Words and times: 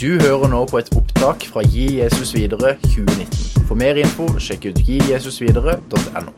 Du 0.00 0.14
hører 0.16 0.48
nå 0.48 0.62
på 0.64 0.78
et 0.80 0.86
opptak 0.96 1.42
fra 1.52 1.60
Gi 1.60 1.98
Jesus 1.98 2.30
videre 2.32 2.70
2019. 2.86 3.66
For 3.68 3.76
mer 3.76 3.98
info, 4.00 4.30
sjekk 4.40 4.70
ut 4.70 4.78
gijesusvidere.no. 4.86 6.32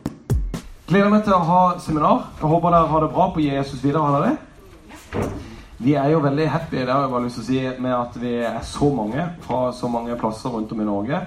Gleder 0.89 1.13
meg 1.13 1.23
til 1.23 1.37
å 1.37 1.39
ha 1.47 1.61
seminar. 1.85 2.25
Jeg 2.41 2.51
håper 2.51 2.75
dere 2.75 2.91
har 2.91 3.07
det 3.07 3.11
bra 3.13 3.29
på 3.31 3.45
Gi 3.45 3.53
Jesus 3.53 3.85
videre. 3.85 4.03
Har 4.03 4.19
dere 4.19 4.33
det? 4.33 5.31
Vi 5.79 5.95
er 5.95 6.11
jo 6.11 6.25
veldig 6.27 6.49
happy 6.57 6.81
det 6.81 6.91
har 6.91 7.07
jeg 7.07 7.15
bare 7.15 7.29
lyst 7.29 7.39
til 7.39 7.45
å 7.45 7.51
si, 7.53 7.63
med 7.87 7.97
at 8.01 8.19
vi 8.25 8.35
er 8.51 8.59
så 8.67 8.91
mange 8.99 9.29
fra 9.47 9.63
så 9.79 9.93
mange 9.95 10.19
plasser 10.19 10.59
rundt 10.59 10.75
om 10.75 10.83
i 10.83 10.91
Norge 10.91 11.23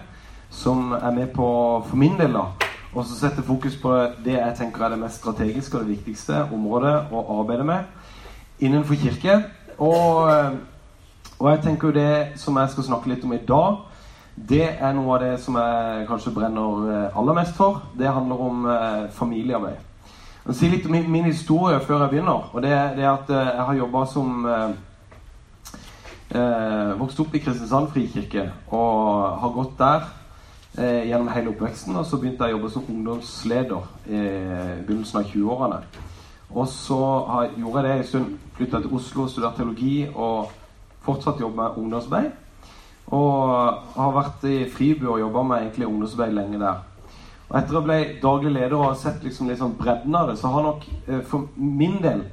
som 0.52 0.92
er 0.92 1.16
med 1.16 1.32
på, 1.40 1.48
for 1.88 2.04
min 2.04 2.20
del, 2.20 2.36
da, 2.36 2.70
og 2.92 3.08
så 3.08 3.16
sette 3.16 3.48
fokus 3.48 3.80
på 3.80 3.96
det 4.28 4.36
jeg 4.42 4.60
tenker 4.60 4.84
er 4.84 4.98
det 4.98 5.04
mest 5.08 5.24
strategiske 5.24 5.80
og 5.80 5.88
det 5.88 5.96
viktigste 5.96 6.50
området 6.52 6.98
å 7.16 7.28
arbeide 7.40 7.72
med 7.72 8.64
innenfor 8.64 9.00
kirke. 9.00 9.44
Og 9.80 10.32
eh, 10.32 10.56
og 11.40 11.52
jeg 11.52 11.62
tenker 11.64 11.88
jo 11.88 11.94
det 11.94 12.40
som 12.40 12.58
jeg 12.58 12.72
skal 12.72 12.88
snakke 12.88 13.12
litt 13.12 13.24
om 13.28 13.34
i 13.36 13.44
dag, 13.48 13.84
det 14.36 14.66
er 14.68 14.94
noe 14.96 15.16
av 15.16 15.22
det 15.24 15.36
som 15.40 15.56
jeg 15.60 16.08
kanskje 16.10 16.34
brenner 16.36 16.88
eh, 16.92 17.18
aller 17.18 17.38
mest 17.38 17.56
for. 17.56 17.82
Det 17.96 18.08
handler 18.12 18.42
om 18.42 18.66
eh, 18.68 19.06
familiearbeid. 19.16 19.78
Jeg 20.46 20.50
vil 20.50 20.58
si 20.60 20.70
litt 20.70 20.88
om 20.88 20.92
min, 20.92 21.08
min, 21.12 21.30
historie 21.30 21.80
før 21.80 22.04
jeg 22.04 22.12
begynner. 22.12 22.50
Og 22.52 22.64
det, 22.64 22.74
det 22.98 23.06
er 23.06 23.14
at 23.14 23.32
eh, 23.32 23.52
jeg 23.54 23.68
har 23.70 23.80
jobba 23.80 24.02
som 24.12 24.46
eh, 24.46 24.74
eh, 26.36 26.92
Vokst 27.00 27.20
opp 27.24 27.36
i 27.36 27.42
Kristiansand 27.44 27.88
frikirke 27.96 28.50
og 28.76 29.40
har 29.40 29.56
gått 29.56 29.80
der 29.80 30.10
eh, 30.78 31.08
gjennom 31.08 31.32
hele 31.32 31.56
oppveksten. 31.56 31.96
Og 31.96 32.08
så 32.08 32.20
begynte 32.20 32.44
jeg 32.44 32.56
å 32.56 32.58
jobbe 32.58 32.74
som 32.76 32.92
ungdomsleder 32.92 33.88
i 34.12 34.26
begynnelsen 34.84 35.24
av 35.24 35.32
20-årene. 35.32 35.80
Og 36.52 36.68
så 36.72 37.02
har, 37.32 37.56
gjorde 37.56 37.82
jeg 37.82 37.88
det 37.88 37.98
en 37.98 38.12
stund. 38.12 38.38
Flytta 38.60 38.84
til 38.84 39.00
Oslo, 39.00 39.28
studerte 39.32 39.64
teologi. 39.64 39.98
og 40.12 40.52
fortsatt 41.06 41.42
jobbe 41.42 41.62
med 41.62 41.80
ungdomsarbeid. 41.82 42.34
Og 43.14 43.96
har 43.96 44.14
vært 44.16 44.46
i 44.50 44.66
Fribu 44.70 45.08
og 45.12 45.22
jobba 45.22 45.44
med 45.46 45.64
egentlig 45.64 45.88
ungdomsarbeid 45.88 46.34
lenge 46.36 46.62
der. 46.62 46.84
Og 47.46 47.58
etter 47.60 47.78
å 47.78 47.84
ble 47.86 47.98
daglig 48.22 48.56
leder 48.56 48.78
og 48.80 48.98
sett 48.98 49.22
liksom 49.24 49.50
litt 49.50 49.62
sånn 49.62 49.76
bredden 49.78 50.16
av 50.18 50.32
det, 50.32 50.40
så 50.42 50.50
har 50.54 50.66
nok 50.66 50.86
eh, 51.06 51.22
for 51.30 51.46
min 51.56 52.00
del 52.02 52.26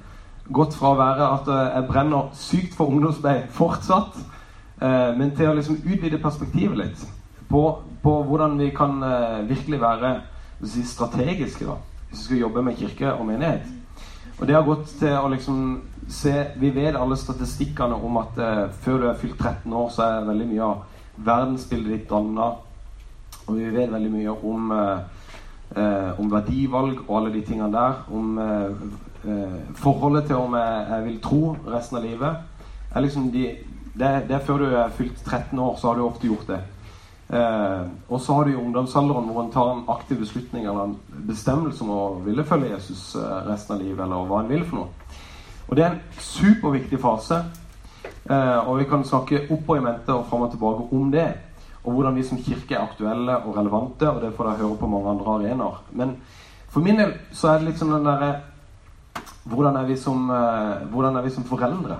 gått 0.52 0.76
fra 0.76 0.92
å 0.92 0.98
være 0.98 1.28
at 1.36 1.50
eh, 1.52 1.64
jeg 1.76 1.88
brenner 1.90 2.30
sykt 2.36 2.76
for 2.78 2.92
ungdomsarbeid 2.92 3.50
fortsatt, 3.52 4.16
eh, 4.80 5.12
men 5.18 5.34
til 5.36 5.50
å 5.50 5.56
liksom 5.58 5.82
utvide 5.84 6.20
perspektivet 6.22 6.80
litt 6.80 7.04
på, 7.52 7.62
på 8.02 8.16
hvordan 8.24 8.56
vi 8.56 8.70
kan 8.72 8.96
virkelig 9.44 9.82
være 9.82 10.14
si, 10.64 10.80
strategiske 10.88 11.68
da, 11.68 11.76
hvis 12.08 12.22
vi 12.22 12.24
skal 12.24 12.44
jobbe 12.46 12.64
med 12.64 12.78
kirke 12.80 13.12
og 13.12 13.26
menighet. 13.28 13.68
Og 14.38 14.48
det 14.48 14.56
har 14.56 14.64
gått 14.64 14.88
til 14.96 15.12
å 15.12 15.28
liksom 15.28 15.58
se 16.12 16.32
Vi 16.56 16.70
vet 16.70 16.96
alle 16.96 17.16
statistikkene 17.16 17.96
om 17.96 18.18
at 18.20 18.38
eh, 18.38 18.66
før 18.84 19.00
du 19.00 19.08
er 19.08 19.18
fylt 19.20 19.38
13 19.40 19.72
år, 19.72 19.88
så 19.92 20.06
er 20.06 20.28
veldig 20.28 20.48
mye 20.50 20.66
av 20.66 20.82
verdensbildet 21.22 21.96
ditt 21.96 22.10
danna. 22.10 22.52
Og 23.46 23.56
vi 23.56 23.70
vet 23.74 23.92
veldig 23.92 24.12
mye 24.12 24.34
om, 24.52 24.72
eh, 24.76 24.98
eh, 25.76 26.20
om 26.20 26.30
verdivalg 26.32 27.00
og 27.06 27.16
alle 27.18 27.32
de 27.34 27.44
tingene 27.46 27.72
der. 27.72 28.04
Om 28.12 28.38
eh, 28.38 28.84
eh, 29.28 29.56
forholdet 29.74 30.28
til 30.28 30.36
om 30.42 30.54
jeg, 30.58 30.86
jeg, 30.90 31.04
vil 31.08 31.20
tro 31.24 31.42
resten 31.72 31.98
av 31.98 32.06
livet. 32.06 32.68
Er 32.92 33.06
liksom 33.06 33.32
de, 33.32 33.48
det, 33.94 34.12
det, 34.28 34.36
er 34.36 34.46
før 34.46 34.62
du 34.62 34.68
er 34.68 34.94
fylt 34.94 35.18
13 35.24 35.58
år, 35.58 35.74
så 35.80 35.88
har 35.90 35.98
du 35.98 36.06
ofte 36.06 36.28
gjort 36.28 36.46
det. 36.52 36.60
Eh, 37.32 37.82
og 38.12 38.20
så 38.20 38.36
har 38.36 38.44
du 38.44 38.52
i 38.52 38.60
ungdomsalderen 38.60 39.32
hvor 39.32 39.46
en 39.46 39.52
tar 39.52 39.72
en 39.72 39.84
aktiv 39.88 40.20
beslutning 40.20 40.66
eller 40.66 40.90
en 40.90 40.96
bestemmelse 41.28 41.84
om 41.84 41.92
å 41.96 42.02
ville 42.26 42.44
følge 42.44 42.74
Jesus 42.74 43.14
resten 43.48 43.78
av 43.78 43.80
livet, 43.80 44.04
eller 44.04 44.28
hva 44.28 44.42
en 44.42 44.52
vil 44.52 44.66
for 44.68 44.82
noe. 44.82 45.20
Og 45.72 45.76
Det 45.76 45.84
er 45.84 45.94
en 45.94 46.02
superviktig 46.20 46.98
fase. 47.00 47.38
Eh, 48.30 48.68
og 48.68 48.78
vi 48.78 48.84
kan 48.84 49.04
snakke 49.08 49.46
opp 49.50 49.70
og 49.72 49.78
i 49.78 49.80
mente 49.80 50.12
og 50.12 50.26
fram 50.28 50.42
og 50.44 50.50
tilbake 50.52 50.82
om 50.92 51.10
det. 51.10 51.30
Og 51.84 51.94
hvordan 51.94 52.16
vi 52.16 52.22
som 52.22 52.38
kirke 52.38 52.74
er 52.74 52.82
aktuelle 52.82 53.38
og 53.38 53.56
relevante. 53.56 54.10
Og 54.10 54.20
det 54.20 54.34
får 54.36 54.50
dere 54.50 54.58
høre 54.58 54.76
på 54.76 54.90
mange 54.92 55.10
andre 55.10 55.30
arenaer. 55.32 55.78
Men 55.92 56.18
for 56.68 56.84
min 56.84 57.00
del 57.00 57.14
så 57.32 57.48
er 57.48 57.58
det 57.58 57.70
litt 57.70 57.80
sånn 57.80 57.94
den 57.94 58.04
derre 58.04 58.34
hvordan, 59.48 59.76
eh, 59.80 60.82
hvordan 60.92 61.16
er 61.16 61.22
vi 61.22 61.30
som 61.30 61.44
foreldre? 61.44 61.96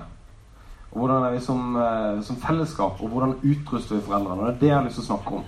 Og 0.91 0.99
hvordan 0.99 1.23
er 1.23 1.31
vi 1.31 1.39
som, 1.39 1.75
eh, 1.75 2.21
som 2.21 2.35
fellesskap? 2.35 3.01
Og 3.01 3.09
hvordan 3.09 3.39
utruster 3.41 3.95
vi 3.95 4.01
foreldrene? 4.01 4.41
Og 4.41 4.47
det 4.47 4.53
er 4.53 4.59
det 4.59 4.67
jeg 4.67 4.77
har 4.77 4.83
lyst 4.83 5.01
til 5.01 5.03
å 5.03 5.15
snakke 5.15 5.33
om. 5.33 5.43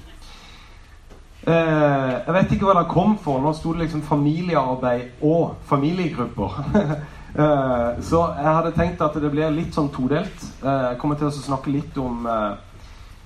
Jeg 1.45 2.33
vet 2.33 2.51
ikke 2.51 2.65
hva 2.65 2.81
det 2.81 2.89
kom 2.89 3.17
for. 3.17 3.39
Nå 3.39 3.53
sto 3.53 3.73
det 3.73 3.81
liksom 3.81 4.01
familiearbeid 4.01 5.21
og 5.21 5.55
familiegrupper. 5.61 7.05
Eh, 7.35 7.97
så 7.99 8.21
jeg 8.31 8.47
hadde 8.47 8.71
tenkt 8.77 9.01
at 9.03 9.15
det 9.19 9.29
blir 9.33 9.51
litt 9.51 9.75
sånn 9.75 9.89
todelt. 9.91 10.43
Eh, 10.63 10.83
jeg 10.91 10.99
kommer 11.01 11.17
til 11.19 11.27
å 11.27 11.35
snakke 11.35 11.73
litt 11.73 11.97
om 11.99 12.23
eh, 12.31 12.53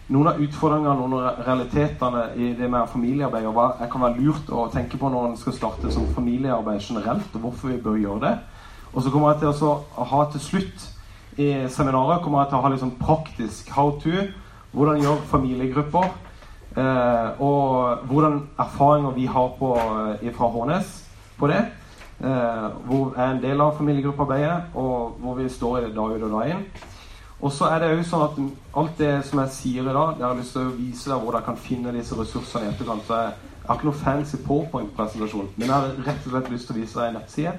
noen 0.10 0.32
av 0.32 0.40
utfordringene 0.42 0.96
noen 0.98 1.14
av 1.20 1.44
realitetene 1.46 2.24
i 2.42 2.48
det 2.58 2.70
med 2.74 2.90
familiearbeid, 2.90 3.46
og 3.46 3.54
hva 3.54 3.68
jeg 3.78 3.92
kan 3.94 4.08
være 4.08 4.24
lurt 4.24 4.50
å 4.50 4.66
tenke 4.74 4.98
på 4.98 5.12
når 5.14 5.28
en 5.28 5.38
skal 5.38 5.54
starte 5.54 5.92
som 5.94 6.08
familiearbeid 6.16 6.82
generelt, 6.82 7.30
og 7.38 7.46
hvorfor 7.46 7.70
vi 7.70 7.78
bør 7.84 8.00
gjøre 8.02 8.24
det. 8.24 8.34
Og 8.96 9.06
så 9.06 9.14
kommer 9.14 9.36
jeg 9.36 9.44
til 9.44 9.70
å 9.70 10.06
ha 10.10 10.24
til 10.34 10.42
slutt 10.42 10.88
i 11.40 11.52
seminaret 11.72 12.24
kommer 12.24 12.42
jeg 12.42 12.50
til 12.50 12.58
å 12.58 12.64
ha 12.64 12.72
litt 12.74 12.82
sånn 12.82 12.98
praktisk 13.00 13.70
how 13.72 13.94
to. 14.02 14.26
Hvordan 14.74 15.00
gjøre 15.02 15.30
familiegrupper. 15.30 16.10
og 17.40 18.04
hvordan 18.10 18.42
erfaringer 18.60 19.16
vi 19.16 19.26
har 19.26 19.48
på, 19.60 19.70
fra 20.36 20.50
Hånes 20.54 20.92
på 21.40 21.48
det. 21.48 21.62
Eh, 22.20 22.70
hvor 22.86 23.14
jeg 23.16 23.24
er 23.24 23.32
en 23.32 23.44
del 23.44 23.62
av 23.64 23.78
familiegruppearbeidet, 23.78 24.74
og 24.76 25.16
hvor 25.20 25.38
vi 25.38 25.50
står 25.50 25.78
i 25.78 25.84
det 25.86 25.96
dag 25.96 26.16
ut 26.16 26.24
og 26.28 26.34
dag 26.34 26.50
inn. 26.52 26.66
Og 27.40 27.52
så 27.56 27.70
er 27.72 27.80
det 27.80 27.94
jo 27.94 28.02
sånn 28.04 28.26
at 28.26 28.40
alt 28.82 28.98
det 29.00 29.14
som 29.24 29.40
jeg 29.40 29.54
sier 29.56 29.88
i 29.88 29.94
dag, 29.96 30.18
jeg 30.20 30.28
har 30.28 30.36
lyst 30.36 30.52
til 30.58 30.68
å 30.68 30.74
vise 30.76 31.08
deg 31.08 31.22
hvor 31.22 31.38
dere 31.38 31.48
kan 31.48 31.62
finne 31.64 31.94
disse 31.96 32.18
ressursene 32.20 32.68
i 32.68 32.74
etterkant. 32.74 33.06
Så 33.08 33.22
jeg, 33.22 33.54
jeg 33.62 33.70
har 33.70 33.80
ikke 33.80 33.88
noe 33.88 34.02
fancy 34.02 34.42
powerpoint-presentasjon, 34.50 35.48
men 35.56 35.66
jeg 35.70 35.76
har 35.78 35.96
rett 36.10 36.28
og 36.28 36.36
slett 36.36 36.52
lyst 36.52 36.68
til 36.68 36.76
å 36.76 36.82
vise 36.82 37.00
deg 37.00 37.08
en 37.08 37.18
nettside. 37.22 37.56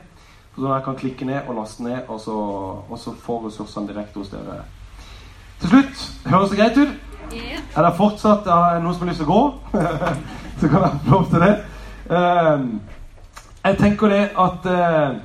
Så 0.51 0.67
dere 0.67 0.85
kan 0.85 1.01
klikke 1.01 1.31
ned 1.31 1.49
og 1.49 1.57
laste 1.63 1.89
ned, 1.89 2.05
og 2.13 2.21
så, 2.21 2.37
og 2.85 3.01
så 3.01 3.17
få 3.17 3.41
ressursene 3.47 3.89
direkte 3.89 4.21
hos 4.21 4.35
dere. 4.35 4.61
Til 5.63 5.73
slutt, 5.73 6.07
høres 6.29 6.53
det 6.53 6.61
greit 6.61 6.77
ut? 6.77 6.95
Yeah. 7.31 7.65
Er 7.79 7.87
det 7.87 7.97
fortsatt 7.97 8.45
er 8.45 8.77
det 8.77 8.85
noen 8.85 8.97
som 8.99 9.07
har 9.07 9.15
lyst 9.15 9.23
til 9.25 9.31
å 9.31 9.33
gå? 9.33 9.43
så 10.61 10.69
kan 10.69 10.83
dere 10.83 11.05
få 11.07 11.17
lov 11.17 11.29
til 11.33 11.49
det. 11.49 11.53
Um, 12.11 12.73
jeg 13.65 13.79
tenker 13.79 14.09
det 14.09 14.23
at 14.41 14.67
eh, 14.71 15.19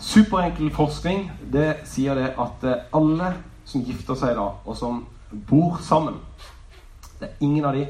superenkel 0.00 0.70
forskning 0.74 1.30
det 1.52 1.70
sier 1.88 2.18
det 2.18 2.32
at 2.36 2.66
eh, 2.68 2.82
alle 2.96 3.32
som 3.64 3.84
gifter 3.86 4.18
seg 4.18 4.34
da, 4.36 4.50
og 4.64 4.76
som 4.76 5.04
bor 5.30 5.78
sammen 5.84 6.18
Det 7.20 7.28
er 7.28 7.44
ingen 7.44 7.64
av 7.64 7.76
de 7.76 7.86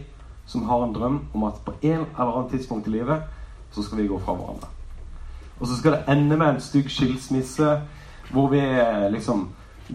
som 0.47 0.66
har 0.66 0.84
en 0.84 0.94
drøm 0.94 1.19
om 1.34 1.44
at 1.47 1.60
på 1.65 1.72
en 1.81 2.03
eller 2.03 2.33
annen 2.34 2.50
tidspunkt 2.50 2.87
i 2.87 2.94
livet 2.94 3.22
så 3.71 3.83
skal 3.83 4.00
vi 4.00 4.09
gå 4.10 4.19
fra 4.19 4.34
hverandre. 4.34 4.66
Og 5.60 5.69
så 5.69 5.77
skal 5.78 5.94
det 5.94 6.10
ende 6.10 6.37
med 6.37 6.49
en 6.49 6.60
stygg 6.60 6.91
skilsmisse 6.91 7.77
hvor 8.31 8.49
vi 8.50 8.59
eh, 8.59 9.06
liksom 9.15 9.49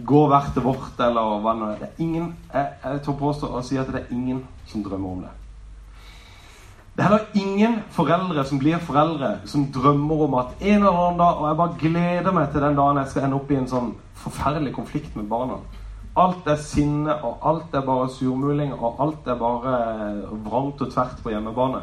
går 0.04 0.28
hvert 0.28 0.52
til 0.52 0.64
vårt, 0.64 1.00
eller 1.00 1.40
hva 1.40 1.54
det 1.60 1.88
er. 1.88 1.92
ingen, 1.98 2.36
Jeg, 2.52 2.72
jeg 2.84 3.02
tør 3.04 3.18
påstå 3.20 3.52
å 3.52 3.62
si 3.64 3.76
at 3.76 3.92
det 3.92 4.02
er 4.02 4.14
ingen 4.14 4.44
som 4.66 4.84
drømmer 4.84 5.10
om 5.10 5.20
det. 5.24 5.35
Det 6.96 7.04
er 7.04 7.10
heller 7.10 7.24
ingen 7.36 7.74
foreldre 7.92 8.42
som 8.48 8.58
blir 8.58 8.78
foreldre, 8.80 9.34
som 9.44 9.66
drømmer 9.68 10.20
om 10.24 10.34
at 10.40 10.62
en 10.62 10.78
eller 10.78 11.00
annen 11.00 11.18
dag 11.20 11.40
Og 11.42 11.48
jeg 11.48 11.56
bare 11.58 11.74
gleder 11.82 12.32
meg 12.32 12.46
til 12.52 12.64
den 12.64 12.78
dagen 12.78 13.00
jeg 13.02 13.10
skal 13.10 13.26
ende 13.26 13.36
opp 13.36 13.50
i 13.52 13.58
en 13.58 13.68
sånn 13.68 13.90
forferdelig 14.16 14.72
konflikt 14.72 15.18
med 15.18 15.28
barna. 15.28 15.58
Alt 16.16 16.48
er 16.48 16.56
sinne, 16.56 17.18
og 17.20 17.44
alt 17.44 17.76
er 17.76 17.84
bare 17.84 18.08
surmuling, 18.08 18.72
og 18.72 18.96
alt 19.04 19.28
er 19.28 19.36
bare 19.36 19.74
vrangt 20.46 20.80
og 20.80 20.94
tvert 20.94 21.20
på 21.20 21.34
hjemmebane. 21.34 21.82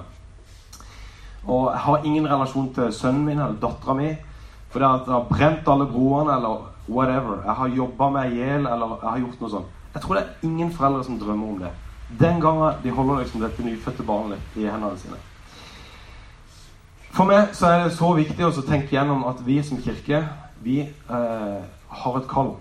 Og 1.46 1.70
jeg 1.70 1.84
har 1.86 2.10
ingen 2.10 2.28
relasjon 2.32 2.74
til 2.74 2.90
sønnen 2.90 3.28
min 3.28 3.38
eller 3.38 3.62
dattera 3.62 3.94
mi. 3.94 4.10
For 4.74 4.82
det 4.82 4.90
at 4.90 5.06
jeg 5.06 5.14
har 5.14 5.30
brent 5.30 5.70
alle 5.70 5.86
broene 5.94 6.40
eller 6.40 6.66
whatever. 6.90 7.44
Jeg 7.46 7.60
har 7.62 7.78
jobba 7.78 8.10
meg 8.18 8.34
i 8.34 8.42
hjel 8.42 8.66
eller 8.66 8.98
jeg 8.98 9.12
har 9.12 9.26
gjort 9.28 9.46
noe 9.46 9.56
sånt. 9.60 9.82
Jeg 9.94 10.02
tror 10.02 10.18
det 10.18 10.26
er 10.26 10.48
ingen 10.50 10.74
foreldre 10.74 11.06
som 11.06 11.22
drømmer 11.22 11.54
om 11.54 11.66
det. 11.68 11.76
Den 12.20 12.42
gangen 12.42 12.82
de 12.84 12.92
holder 12.92 13.24
liksom 13.24 13.42
dette 13.42 13.64
nyfødte 13.66 14.04
barnet 14.04 14.56
i 14.56 14.68
hendene 14.68 14.98
sine. 15.02 15.20
For 17.14 17.30
meg 17.30 17.54
så 17.54 17.70
er 17.70 17.84
det 17.84 17.94
så 17.98 18.10
viktig 18.18 18.46
å 18.46 18.66
tenke 18.66 18.96
gjennom 18.96 19.26
at 19.30 19.42
vi 19.46 19.60
som 19.66 19.82
kirke 19.82 20.24
vi 20.64 20.80
eh, 20.82 21.60
har 22.00 22.18
et 22.18 22.30
kall 22.30 22.56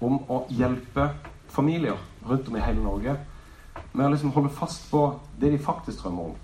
om 0.00 0.20
å 0.30 0.44
hjelpe 0.54 1.08
familier 1.50 1.98
rundt 2.26 2.48
om 2.48 2.56
i 2.56 2.62
hele 2.62 2.84
Norge 2.84 3.16
med 3.92 4.06
å 4.06 4.12
liksom 4.12 4.32
holde 4.36 4.52
fast 4.54 4.86
på 4.92 5.02
det 5.40 5.50
de 5.54 5.58
faktisk 5.62 6.04
drømmer 6.04 6.30
om. 6.30 6.38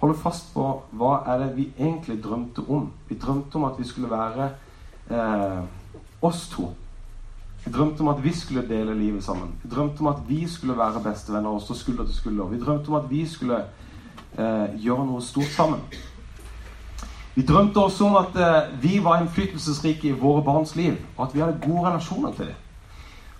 Holde 0.00 0.18
fast 0.18 0.50
på 0.54 0.66
hva 0.98 1.12
er 1.30 1.44
det 1.44 1.48
vi 1.56 1.68
egentlig 1.76 2.18
drømte 2.22 2.64
om. 2.66 2.90
Vi 3.08 3.18
drømte 3.18 3.58
om 3.58 3.66
at 3.68 3.78
vi 3.78 3.86
skulle 3.86 4.10
være 4.10 4.50
eh, 5.10 5.62
oss 6.22 6.46
to 6.52 6.72
vi 7.64 7.72
drømte 7.72 8.00
om 8.00 8.08
at 8.08 8.24
vi 8.24 8.32
skulle 8.32 8.68
dele 8.68 8.94
livet 8.94 9.24
sammen. 9.24 9.54
Vi 9.62 9.70
drømte 9.70 10.00
om 10.00 10.06
at 10.06 10.22
vi 10.28 10.48
skulle 10.48 10.76
være 10.78 11.02
bestevenner 11.04 11.50
og 11.50 11.62
stå 11.62 11.74
skulder 11.74 12.04
til 12.04 12.14
skulder. 12.14 12.44
Vi 12.44 12.60
drømte 12.60 12.88
om 12.88 12.94
at 12.94 13.10
vi 13.10 13.26
skulle 13.26 13.58
eh, 14.38 14.68
gjøre 14.78 15.06
noe 15.06 15.22
stort 15.22 15.52
sammen. 15.56 15.80
Vi 17.34 17.42
drømte 17.46 17.78
også 17.78 18.06
om 18.06 18.16
at 18.16 18.36
eh, 18.36 18.82
vi 18.82 19.04
var 19.04 19.20
innflytelsesrike 19.20 20.08
i 20.08 20.16
våre 20.20 20.42
barns 20.44 20.76
liv, 20.76 20.96
og 21.16 21.26
at 21.26 21.34
vi 21.34 21.40
hadde 21.40 21.60
gode 21.66 21.88
relasjoner 21.88 22.32
til 22.32 22.46
dem. 22.46 22.54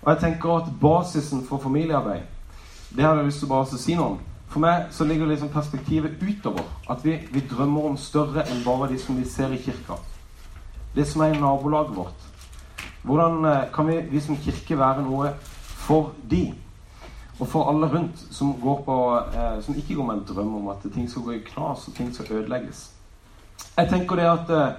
Og 0.01 0.11
jeg 0.11 0.19
tenker 0.19 0.53
at 0.55 0.71
basisen 0.81 1.45
for 1.45 1.57
familiearbeid 1.57 2.21
Det 2.95 3.03
har 3.03 3.15
jeg 3.15 3.25
lyst 3.25 3.39
til 3.39 3.49
å 3.49 3.53
bare 3.53 3.77
si 3.77 3.95
noe 3.95 4.13
om. 4.13 4.21
For 4.49 4.63
meg 4.63 4.87
så 4.95 5.05
ligger 5.05 5.27
liksom 5.29 5.51
perspektivet 5.53 6.23
utover. 6.23 6.63
At 6.89 7.03
vi, 7.05 7.19
vi 7.31 7.43
drømmer 7.51 7.91
om 7.91 7.97
større 7.97 8.47
enn 8.49 8.63
bare 8.65 8.87
de 8.89 8.97
som 8.97 9.17
vi 9.17 9.25
ser 9.29 9.51
i 9.53 9.59
kirka. 9.61 9.99
Det 10.95 11.05
som 11.07 11.21
er 11.21 11.35
i 11.35 11.41
nabolaget 11.41 11.95
vårt. 11.97 12.28
Hvordan 13.03 13.45
eh, 13.45 13.67
kan 13.73 13.87
vi, 13.87 14.01
vi 14.11 14.19
som 14.19 14.37
kirke 14.37 14.77
være 14.79 15.05
noe 15.05 15.33
for 15.79 16.13
de? 16.29 16.53
Og 17.39 17.47
for 17.47 17.69
alle 17.71 17.87
rundt 17.87 18.19
som, 18.35 18.53
på, 18.59 18.97
eh, 19.33 19.61
som 19.63 19.75
ikke 19.75 19.95
går 19.95 20.05
med 20.05 20.19
en 20.19 20.27
drøm 20.27 20.55
om 20.55 20.67
at 20.73 20.83
ting 20.93 21.09
skal 21.09 21.21
gå 21.21 21.37
i 21.37 21.43
knas 21.45 21.87
og 21.87 21.95
ting 21.95 22.11
skal 22.15 22.41
ødelegges. 22.41 22.89
Jeg 23.77 23.89
tenker 23.89 24.15
det 24.15 24.27
at 24.27 24.49
eh, 24.55 24.71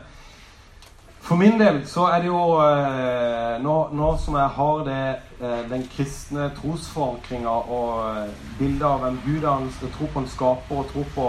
for 1.21 1.37
min 1.37 1.61
del 1.61 1.87
så 1.87 2.07
er 2.11 2.23
det 2.23 2.27
jo 2.27 2.41
eh, 2.65 3.63
nå, 3.63 3.75
nå, 3.93 4.11
som 4.19 4.37
jeg 4.37 4.49
har 4.57 4.85
det, 4.85 5.05
eh, 5.41 5.61
den 5.71 5.85
kristne 5.93 6.49
trosforankringa 6.57 7.53
og 7.71 7.93
eh, 8.09 8.33
bildet 8.59 8.87
av 8.89 9.05
en 9.07 9.21
gud 9.27 9.45
og 9.45 9.69
tro 9.95 10.09
på 10.13 10.25
en 10.25 10.29
skaper 10.29 10.81
og 10.81 10.89
tro 10.93 11.05
på 11.15 11.27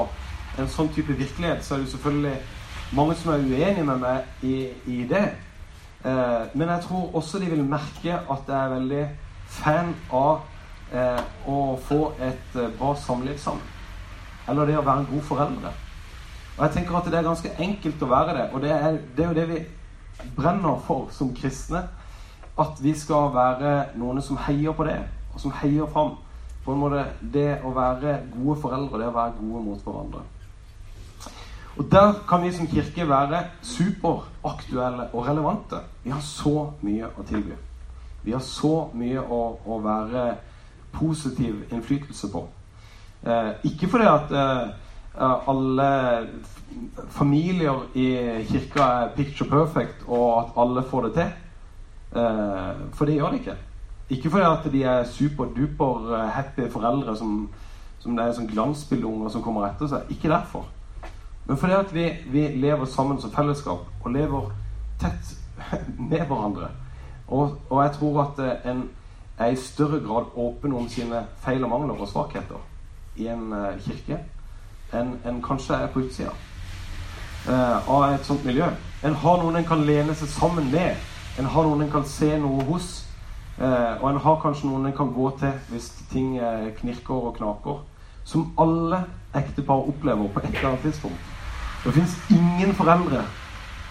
en 0.59 0.67
sånn 0.67 0.89
type 0.95 1.13
virkelighet, 1.15 1.63
så 1.63 1.75
er 1.75 1.79
det 1.79 1.87
jo 1.87 1.91
selvfølgelig 1.91 2.37
mange 2.97 3.15
som 3.15 3.33
er 3.33 3.45
uenige 3.45 3.85
med 3.87 4.01
meg 4.01 4.43
i, 4.43 4.55
i 4.87 5.03
det. 5.07 5.27
Eh, 6.05 6.47
men 6.53 6.69
jeg 6.69 6.81
tror 6.81 7.15
også 7.15 7.39
de 7.39 7.45
vil 7.45 7.63
merke 7.63 8.13
at 8.13 8.47
jeg 8.47 8.57
er 8.57 8.73
veldig 8.73 9.03
fan 9.51 9.93
av 10.13 10.39
eh, 10.93 11.21
å 11.45 11.75
få 11.77 11.99
et 12.17 12.57
eh, 12.57 12.71
bra 12.79 12.95
samliv 12.97 13.37
sammen. 13.37 13.67
Eller 14.49 14.65
det 14.65 14.79
å 14.79 14.85
være 14.85 15.03
en 15.03 15.11
god 15.11 15.27
foreldre. 15.27 15.73
Og 16.57 16.63
jeg 16.65 16.73
tenker 16.75 16.97
at 16.97 17.11
det 17.11 17.19
er 17.19 17.29
ganske 17.29 17.53
enkelt 17.67 18.01
å 18.01 18.09
være 18.09 18.35
det. 18.39 18.47
Og 18.53 18.65
det 18.65 18.73
er, 18.73 18.97
det 19.15 19.25
er 19.25 19.29
jo 19.29 19.37
det 19.37 19.47
vi 19.51 19.61
brenner 20.37 20.81
for 20.87 21.11
som 21.13 21.35
kristne. 21.37 21.85
At 22.59 22.81
vi 22.81 22.95
skal 22.97 23.29
være 23.35 23.75
noen 24.01 24.21
som 24.25 24.41
heier 24.47 24.73
på 24.75 24.85
det, 24.89 24.97
og 25.33 25.39
som 25.39 25.53
heier 25.61 25.87
fram 25.89 26.17
på 26.65 26.73
en 26.73 26.81
måte 26.81 27.05
det 27.33 27.61
å 27.65 27.71
være 27.73 28.19
gode 28.35 28.57
foreldre, 28.61 28.99
det 29.01 29.07
å 29.09 29.15
være 29.15 29.37
gode 29.39 29.63
mot 29.65 29.85
hverandre. 29.85 30.25
Og 31.77 31.87
der 31.91 32.13
kan 32.29 32.43
vi 32.43 32.51
som 32.51 32.67
kirke 32.67 33.07
være 33.09 33.43
superaktuelle 33.61 35.07
og 35.13 35.27
relevante. 35.27 35.75
Vi 36.03 36.09
har 36.11 36.21
så 36.21 36.71
mye 36.81 37.07
å 37.17 37.23
tilby. 37.27 37.55
Vi 38.23 38.31
har 38.35 38.43
så 38.43 38.89
mye 38.93 39.21
å, 39.21 39.41
å 39.65 39.79
være 39.81 40.25
positiv 40.91 41.63
innflytelse 41.71 42.29
på. 42.31 42.43
Eh, 43.23 43.51
ikke 43.71 43.87
fordi 43.87 44.09
at 44.09 44.33
eh, 44.35 44.73
alle 45.47 45.89
familier 47.09 47.87
i 47.95 48.07
kirka 48.49 48.83
er 48.83 49.15
picture 49.15 49.49
perfect, 49.49 50.03
og 50.07 50.27
at 50.41 50.61
alle 50.63 50.83
får 50.83 51.07
det 51.07 51.13
til. 51.13 51.31
Eh, 52.21 52.85
for 52.93 53.05
det 53.05 53.15
gjør 53.15 53.31
de 53.31 53.41
ikke. 53.41 53.57
Ikke 54.11 54.29
fordi 54.29 54.43
at 54.43 54.71
de 54.71 54.83
er 54.83 55.03
superduper 55.07 56.13
eh, 56.15 56.29
happy 56.35 56.69
foreldre 56.69 57.15
som, 57.15 57.49
som 57.99 58.15
det 58.15 58.25
er 58.25 58.35
sånn 58.35 58.51
glansbildeunger 58.51 59.31
som 59.31 59.43
kommer 59.43 59.69
etter 59.69 59.87
seg. 59.87 60.11
Ikke 60.11 60.31
derfor. 60.31 60.67
Men 61.51 61.57
fordi 61.57 61.73
at 61.73 61.93
vi, 61.93 62.09
vi 62.31 62.47
lever 62.47 62.85
sammen 62.85 63.17
som 63.21 63.31
fellesskap 63.31 63.79
og 64.03 64.11
lever 64.11 64.51
tett 64.99 65.31
med 66.11 66.21
hverandre. 66.25 66.69
Og, 67.27 67.57
og 67.69 67.81
jeg 67.83 67.91
tror 67.97 68.19
at 68.21 68.37
eh, 68.39 68.69
en 68.71 68.85
er 69.37 69.51
i 69.51 69.55
større 69.59 69.99
grad 69.99 70.29
åpen 70.35 70.73
om 70.73 70.87
sine 70.89 71.25
feil 71.43 71.63
og 71.63 71.69
mangler 71.69 71.99
og 71.99 72.07
svakheter 72.07 72.61
i 73.19 73.27
en 73.27 73.51
uh, 73.51 73.65
kirke 73.83 74.21
enn 74.95 75.11
en 75.27 75.41
kanskje 75.43 75.75
er 75.75 75.91
på 75.91 76.05
utsida 76.05 76.31
uh, 77.49 77.89
av 77.97 78.05
et 78.13 78.29
sånt 78.29 78.47
miljø. 78.47 78.69
En 79.03 79.19
har 79.25 79.43
noen 79.43 79.59
en 79.59 79.67
kan 79.67 79.83
lene 79.83 80.15
seg 80.15 80.31
sammen 80.31 80.71
med. 80.71 80.95
En 81.35 81.51
har 81.51 81.67
noen 81.67 81.83
en 81.83 81.91
kan 81.91 82.07
se 82.07 82.31
noe 82.39 82.63
hos. 82.69 82.93
Uh, 83.59 83.99
og 83.99 84.07
en 84.13 84.21
har 84.23 84.39
kanskje 84.45 84.71
noen 84.71 84.87
en 84.87 84.95
kan 85.01 85.11
gå 85.11 85.27
til 85.43 85.59
hvis 85.73 85.91
ting 86.15 86.31
knirker 86.79 87.27
og 87.27 87.35
knaker. 87.41 87.83
Som 88.23 88.53
alle 88.55 89.03
ektepar 89.35 89.83
opplever 89.91 90.31
på 90.31 90.45
et 90.45 90.53
eller 90.53 90.71
annet 90.71 90.87
tidspunkt. 90.87 91.30
Det 91.83 91.91
fins 91.91 92.17
ingen 92.29 92.75
foreldre 92.77 93.23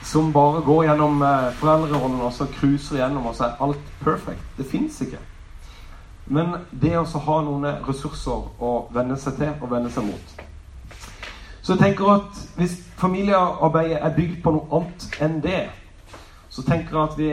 som 0.02 0.32
bare 0.32 0.60
går 0.62 0.84
gjennom 0.84 1.24
foreldrerollen 1.58 2.20
og 2.22 2.32
så 2.32 2.46
cruiser 2.54 3.00
gjennom, 3.00 3.26
og 3.26 3.34
så 3.34 3.48
er 3.48 3.64
alt 3.64 3.90
perfect. 4.04 4.44
Det 4.56 4.66
fins 4.70 5.00
ikke. 5.02 5.18
Men 6.30 6.54
det 6.70 6.94
å 6.94 7.04
ha 7.26 7.40
noen 7.42 7.66
ressurser 7.88 8.62
å 8.62 8.70
venne 8.94 9.18
seg 9.18 9.40
til 9.40 9.52
og 9.58 9.74
venne 9.74 9.90
seg 9.90 10.06
mot. 10.06 10.38
Så 11.62 11.74
jeg 11.74 11.82
tenker 11.82 12.14
at 12.14 12.40
hvis 12.56 12.78
familiearbeidet 13.00 13.98
er 13.98 14.16
bygd 14.16 14.40
på 14.44 14.54
noe 14.54 14.70
annet 14.78 15.20
enn 15.20 15.40
det, 15.42 15.66
så 16.50 16.62
tenker 16.62 16.94
jeg 16.94 17.08
at 17.10 17.18
vi, 17.18 17.30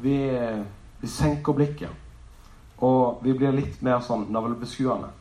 vi, 0.00 0.18
vi 1.00 1.08
senker 1.08 1.56
blikket. 1.60 1.92
Og 2.80 3.20
vi 3.22 3.36
blir 3.36 3.52
litt 3.52 3.82
mer 3.84 4.00
sånn 4.00 4.30
navlebeskuende 4.32 5.12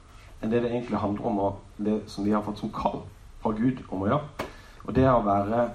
enn 0.41 0.49
det 0.49 0.63
det 0.63 0.71
egentlig 0.71 1.03
handler 1.03 1.27
om, 1.27 1.39
og 1.39 1.83
det 1.83 2.05
som 2.09 2.23
vi 2.23 2.31
har 2.31 2.47
fått 2.47 2.63
som 2.63 2.71
kall 2.73 3.03
fra 3.41 3.53
Gud 3.57 3.81
om 3.89 4.05
å 4.05 4.11
gjøre. 4.11 4.47
Og 4.85 4.95
det 4.95 5.05
er 5.05 5.13
å 5.13 5.25
være 5.25 5.65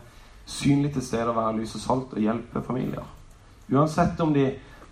synlig 0.46 0.92
til 0.94 1.02
stede, 1.02 1.34
være 1.34 1.58
lys 1.58 1.74
og 1.78 1.82
salt 1.82 2.14
og 2.14 2.22
hjelpe 2.22 2.62
familier. 2.66 3.04
Uansett 3.72 4.20
om 4.22 4.32
de 4.34 4.46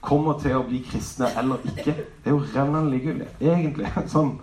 kommer 0.04 0.38
til 0.42 0.58
å 0.58 0.66
bli 0.66 0.82
kristne 0.84 1.30
eller 1.38 1.62
ikke. 1.70 1.94
Det 1.94 2.30
er 2.30 2.34
jo 2.34 2.42
rennende 2.54 2.90
likegyldig, 2.92 3.30
egentlig. 3.40 3.88
Sånn, 4.14 4.34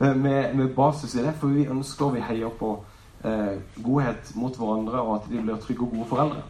eh, 0.00 0.14
med, 0.14 0.54
med, 0.54 0.70
basis 0.76 1.16
i 1.16 1.24
det. 1.24 1.34
For 1.40 1.54
vi 1.54 1.66
ønsker 1.70 2.08
og 2.08 2.18
vi 2.18 2.24
heier 2.28 2.54
på 2.60 2.74
eh, 3.24 3.56
godhet 3.82 4.32
mot 4.38 4.54
hverandre, 4.56 5.02
og 5.02 5.16
at 5.18 5.30
de 5.32 5.42
blir 5.42 5.60
trygge 5.64 5.86
og 5.86 5.96
gode 5.96 6.08
foreldre. 6.12 6.44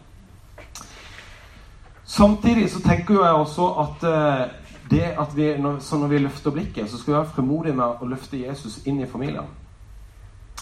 Samtidig 2.09 2.71
så 2.73 2.81
tenker 2.81 3.21
jeg 3.21 3.41
også 3.45 3.71
at 3.85 4.05
eh, 4.09 4.45
det 4.91 5.07
at 5.21 5.35
vi, 5.37 5.51
når, 5.61 5.81
når 6.01 6.09
vi 6.09 6.19
løfter 6.25 6.51
blikket, 6.51 6.91
så 6.91 6.99
skal 6.99 7.13
vi 7.13 7.19
være 7.19 7.33
fremodige 7.37 7.77
med 7.77 8.03
å 8.03 8.09
løfte 8.09 8.41
Jesus 8.41 8.81
inn 8.89 9.03
i 9.05 9.09
familien. 9.09 9.49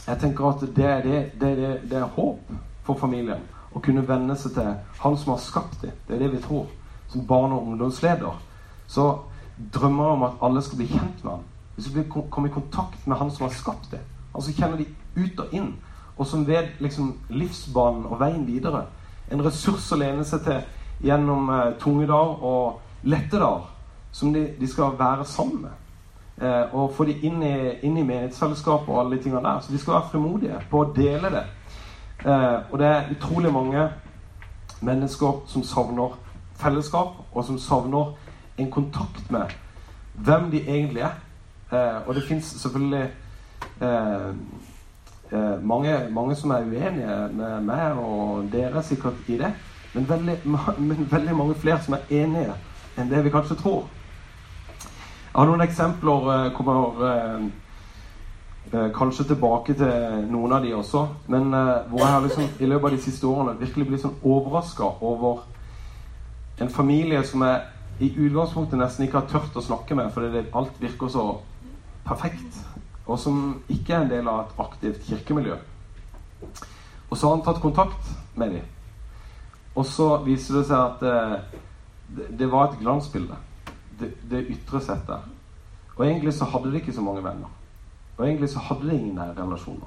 Jeg 0.07 0.19
tenker 0.23 0.49
at 0.49 0.61
det, 0.61 0.91
det, 1.05 1.21
det, 1.41 1.69
det 1.91 1.99
er 1.99 2.15
håp 2.17 2.51
for 2.87 2.99
familien. 2.99 3.43
Å 3.75 3.83
kunne 3.83 4.07
venne 4.09 4.37
seg 4.39 4.55
til 4.57 4.75
Han 5.03 5.17
som 5.19 5.35
har 5.35 5.41
skapt 5.43 5.83
dem. 5.83 5.95
Det 6.07 6.17
er 6.17 6.25
det 6.25 6.33
vi 6.37 6.43
tror 6.45 6.69
som 7.09 7.27
barne- 7.27 7.55
og 7.55 7.67
ungdomsleder, 7.67 8.39
så 8.87 9.19
drømmer 9.73 10.05
jeg 10.05 10.13
om 10.13 10.23
at 10.23 10.33
alle 10.43 10.63
skal 10.63 10.77
bli 10.77 10.87
kjent 10.87 11.25
med 11.25 11.33
ham. 11.33 11.45
Hvis 11.75 11.95
vi 11.95 12.05
kommer 12.31 12.49
i 12.49 12.53
kontakt 12.53 13.07
med 13.07 13.17
han 13.17 13.31
som 13.31 13.47
har 13.47 13.55
skapt 13.55 13.91
det. 13.91 14.01
Altså 14.35 14.53
kjenner 14.53 14.77
de 14.77 14.87
ut 15.17 15.41
og 15.41 15.53
inn. 15.53 15.75
Og 16.17 16.27
som 16.27 16.47
vet 16.47 16.81
liksom, 16.81 17.15
livsbanen 17.29 18.07
og 18.07 18.21
veien 18.21 18.47
videre. 18.47 18.87
En 19.31 19.45
ressurs 19.45 19.93
å 19.93 19.99
lene 20.01 20.25
seg 20.25 20.45
til 20.45 21.09
gjennom 21.09 21.51
eh, 21.51 21.75
tunge 21.81 22.07
dager 22.09 22.45
og 22.45 23.09
lette 23.09 23.37
dager. 23.37 23.67
Som 24.13 24.33
de, 24.33 24.47
de, 24.61 24.69
skal 24.69 24.97
være 24.99 25.25
sammen 25.25 25.63
med. 25.63 25.86
Eh, 26.43 26.75
og 26.75 26.93
få 26.93 27.05
de 27.05 27.15
inn 27.25 27.41
i, 27.43 27.55
inn 27.83 27.97
i 27.97 28.05
menighetsfellesskapet 28.05 28.93
og 28.93 29.01
alle 29.01 29.17
de 29.17 29.23
tingene 29.23 29.45
der. 29.45 29.61
Så 29.61 29.73
de 29.73 29.79
skal 29.81 29.95
være 29.95 30.09
frimodige 30.11 30.59
på 30.71 30.83
å 30.83 30.91
dele 30.97 31.31
det. 31.33 31.45
Eh, 32.27 32.59
og 32.71 32.79
det 32.79 32.89
er 32.91 33.13
utrolig 33.15 33.53
mange 33.53 33.87
mennesker 34.85 35.39
som 35.49 35.65
savner 35.65 36.19
fellesskap, 36.61 37.23
og 37.33 37.45
som 37.45 37.59
savner 37.59 38.13
en 38.59 38.71
kontakt 38.71 39.31
med 39.33 39.55
hvem 40.15 40.51
de 40.53 40.61
egentlig 40.61 41.07
er. 41.09 41.17
Eh, 41.73 42.09
og 42.09 42.15
det 42.15 42.27
fins 42.29 42.53
selvfølgelig 42.61 43.09
mange, 45.63 45.93
mange, 46.11 46.35
som 46.37 46.51
er 46.51 46.63
uenige 46.65 47.17
med 47.35 47.65
meg 47.67 47.99
og 47.99 48.47
dere 48.53 48.83
sikkert 48.83 49.27
i 49.29 49.39
det. 49.41 49.51
Men 49.95 50.09
veldig, 50.09 50.37
men 50.79 51.09
veldig, 51.11 51.37
mange 51.37 51.55
flere 51.55 51.81
som 51.83 51.97
er 51.97 52.07
enige 52.11 52.55
enn 52.97 53.11
det 53.11 53.25
vi 53.25 53.33
kanskje 53.33 53.59
tror. 53.61 53.89
Jeg 55.37 55.43
har 55.43 55.51
noen 55.51 55.61
eksempler. 55.67 56.29
Eh, 56.33 56.53
kommer 56.57 57.03
eh, 57.05 57.41
eh, 58.73 58.87
kanskje 58.97 59.27
tilbake 59.29 59.75
til 59.77 60.23
noen 60.33 60.55
av 60.57 60.63
de 60.65 60.71
også. 60.73 61.03
Men 61.29 61.51
hvor 61.91 62.01
jeg 62.01 62.13
har 62.15 62.23
liksom, 62.25 62.47
i 62.57 62.69
løpet 62.71 62.87
av 62.89 62.95
de 62.95 63.01
siste 63.05 63.27
årene 63.29 63.59
virkelig 63.61 63.85
blitt 63.91 64.01
sånn 64.01 64.15
overraska 64.25 64.89
over 65.05 65.43
en 66.57 66.73
familie 66.73 67.21
som 67.29 67.45
jeg 67.45 68.07
i 68.07 68.09
utgangspunktet 68.15 68.81
nesten 68.81 69.05
ikke 69.05 69.21
har 69.21 69.29
tørt 69.29 69.59
å 69.61 69.65
snakke 69.67 69.99
med 69.99 70.09
fordi 70.15 70.41
alt 70.57 70.81
virker 70.81 71.13
så 71.13 71.27
perfekt, 72.07 72.57
og 73.05 73.21
som 73.21 73.43
ikke 73.69 73.93
er 73.93 74.07
en 74.07 74.13
del 74.15 74.31
av 74.33 74.47
et 74.47 74.63
aktivt 74.65 75.05
kirkemiljø. 75.05 75.59
Og 77.11 77.13
så 77.13 77.27
har 77.27 77.37
han 77.37 77.45
tatt 77.45 77.61
kontakt 77.61 78.09
med 78.41 78.57
dem. 78.57 78.65
Og 79.77 79.85
så 79.85 80.15
viser 80.25 80.63
det 80.63 80.65
seg 80.71 80.81
at 80.81 81.05
det, 81.05 82.31
det, 82.41 82.49
var 82.49 82.71
et 82.71 82.81
glansbilde. 82.81 83.37
Det, 84.01 84.13
det 84.31 84.47
ytre 84.53 84.81
der. 85.07 85.29
Og 85.97 86.07
egentlig 86.07 86.35
så 86.35 86.45
hadde 86.45 86.71
de 86.71 86.81
ikke 86.81 86.93
så 86.93 87.01
mange 87.01 87.25
venner. 87.25 87.49
Og 88.17 88.27
egentlig 88.29 88.49
så 88.49 88.59
hadde 88.59 88.91
de 88.91 88.95
ingen 88.95 89.15
nære 89.15 89.35
relasjoner. 89.45 89.87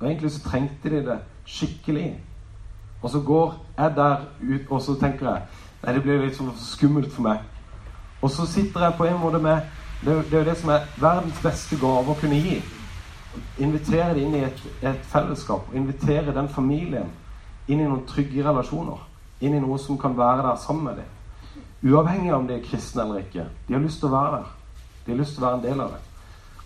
Og 0.00 0.06
egentlig 0.06 0.30
så 0.30 0.42
trengte 0.42 0.90
de 0.90 0.96
det 1.06 1.18
skikkelig. 1.44 2.20
Og 3.02 3.10
så 3.10 3.20
går 3.20 3.66
jeg 3.78 3.92
der 3.96 4.16
ut, 4.42 4.70
og 4.70 4.82
så 4.82 4.94
tenker 4.94 5.30
jeg 5.30 5.42
Nei, 5.82 5.92
det 5.94 6.02
blir 6.02 6.20
litt 6.22 6.36
sånn 6.38 6.52
skummelt 6.62 7.10
for 7.10 7.26
meg. 7.26 7.40
Og 8.22 8.30
så 8.30 8.46
sitter 8.46 8.84
jeg 8.84 8.94
på 8.98 9.06
en 9.08 9.18
måte 9.18 9.40
med 9.42 9.64
Det, 10.02 10.14
det 10.30 10.34
er 10.34 10.38
jo 10.38 10.50
det 10.50 10.56
som 10.58 10.70
er 10.74 10.86
verdens 10.98 11.38
beste 11.42 11.76
gave 11.78 12.10
å 12.10 12.18
kunne 12.18 12.38
gi. 12.42 12.56
Invitere 13.62 14.16
dem 14.16 14.24
inn 14.24 14.34
i 14.34 14.44
et, 14.48 14.62
et 14.82 15.04
fellesskap. 15.06 15.68
Invitere 15.78 16.34
den 16.34 16.48
familien 16.50 17.06
inn 17.68 17.80
i 17.80 17.86
noen 17.86 18.02
trygge 18.10 18.42
relasjoner. 18.42 18.98
Inn 19.46 19.54
i 19.54 19.60
noe 19.62 19.78
som 19.78 19.98
kan 19.98 20.16
være 20.18 20.42
der 20.42 20.58
sammen 20.58 20.88
med 20.88 20.98
dem. 21.04 21.12
Uavhengig 21.82 22.30
av 22.30 22.38
om 22.38 22.46
de 22.46 22.54
er 22.54 22.64
kristne 22.64 23.02
eller 23.02 23.24
ikke. 23.24 23.48
De 23.66 23.74
har 23.74 23.82
lyst 23.82 23.98
til 23.98 24.10
å 24.10 24.14
være 24.14 24.36
der. 24.36 24.50
De 25.06 25.12
har 25.12 25.18
lyst 25.18 25.34
til 25.34 25.42
å 25.42 25.46
være 25.48 25.58
en 25.58 25.64
del 25.64 25.80
av 25.82 25.96
det. 25.96 26.00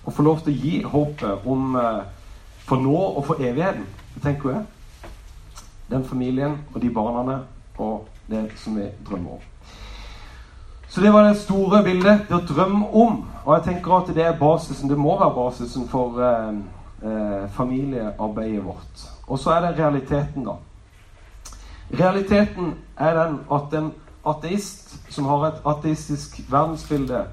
Og 0.05 0.13
få 0.13 0.27
lov 0.27 0.43
til 0.45 0.53
å 0.53 0.65
gi 0.65 0.83
håpet 0.85 1.47
om 1.49 1.79
eh, 1.81 2.03
for 2.67 2.83
nå 2.83 2.97
og 2.97 3.25
for 3.27 3.41
evigheten. 3.41 3.87
Det 4.15 4.23
tenker 4.27 4.53
jeg. 4.53 5.65
Den 5.91 6.05
familien 6.05 6.59
og 6.75 6.81
de 6.83 6.91
barna 6.93 7.41
og 7.79 8.09
det 8.29 8.45
som 8.61 8.77
vi 8.77 8.91
drømmer 9.09 9.39
om. 9.39 9.51
Så 10.89 11.01
det 11.01 11.13
var 11.13 11.25
det 11.25 11.41
store 11.41 11.83
bildet. 11.83 12.27
Det 12.29 12.37
å 12.37 12.45
drømme 12.45 12.93
om. 12.93 13.21
Og 13.45 13.53
jeg 13.57 13.67
tenker 13.71 13.97
at 13.97 14.15
det 14.15 14.25
er 14.25 14.39
basisen. 14.39 14.91
Det 14.91 15.01
må 15.01 15.17
være 15.17 15.35
basisen 15.37 15.89
for 15.89 16.21
eh, 16.21 16.57
eh, 17.03 17.51
familiearbeidet 17.57 18.65
vårt. 18.65 19.07
Og 19.27 19.39
så 19.39 19.57
er 19.57 19.65
det 19.65 19.79
realiteten, 19.79 20.45
da. 20.45 20.61
Realiteten 21.97 22.75
er 22.99 23.15
den 23.17 23.41
at 23.53 23.75
en 23.79 23.95
ateist 24.27 24.97
som 25.13 25.29
har 25.31 25.47
et 25.49 25.67
ateistisk 25.67 26.41
verdensbilde 26.51 27.25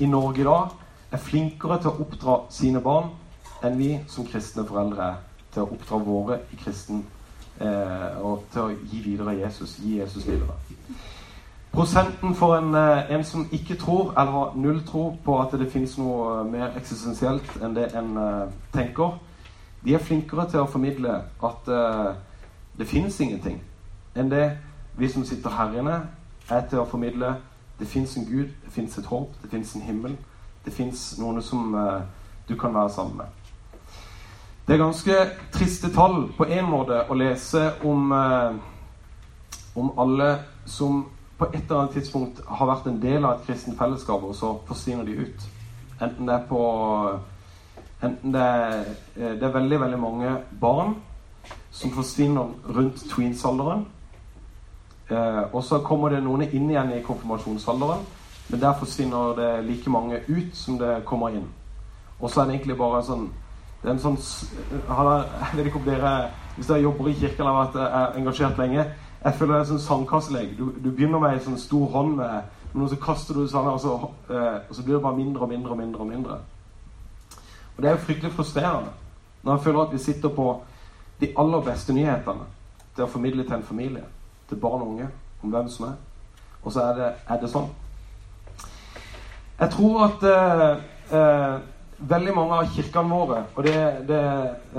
i 0.00 0.06
Norge 0.06 0.40
i 0.40 0.48
dag, 0.48 0.74
er 1.12 1.22
flinkere 1.22 1.78
til 1.80 1.90
å 1.92 2.04
oppdra 2.04 2.38
sine 2.52 2.80
barn 2.84 3.10
enn 3.64 3.78
vi 3.78 3.92
som 4.08 4.26
kristne 4.28 4.64
foreldre 4.68 5.12
er 5.12 5.20
til 5.54 5.64
å 5.64 5.70
oppdra 5.74 6.00
våre 6.04 6.40
i 6.52 6.58
kristen 6.60 7.02
eh, 7.60 8.18
og 8.22 8.44
til 8.52 8.66
å 8.66 8.74
gi 8.90 9.00
videre 9.04 9.38
Jesus. 9.38 9.78
Gi 9.82 9.98
Jesus 9.98 10.26
videre. 10.28 10.56
Prosenten 11.72 12.34
for 12.34 12.56
en, 12.56 12.74
eh, 12.74 13.10
en, 13.14 13.24
som 13.24 13.48
ikke 13.52 13.76
tror, 13.80 14.12
eller 14.16 14.32
har 14.32 14.54
null 14.56 14.82
tro 14.86 15.16
på 15.24 15.40
at 15.40 15.56
det 15.60 15.70
finnes 15.72 15.96
noe 15.98 16.44
mer 16.48 16.76
eksistensielt 16.76 17.58
enn 17.62 17.76
det 17.76 17.90
en 17.98 18.14
uh, 18.16 18.52
tenker, 18.72 19.18
de 19.84 19.94
er 19.94 20.02
flinkere 20.02 20.48
til 20.50 20.64
å 20.64 20.70
formidle 20.70 21.20
at 21.44 21.68
uh, 21.68 22.14
det 22.78 22.88
finnes 22.88 23.20
ingenting, 23.20 23.60
enn 24.16 24.30
det 24.32 24.46
vi 24.98 25.10
som 25.12 25.24
sitter 25.24 25.54
her 25.54 25.76
inne, 25.78 26.00
er 26.50 26.64
til 26.68 26.82
å 26.82 26.88
formidle 26.88 27.36
det 27.78 27.86
fins 27.88 28.16
en 28.16 28.26
Gud, 28.26 28.48
det 28.64 28.72
fins 28.74 28.98
et 28.98 29.06
håp, 29.06 29.34
det 29.42 29.50
fins 29.50 29.74
en 29.76 29.84
himmel. 29.86 30.16
Det 30.64 30.72
fins 30.74 31.02
noen 31.20 31.42
som 31.42 31.74
uh, 31.74 32.00
du 32.48 32.56
kan 32.58 32.74
være 32.74 32.90
sammen 32.90 33.20
med. 33.20 33.26
Det 34.66 34.74
er 34.74 34.82
ganske 34.82 35.18
triste 35.54 35.92
tall 35.94 36.26
på 36.36 36.44
en 36.44 36.66
måte 36.68 36.98
å 37.08 37.14
lese 37.16 37.62
om, 37.88 38.10
om 39.80 39.92
alle 39.96 40.26
som 40.68 41.06
på 41.38 41.46
et 41.54 41.62
eller 41.62 41.78
annet 41.78 41.96
tidspunkt 41.96 42.42
har 42.44 42.68
vært 42.68 42.90
en 42.90 43.00
del 43.00 43.24
av 43.24 43.38
et 43.38 43.46
kristent 43.46 43.78
fellesskap, 43.78 44.26
og 44.26 44.34
så 44.36 44.56
forsvinner 44.68 45.06
de 45.08 45.22
ut. 45.22 45.46
Enten 46.02 46.28
det 46.28 46.34
er 46.34 46.46
på 46.50 46.62
Enten 47.98 48.30
det 48.30 48.40
er, 48.40 48.84
eh, 49.16 49.32
det 49.34 49.42
er 49.42 49.52
veldig, 49.52 49.80
veldig 49.80 49.98
mange 49.98 50.36
barn 50.60 50.94
som 51.70 51.90
forsvinner 51.90 52.52
rundt 52.76 53.02
tweens-alderen. 53.10 53.86
Eh, 55.10 55.42
og 55.52 55.62
så 55.64 55.80
kommer 55.84 56.12
det 56.12 56.22
noen 56.24 56.46
inn 56.48 56.70
igjen 56.70 56.92
i 56.96 57.02
konfirmasjonsalderen, 57.06 58.04
men 58.48 58.60
der 58.60 58.78
forsvinner 58.80 59.34
det 59.36 59.50
like 59.66 59.90
mange 59.90 60.20
ut 60.28 60.56
som 60.56 60.78
det 60.78 61.02
kommer 61.04 61.34
inn. 61.36 61.46
Og 62.20 62.30
så 62.30 62.40
er 62.40 62.48
det 62.48 62.58
egentlig 62.58 62.78
bare 62.78 63.02
sånn 63.06 63.28
det 63.78 63.86
er 63.86 63.94
en 63.94 64.00
sånn 64.02 64.16
Jeg 64.18 65.52
vet 65.54 65.68
ikke 65.68 65.78
om 65.78 65.84
dere 65.86 66.12
Hvis 66.56 66.66
dere 66.66 66.80
jobber 66.82 67.06
i 67.06 67.12
kirken 67.14 67.44
eller 67.44 67.54
har 67.54 67.68
vært 67.68 68.16
engasjert 68.18 68.58
lenge 68.58 68.88
jeg 69.18 69.34
føler 69.34 69.54
det 69.54 69.60
er 69.60 69.68
sånn 69.72 69.80
sandkasselek. 69.82 70.52
Du, 70.58 70.68
du, 70.78 70.92
begynner 70.94 71.18
med 71.18 71.32
en 71.34 71.42
sånn 71.48 71.58
stor 71.58 71.88
hånd 71.90 72.14
med 72.20 72.76
noe, 72.78 72.90
så 72.90 72.98
kaster 73.02 73.34
du 73.34 73.48
sånn, 73.50 73.66
og 73.66 73.80
så, 73.82 73.96
eh, 74.30 74.60
og 74.62 74.76
så 74.76 74.84
blir 74.86 74.94
det 74.94 75.02
bare 75.02 75.18
mindre 75.18 75.42
og 75.42 75.50
mindre 75.50 75.74
og 75.74 75.80
mindre. 75.80 76.04
Og 76.04 76.10
mindre. 76.12 76.36
Og 77.74 77.82
det 77.82 77.90
er 77.90 77.96
jo 77.96 78.04
fryktelig 78.06 78.34
frustrerende 78.36 78.94
når 79.42 79.54
jeg 79.54 79.64
føler 79.64 79.80
at 79.80 79.92
vi 79.94 79.98
sitter 80.02 80.32
på 80.34 80.46
de 81.20 81.28
aller 81.38 81.60
beste 81.66 81.94
nyhetene 81.94 82.46
til 82.94 83.04
å 83.04 83.10
formidle 83.10 83.44
til 83.46 83.54
en 83.56 83.66
familie, 83.66 84.02
til 84.48 84.60
barn 84.60 84.82
og 84.82 84.94
unge, 84.94 85.08
om 85.42 85.50
hvem 85.50 85.68
som 85.68 85.88
er. 85.90 85.96
Og 86.62 86.72
så 86.72 86.88
er 86.88 86.94
det, 86.98 87.08
er 87.28 87.40
det 87.40 87.50
sånn. 87.52 87.68
Jeg 89.58 89.70
tror 89.74 90.04
at 90.06 90.24
eh, 90.28 90.86
eh, 91.18 91.56
veldig 91.98 92.34
mange 92.36 92.58
av 92.60 92.68
kirkene 92.70 93.10
våre 93.10 93.40
Og 93.56 93.64
det, 93.66 93.74
det 94.06 94.20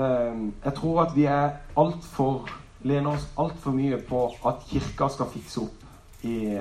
eh, 0.00 0.38
Jeg 0.64 0.72
tror 0.78 1.02
at 1.02 1.12
vi 1.16 1.26
er 1.28 1.50
altfor 1.76 2.48
lener 2.82 3.12
oss 3.12 3.26
altfor 3.36 3.74
mye 3.76 3.98
på 4.08 4.22
at 4.48 4.64
kirka 4.70 5.08
skal 5.12 5.28
fikse 5.32 5.60
opp 5.66 6.24
i, 6.24 6.56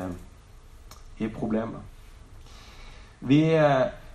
i 1.19 1.29
problemet. 1.31 1.79
Vi, 3.19 3.41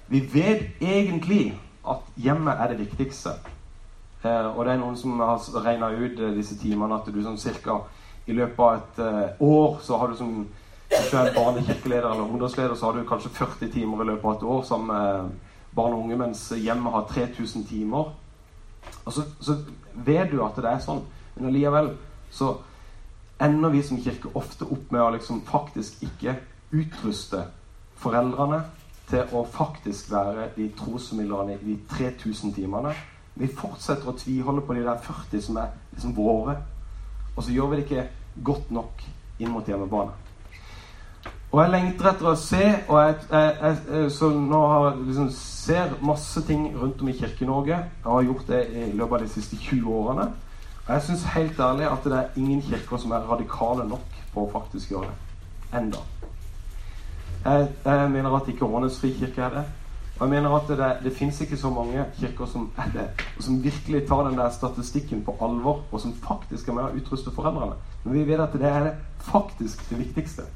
vi, 0.08 0.20
vet 0.32 0.82
egentlig 0.82 1.54
at 1.88 2.04
hjemmet 2.16 2.60
er 2.60 2.72
det 2.72 2.78
viktigste. 2.80 3.36
Eh, 4.24 4.46
og 4.56 4.64
det 4.64 4.74
er 4.74 4.80
noen 4.80 4.96
som 4.96 5.20
har 5.20 5.40
regna 5.64 5.90
ut 5.92 6.20
eh, 6.20 6.36
disse 6.36 6.56
timene 6.60 6.96
at 6.96 7.08
du 7.12 7.20
sånn 7.22 7.40
cirka 7.40 7.82
i 8.26 8.36
løpet 8.36 8.60
av 8.64 8.76
et 8.78 9.00
eh, 9.04 9.42
år 9.44 9.80
så 9.84 9.98
har 10.00 10.12
du 10.12 10.16
som 10.16 10.44
er 10.94 11.32
barnekirkeleder 11.34 12.10
eller 12.10 12.28
ungdomsleder, 12.28 12.74
så 12.74 12.86
har 12.86 12.98
du 12.98 13.08
kanskje 13.08 13.32
40 13.34 13.72
timer 13.72 14.02
i 14.04 14.06
løpet 14.12 14.28
av 14.28 14.36
et 14.36 14.46
år 14.54 14.62
som 14.68 14.90
barn 15.74 15.94
og 15.96 16.04
unge, 16.04 16.16
mens 16.16 16.52
hjemmet 16.56 16.92
har 16.92 17.08
3000 17.10 17.66
timer. 17.66 18.12
Og 19.04 19.12
så, 19.12 19.24
så 19.40 19.56
vet 19.94 20.30
du 20.30 20.42
at 20.44 20.56
det 20.56 20.70
er 20.70 20.82
sånn. 20.84 21.02
Men 21.34 21.50
allikevel 21.50 21.90
så 22.34 22.52
ender 23.42 23.74
vi 23.74 23.82
som 23.82 24.00
kirke 24.00 24.30
ofte 24.38 24.66
opp 24.70 24.92
med 24.94 25.02
å 25.02 25.10
liksom 25.16 25.42
faktisk 25.48 26.04
ikke 26.06 26.36
utruste 26.74 27.44
foreldrene 28.00 28.62
til 29.10 29.34
å 29.36 29.44
faktisk 29.50 30.12
være 30.12 30.48
de 30.56 30.68
trosformidlerne 30.78 31.58
i 31.58 31.64
de 31.64 31.76
3000 31.90 32.54
timene. 32.56 32.94
Vi 33.34 33.50
fortsetter 33.50 34.10
å 34.10 34.16
tviholde 34.18 34.62
på 34.64 34.76
de 34.76 34.84
der 34.86 35.02
40 35.02 35.42
som 35.42 35.58
er 35.60 35.74
liksom 35.92 36.14
våre. 36.16 36.56
Og 37.36 37.42
så 37.42 37.54
gjør 37.54 37.72
vi 37.72 37.80
det 37.80 37.86
ikke 37.86 38.06
godt 38.44 38.70
nok 38.74 39.02
inn 39.38 39.50
mot 39.50 39.66
hjemmebane. 39.66 40.14
Og 41.54 41.60
jeg 41.62 41.70
lengter 41.70 42.08
etter 42.10 42.26
å 42.26 42.38
se, 42.38 42.62
og 42.90 42.96
jeg, 42.98 43.18
jeg, 43.30 43.76
jeg 43.86 44.08
så 44.10 44.30
nå 44.34 44.60
har 44.72 44.96
liksom 44.98 45.28
ser 45.34 45.92
masse 46.02 46.42
ting 46.48 46.64
rundt 46.74 47.02
om 47.02 47.10
i 47.12 47.14
Kirke-Norge. 47.14 47.76
Jeg 47.76 48.08
har 48.10 48.26
gjort 48.26 48.50
det 48.50 48.62
i 48.74 48.88
løpet 48.90 49.20
av 49.20 49.22
de 49.22 49.30
siste 49.36 49.58
20 49.62 49.92
årene. 49.94 50.26
Og 50.84 50.90
jeg 50.90 51.04
syns 51.06 51.28
helt 51.32 51.60
ærlig 51.62 51.86
at 51.88 52.08
det 52.10 52.18
er 52.18 52.40
ingen 52.42 52.62
kirker 52.62 52.98
som 53.00 53.14
er 53.14 53.28
radikale 53.30 53.86
nok 53.88 54.18
på 54.34 54.42
å 54.42 54.50
faktisk 54.52 54.90
gjøre 54.92 55.12
det. 55.12 55.38
Enda. 55.78 56.02
Jeg, 57.44 57.70
jeg 57.84 58.10
mener 58.10 58.36
at 58.36 58.50
ikke 58.50 58.66
Årnes 58.66 58.98
frikirke 59.00 59.46
er 59.46 59.54
det. 59.54 59.64
Og 60.14 60.20
jeg 60.20 60.30
mener 60.30 60.50
at 60.54 60.68
det, 60.68 60.90
det 61.04 61.12
fins 61.16 61.40
ikke 61.40 61.56
så 61.58 61.70
mange 61.74 62.04
kirker 62.18 62.46
som 62.46 62.68
er 62.78 62.90
det, 62.94 63.06
og 63.36 63.42
som 63.42 63.62
virkelig 63.64 64.04
tar 64.08 64.28
den 64.28 64.38
der 64.38 64.50
statistikken 64.50 65.24
på 65.26 65.34
alvor, 65.42 65.80
og 65.92 66.00
som 66.00 66.14
faktisk 66.14 66.68
er 66.68 66.76
med 66.76 66.84
å 66.84 67.00
utruste 67.00 67.32
foreldrene. 67.34 67.74
Men 68.04 68.14
vi 68.14 68.26
vet 68.28 68.44
at 68.44 68.54
det 68.54 68.68
er 68.70 68.92
faktisk 69.18 69.82
det 69.90 69.98
viktigste. 69.98 70.46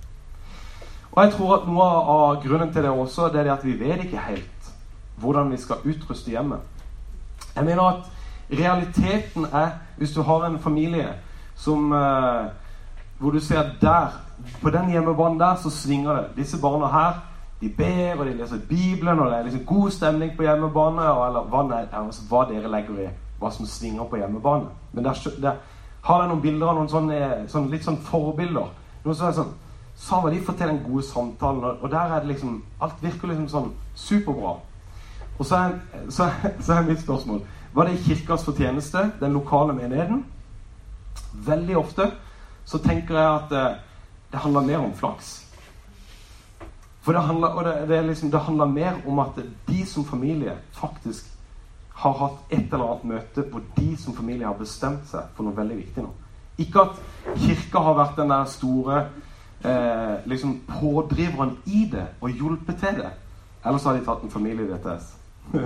Og 1.12 1.24
jeg 1.24 1.32
tror 1.34 1.56
at 1.56 1.66
noe 1.66 1.88
av 1.88 2.42
grunnen 2.44 2.70
til 2.72 2.86
det 2.86 2.92
også 2.92 3.32
det 3.34 3.42
er 3.42 3.52
at 3.56 3.64
vi 3.66 3.74
vet 3.80 4.04
ikke 4.04 4.28
helt 4.28 4.70
hvordan 5.18 5.50
vi 5.50 5.58
skal 5.58 5.82
utruste 5.82 6.30
hjemmet. 6.30 6.62
Jeg 7.56 7.64
mener 7.66 7.82
at 7.82 8.06
Realiteten 8.48 9.44
er, 9.52 9.68
hvis 9.96 10.12
du 10.12 10.22
har 10.22 10.46
en 10.46 10.58
familie 10.58 11.08
som 11.56 11.92
uh, 11.92 12.46
Hvor 13.18 13.30
du 13.30 13.40
ser 13.40 13.62
der 13.80 14.08
På 14.62 14.70
den 14.70 14.90
hjemmebanen 14.90 15.40
der 15.40 15.54
så 15.56 15.70
svinger 15.70 16.12
det. 16.12 16.24
Disse 16.36 16.60
barna 16.60 16.86
her 16.86 17.27
de 17.60 17.68
ber 17.68 18.20
og 18.20 18.26
de 18.26 18.36
leser 18.38 18.60
Bibelen, 18.68 19.18
og 19.18 19.30
det 19.30 19.38
er 19.38 19.42
liksom 19.48 19.64
god 19.66 19.90
stemning 19.90 20.36
på 20.36 20.42
hjemmebane. 20.46 21.02
Og, 21.10 21.26
eller 21.26 21.48
hva, 21.50 21.64
altså, 22.02 22.22
hva, 22.30 22.44
dere 22.50 22.70
legger 22.70 23.00
i 23.02 23.08
hva 23.38 23.50
som 23.54 23.66
svinger 23.66 24.06
på 24.10 24.20
hjemmebane. 24.20 24.70
Men 24.92 25.04
der, 25.04 25.24
der 25.42 25.58
har 26.02 26.22
jeg 26.22 26.30
noen 26.30 26.42
bilder 26.42 26.70
av 26.70 26.78
noen 26.78 26.92
sånne, 26.92 27.18
sånne 27.50 27.72
litt 27.74 27.86
sånn 27.86 27.98
forbilder. 28.06 28.70
Noen 29.04 29.18
som 29.18 29.30
er 29.30 29.40
sånn 29.40 29.56
Sava, 29.98 30.30
de 30.30 30.38
får 30.46 30.54
til 30.54 30.68
den 30.70 30.84
gode 30.84 31.02
samtalen, 31.02 31.64
og, 31.64 31.80
og 31.82 31.90
der 31.90 32.12
er 32.14 32.20
det 32.22 32.30
liksom 32.30 32.60
Alt 32.80 33.00
virker 33.02 33.32
liksom 33.32 33.48
sånn 33.50 33.72
superbra. 33.98 34.52
Og 35.38 35.46
så 35.46 35.58
er, 35.58 35.74
så, 36.10 36.28
så 36.62 36.76
er 36.76 36.86
mitt 36.86 37.02
spørsmål 37.02 37.42
var 37.74 37.84
det 37.84 37.98
kirkas 38.04 38.44
fortjeneste, 38.46 39.10
den 39.20 39.34
lokale 39.36 39.74
menigheten? 39.76 40.22
Veldig 41.46 41.76
ofte 41.78 42.08
så 42.64 42.78
tenker 42.78 43.14
jeg 43.14 43.34
at 43.34 43.52
eh, 43.52 43.76
det 44.32 44.40
handler 44.40 44.66
mer 44.66 44.78
om 44.78 44.94
flaks. 44.94 45.47
For 47.08 47.16
det 47.16 47.22
handler, 47.22 47.62
det, 47.62 47.88
det, 47.88 48.02
liksom, 48.06 48.30
det 48.30 48.38
handler 48.38 48.66
mer 48.66 48.96
om 49.08 49.18
at 49.18 49.38
de 49.68 49.86
som 49.86 50.04
familie 50.04 50.52
faktisk 50.76 51.24
har 51.90 52.12
hatt 52.12 52.50
et 52.52 52.72
eller 52.72 52.84
annet 52.84 53.04
møte 53.04 53.44
hvor 53.48 53.62
de 53.78 53.94
som 53.96 54.12
familie 54.12 54.44
har 54.44 54.58
bestemt 54.58 55.06
seg 55.08 55.30
for 55.32 55.46
noe 55.46 55.56
veldig 55.56 55.78
viktig 55.78 56.02
nå. 56.04 56.10
Ikke 56.60 56.82
at 56.82 56.98
kirka 57.40 57.80
har 57.86 57.94
vært 57.96 58.18
den 58.18 58.28
der 58.28 58.44
store 58.52 58.98
eh, 59.64 60.18
liksom 60.28 60.52
pådriveren 60.68 61.54
i 61.64 61.86
det 61.88 62.04
og 62.20 62.28
hjulpet 62.28 62.76
til 62.82 62.98
det. 63.00 63.12
Ellers 63.64 63.86
har 63.88 63.96
de 63.96 64.04
tatt 64.04 64.26
en 64.26 64.34
familie-DTS. 64.34 65.06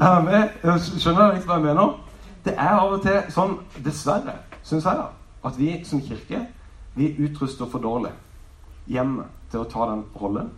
Er 0.00 0.22
med? 0.24 0.54
Skjønner 0.86 1.34
dere 1.34 1.42
hva 1.44 1.58
jeg 1.58 1.66
mener? 1.66 1.92
Det 2.46 2.54
er 2.56 2.78
av 2.78 2.94
og 2.94 3.04
til 3.04 3.20
sånn, 3.36 3.58
dessverre, 3.84 4.38
syns 4.64 4.88
jeg, 4.88 5.04
da, 5.04 5.36
at 5.44 5.60
vi 5.60 5.74
som 5.84 6.00
kirke 6.00 6.40
vi 6.96 7.10
utruster 7.26 7.68
for 7.68 7.84
dårlig 7.84 8.14
hjemme 8.88 9.28
til 9.50 9.62
å 9.62 9.68
ta 9.70 9.90
den 9.90 10.06
rollen. 10.20 10.48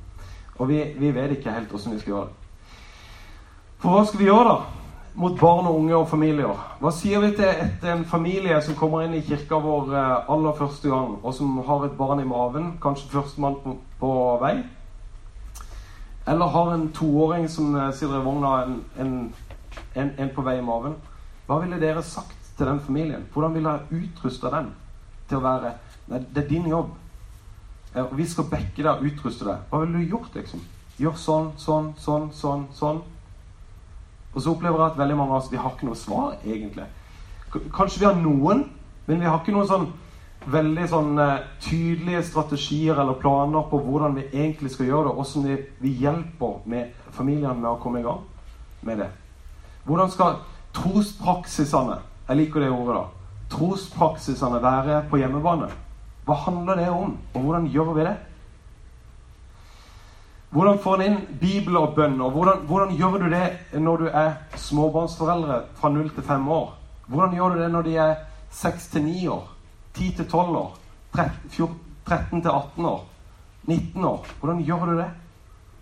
Og 0.58 0.68
vi, 0.68 0.82
vi 0.98 1.10
vet 1.14 1.36
ikke 1.36 1.54
helt 1.54 1.72
åssen 1.74 1.96
vi 1.96 2.02
skal 2.02 2.16
gjøre 2.16 2.30
det. 2.30 2.38
For 3.82 3.96
hva 3.96 4.06
skal 4.06 4.22
vi 4.22 4.30
gjøre, 4.30 4.54
da? 4.54 4.82
mot 5.14 5.40
barn 5.40 5.66
og 5.66 5.76
unge 5.76 5.96
og 5.96 6.08
familier. 6.08 6.60
Hva 6.80 6.92
sier 6.94 7.20
vi 7.20 7.32
til 7.36 7.48
et, 7.48 7.82
en 7.84 8.04
familie 8.08 8.56
som 8.64 8.76
kommer 8.78 9.04
inn 9.04 9.16
i 9.18 9.24
kirka 9.26 9.58
vår 9.60 9.92
eh, 9.92 10.30
aller 10.32 10.56
første 10.56 10.88
gang, 10.88 11.18
og 11.20 11.34
som 11.36 11.58
har 11.66 11.86
et 11.86 11.98
barn 11.98 12.22
i 12.22 12.28
maven, 12.28 12.76
kanskje 12.82 13.10
førstemann 13.12 13.58
på, 13.64 13.76
på 14.00 14.12
vei? 14.40 14.54
Eller 16.28 16.54
har 16.54 16.72
en 16.72 16.88
toåring 16.96 17.48
som 17.50 17.74
eh, 17.76 17.90
sitter 17.92 18.20
i 18.20 18.24
vogna, 18.24 18.54
en, 18.64 18.78
en, 18.96 19.14
en, 19.94 20.14
en, 20.16 20.32
på 20.32 20.46
vei 20.46 20.56
i 20.60 20.64
maven? 20.64 20.96
Hva 21.46 21.60
ville 21.60 21.80
dere 21.82 22.04
sagt 22.06 22.54
til 22.56 22.70
den 22.70 22.80
familien? 22.80 23.26
Hvordan 23.34 23.58
ville 23.58 23.76
dere 23.76 24.02
utrusta 24.02 24.52
den 24.56 24.72
til 25.28 25.40
å 25.40 25.46
være 25.46 25.76
Nei, 26.10 26.18
det 26.34 26.42
er 26.42 26.48
din 26.48 26.64
jobb. 26.66 26.88
Eh, 27.94 28.12
vi 28.16 28.26
skal 28.26 28.48
backe 28.50 28.82
deg 28.82 28.92
og 28.92 29.08
utruste 29.08 29.46
deg. 29.48 29.64
Hva 29.70 29.82
ville 29.82 30.00
du 30.00 30.14
gjort, 30.14 30.32
liksom? 30.36 30.62
Gjør 31.00 31.16
sånn, 31.18 31.50
sånn, 31.60 31.92
sånn, 32.00 32.30
sånn. 32.36 32.66
sånn. 32.76 33.02
Og 34.32 34.40
så 34.40 34.54
opplever 34.54 34.80
jeg 34.80 34.92
at 34.92 35.00
veldig 35.00 35.16
mange 35.18 35.34
av 35.34 35.42
oss 35.42 35.50
vi 35.52 35.60
har 35.60 35.74
ikke 35.74 35.88
noe 35.90 35.98
svar, 35.98 36.38
egentlig. 36.44 36.86
Kanskje 37.52 38.00
vi 38.00 38.08
har 38.08 38.16
noen, 38.16 38.64
men 39.06 39.20
vi 39.20 39.28
har 39.28 39.42
ikke 39.42 39.52
noen 39.52 39.68
sånn 39.68 39.90
veldig 40.52 40.86
sånn 40.90 41.18
uh, 41.20 41.42
tydelige 41.62 42.22
strategier 42.26 42.98
eller 42.98 43.18
planer 43.20 43.66
på 43.70 43.78
hvordan 43.84 44.16
vi 44.16 44.24
egentlig 44.32 44.72
skal 44.72 44.88
gjøre 44.88 45.10
det, 45.10 45.12
og 45.12 45.20
hvordan 45.20 45.44
vi, 45.46 45.58
vi 45.84 45.92
hjelper 46.02 46.56
med 46.72 46.96
familiene 47.14 47.60
med 47.60 47.70
å 47.70 47.78
komme 47.82 48.00
i 48.00 48.06
gang 48.06 48.24
med 48.82 49.04
det. 49.04 49.10
Hvordan 49.84 50.10
skal 50.10 50.40
trospraksisene 50.74 52.00
Jeg 52.28 52.38
liker 52.38 52.62
det 52.62 52.70
ordet, 52.70 52.96
da. 52.96 53.36
Trospraksisene 53.52 54.60
være 54.62 55.02
på 55.10 55.18
hjemmebane. 55.20 55.66
Hva 56.26 56.34
handler 56.44 56.78
det 56.78 56.90
om, 56.90 57.16
og 57.34 57.40
hvordan 57.40 57.66
gjør 57.72 57.94
vi 57.96 58.04
det? 58.06 58.16
Hvordan 60.52 60.78
får 60.84 61.00
en 61.00 61.06
inn 61.06 61.38
Bibel 61.40 61.76
og 61.80 61.94
bønn? 61.96 62.20
og 62.20 62.30
hvordan, 62.30 62.66
hvordan, 62.68 62.90
gjør 62.96 63.18
du 63.18 63.30
det 63.32 63.80
når 63.80 63.96
du 63.96 64.08
er 64.12 64.34
småbarnsforeldre 64.56 65.62
fra 65.74 65.88
0 65.88 66.10
til 66.10 66.22
5 66.22 66.48
år? 66.48 66.74
Hvordan 67.06 67.34
gjør 67.34 67.48
du 67.48 67.62
det 67.62 67.70
når 67.72 67.82
de 67.82 67.96
er 67.96 68.14
6 68.50 68.86
til 68.86 69.02
9 69.02 69.28
år? 69.28 69.48
10 69.94 70.10
til 70.16 70.28
12 70.28 70.56
år? 70.56 70.76
13 71.14 72.42
til 72.42 72.50
18 72.50 72.84
år? 72.84 73.04
19 73.64 74.04
år? 74.04 74.26
Hvordan 74.40 74.62
gjør 74.62 74.84
du 74.84 74.98
det? 74.98 75.10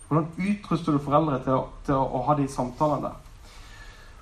Hvordan 0.09 0.29
utruster 0.39 0.93
du 0.93 0.99
foreldre 0.99 1.43
til 1.43 1.53
å, 1.53 1.67
til 1.87 1.95
å, 1.95 2.07
å 2.07 2.23
ha 2.29 2.35
de 2.39 2.49
samtalene 2.49 3.09
der? 3.09 3.30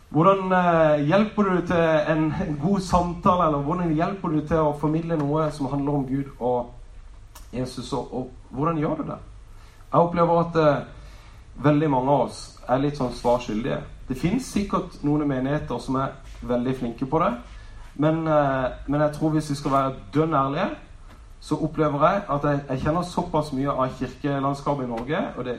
Hvordan 0.08 0.52
eh, 0.52 1.06
hjelper 1.08 1.42
du 1.42 1.66
til 1.68 2.12
en, 2.12 2.34
god 2.62 2.80
samtale, 2.80 3.46
eller 3.46 3.58
hvordan 3.58 3.92
hjelper 3.92 4.28
du 4.28 4.40
til 4.40 4.62
å 4.64 4.76
formidle 4.80 5.18
noe 5.20 5.50
som 5.52 5.68
handler 5.68 5.98
om 5.98 6.06
Gud 6.08 6.30
og 6.38 6.70
Jesus, 7.52 7.92
og, 7.92 8.14
og 8.14 8.56
hvordan 8.56 8.78
gjør 8.80 9.02
du 9.02 9.10
det? 9.10 9.18
Jeg 9.92 10.00
opplever 10.00 10.40
at 10.40 10.56
eh, 10.62 10.80
veldig 11.64 11.90
mange 11.92 12.14
av 12.14 12.24
oss 12.28 12.40
er 12.68 12.80
litt 12.80 12.96
sånn 12.96 13.12
svarskyldige. 13.16 13.82
Det 14.08 14.16
fins 14.16 14.48
sikkert 14.48 14.96
noen 15.04 15.28
menigheter 15.28 15.80
som 15.84 15.98
er 16.00 16.16
veldig 16.48 16.74
flinke 16.78 17.08
på 17.08 17.20
det. 17.20 17.32
Men, 18.00 18.22
eh, 18.28 18.66
men, 18.86 19.00
jeg 19.00 19.12
tror 19.18 19.34
hvis 19.34 19.50
vi 19.50 19.56
skal 19.58 19.74
være 19.74 19.94
dønn 20.14 20.34
ærlige, 20.34 20.70
så 21.40 21.58
opplever 21.64 22.06
jeg 22.06 22.22
at 22.28 22.44
jeg, 22.48 22.60
jeg 22.68 22.80
kjenner 22.86 23.04
såpass 23.06 23.52
mye 23.52 23.70
av 23.76 23.92
kirkelandskapet 23.98 24.88
i 24.88 24.88
Norge 24.90 25.18
Og 25.36 25.44
det, 25.46 25.52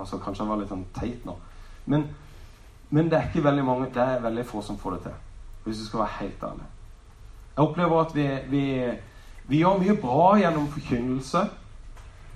altså 0.00 0.16
Kanskje 0.16 0.42
jeg 0.42 0.48
var 0.48 0.60
litt 0.62 0.70
sånn 0.72 0.86
teit 0.96 1.26
nå. 1.28 1.34
Men, 1.92 2.06
men, 2.90 3.10
det 3.10 3.18
er 3.18 3.28
ikke 3.28 3.44
veldig 3.44 3.64
mange, 3.64 3.90
det 3.94 4.02
er 4.02 4.22
veldig 4.22 4.46
få 4.46 4.62
som 4.62 4.78
får 4.78 4.90
det 4.90 5.00
til. 5.02 5.20
Hvis 5.64 5.78
du 5.78 5.86
skal 5.86 6.00
være 6.00 6.18
helt 6.20 6.42
ærlig. 6.42 6.66
Jeg 7.56 7.64
opplever 7.64 8.00
at 8.00 8.14
vi, 8.14 8.26
vi, 8.50 8.64
vi 9.48 9.62
gjør 9.62 9.78
mye 9.80 9.96
bra 10.00 10.36
gjennom 10.38 10.68
forkynnelse. 10.68 11.42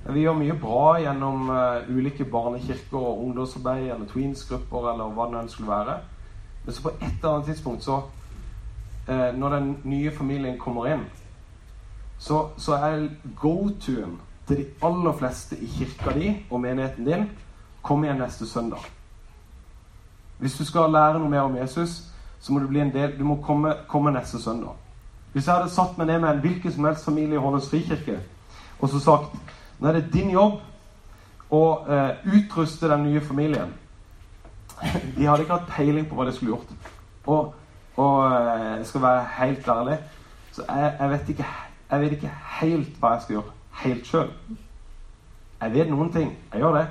Vi 0.09 0.25
gjør 0.25 0.39
mye 0.39 0.57
bra 0.59 0.85
gjennom 0.99 1.51
uh, 1.53 1.91
ulike 1.93 2.25
barnekirker 2.25 2.97
og 2.99 3.25
ungdomsarbeid 3.27 3.91
eller 3.91 4.09
tweensgrupper 4.09 4.89
eller 4.95 5.13
hva 5.15 5.29
det 5.31 5.43
enn 5.43 5.53
skulle 5.53 5.71
være. 5.71 5.99
Men 6.65 6.75
så 6.75 6.87
på 6.87 6.95
et 6.97 7.07
eller 7.11 7.35
annet 7.35 7.51
tidspunkt 7.53 7.85
så 7.85 8.01
uh, 9.09 9.31
Når 9.37 9.55
den 9.57 9.69
nye 9.85 10.11
familien 10.13 10.59
kommer 10.59 10.89
inn, 10.95 11.05
så, 12.19 12.49
så 12.57 12.81
er 12.81 13.09
go-to-en 13.41 14.19
til 14.49 14.57
de 14.57 14.67
aller 14.83 15.13
fleste 15.13 15.57
i 15.57 15.69
kirka 15.79 16.13
di 16.17 16.33
og 16.51 16.61
menigheten 16.61 17.07
din 17.07 17.29
Kom 17.83 18.05
igjen 18.05 18.19
neste 18.21 18.47
søndag. 18.47 18.85
Hvis 20.41 20.57
du 20.59 20.65
skal 20.65 20.93
lære 20.93 21.19
noe 21.19 21.31
mer 21.31 21.47
om 21.47 21.57
Jesus, 21.57 22.03
så 22.41 22.53
må 22.53 22.61
du 22.61 22.69
bli 22.69 22.81
en 22.81 22.93
del 22.93 23.19
Du 23.19 23.25
må 23.25 23.37
komme, 23.45 23.75
komme 23.89 24.13
neste 24.13 24.41
søndag. 24.43 24.77
Hvis 25.33 25.47
jeg 25.47 25.55
hadde 25.55 25.71
satt 25.71 25.99
meg 25.99 26.07
ned 26.07 26.19
med 26.21 26.31
en 26.31 26.41
hvilken 26.41 26.73
som 26.73 26.85
helst 26.85 27.05
familie 27.05 27.37
i 27.39 27.43
Holmens 27.43 27.69
frikirke 27.71 28.19
og 28.81 28.89
så 28.89 28.99
sagt 29.01 29.37
nå 29.81 29.89
er 29.89 29.99
det 29.99 30.13
din 30.13 30.33
jobb 30.33 30.59
å 31.53 31.63
eh, 31.89 32.25
utruste 32.37 32.89
den 32.89 33.05
nye 33.09 33.21
familien. 33.21 33.73
De 35.17 35.27
hadde 35.27 35.45
ikke 35.45 35.57
hatt 35.57 35.71
peiling 35.71 36.09
på 36.09 36.17
hva 36.17 36.27
de 36.29 36.35
skulle 36.37 36.53
gjort. 36.53 36.75
Og, 37.27 37.55
og 37.97 38.19
eh, 38.27 38.77
jeg 38.81 38.87
skal 38.91 39.03
være 39.03 39.25
helt 39.39 39.69
ærlig, 39.69 39.97
så 40.53 40.67
jeg, 40.69 40.93
jeg, 40.99 41.11
vet 41.11 41.33
ikke, 41.35 41.49
jeg, 41.91 42.01
vet 42.01 42.13
ikke, 42.19 42.35
helt 42.61 43.01
hva 43.01 43.15
jeg 43.15 43.25
skal 43.25 43.37
gjøre 43.39 43.57
helt 43.85 44.07
sjøl. 44.07 44.31
Jeg 45.61 45.75
vet 45.75 45.91
noen 45.91 46.13
ting. 46.13 46.33
Jeg 46.53 46.63
gjør 46.63 46.77
det. 46.79 46.87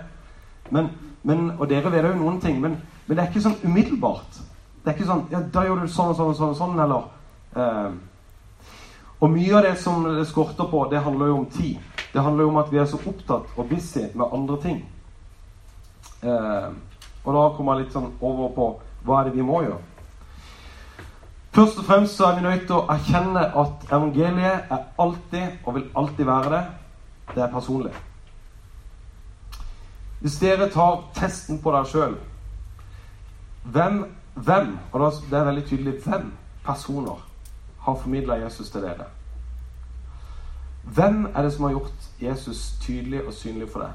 Men, 0.69 0.89
men, 1.23 1.51
og 1.57 1.69
dere 1.69 1.91
vet 1.91 2.05
jo 2.05 2.15
noen 2.17 2.39
ting. 2.41 2.59
Men, 2.61 2.77
men, 3.09 3.17
det 3.17 3.23
er 3.23 3.31
ikke 3.31 3.41
sånn 3.41 3.63
umiddelbart. 3.65 4.35
Det 4.83 4.91
er 4.91 4.95
ikke 4.95 5.07
sånn 5.09 5.23
ja, 5.33 5.39
Da 5.49 5.63
gjør 5.65 5.79
du 5.81 5.87
sånn 5.89 6.11
og 6.11 6.17
sånn 6.19 6.27
og 6.29 6.35
sånn, 6.37 6.51
sånn 6.59 6.75
eller 6.79 7.07
eh, 7.57 7.95
Og 9.17 9.33
mye 9.33 9.55
av 9.57 9.65
det 9.65 9.71
som 9.81 10.05
det 10.05 10.27
skorter 10.29 10.69
på, 10.69 10.83
det 10.91 11.01
handler 11.01 11.31
jo 11.31 11.39
om 11.39 11.47
tid. 11.49 11.81
Det 12.13 12.21
handler 12.21 12.45
jo 12.45 12.51
om 12.53 12.59
at 12.61 12.69
vi 12.69 12.77
er 12.77 12.85
så 12.87 13.01
opptatt 13.01 13.49
og 13.57 13.67
busy 13.67 14.05
med 14.13 14.37
andre 14.37 14.59
ting. 14.61 14.77
Eh, 16.21 16.69
og 17.25 17.33
da 17.33 17.43
kommer 17.57 17.75
jeg 17.75 17.87
litt 17.87 17.97
sånn 17.97 18.13
over 18.21 18.53
på 18.53 18.69
hva 19.07 19.19
er 19.19 19.31
det 19.31 19.35
vi 19.41 19.49
må 19.49 19.63
gjøre. 19.65 19.81
Først 21.57 21.81
og 21.81 21.89
fremst 21.89 22.15
så 22.15 22.29
er 22.29 22.37
vi 22.37 22.45
nødt 22.45 22.65
til 22.69 22.77
å 22.77 22.85
erkjenne 22.93 23.49
at 23.57 23.89
evangeliet 23.89 24.69
er 24.69 24.87
alltid 25.01 25.65
og 25.65 25.79
vil 25.81 25.89
alltid 25.97 26.29
være 26.29 26.53
det. 26.53 26.63
Det 27.33 27.43
er 27.43 27.53
personlig. 27.57 27.93
Hvis 30.21 30.37
dere 30.39 30.69
tar 30.69 31.07
testen 31.17 31.57
på 31.63 31.73
dere 31.73 31.89
sjøl 31.89 32.19
hvem, 33.63 34.03
hvem, 34.33 34.77
og 34.91 35.13
det 35.29 35.37
er 35.37 35.43
veldig 35.43 35.65
tydelig 35.67 35.93
hvem 36.03 36.33
personer 36.65 37.25
har 37.79 37.95
formidla 37.95 38.35
Jesus 38.43 38.69
til 38.69 38.81
dere? 38.81 39.07
Hvem 40.83 41.25
er 41.35 41.41
det 41.41 41.53
som 41.53 41.63
har 41.63 41.71
gjort 41.71 42.09
Jesus 42.21 42.73
tydelig 42.81 43.25
og 43.27 43.33
synlig 43.33 43.69
for 43.71 43.79
deg? 43.79 43.91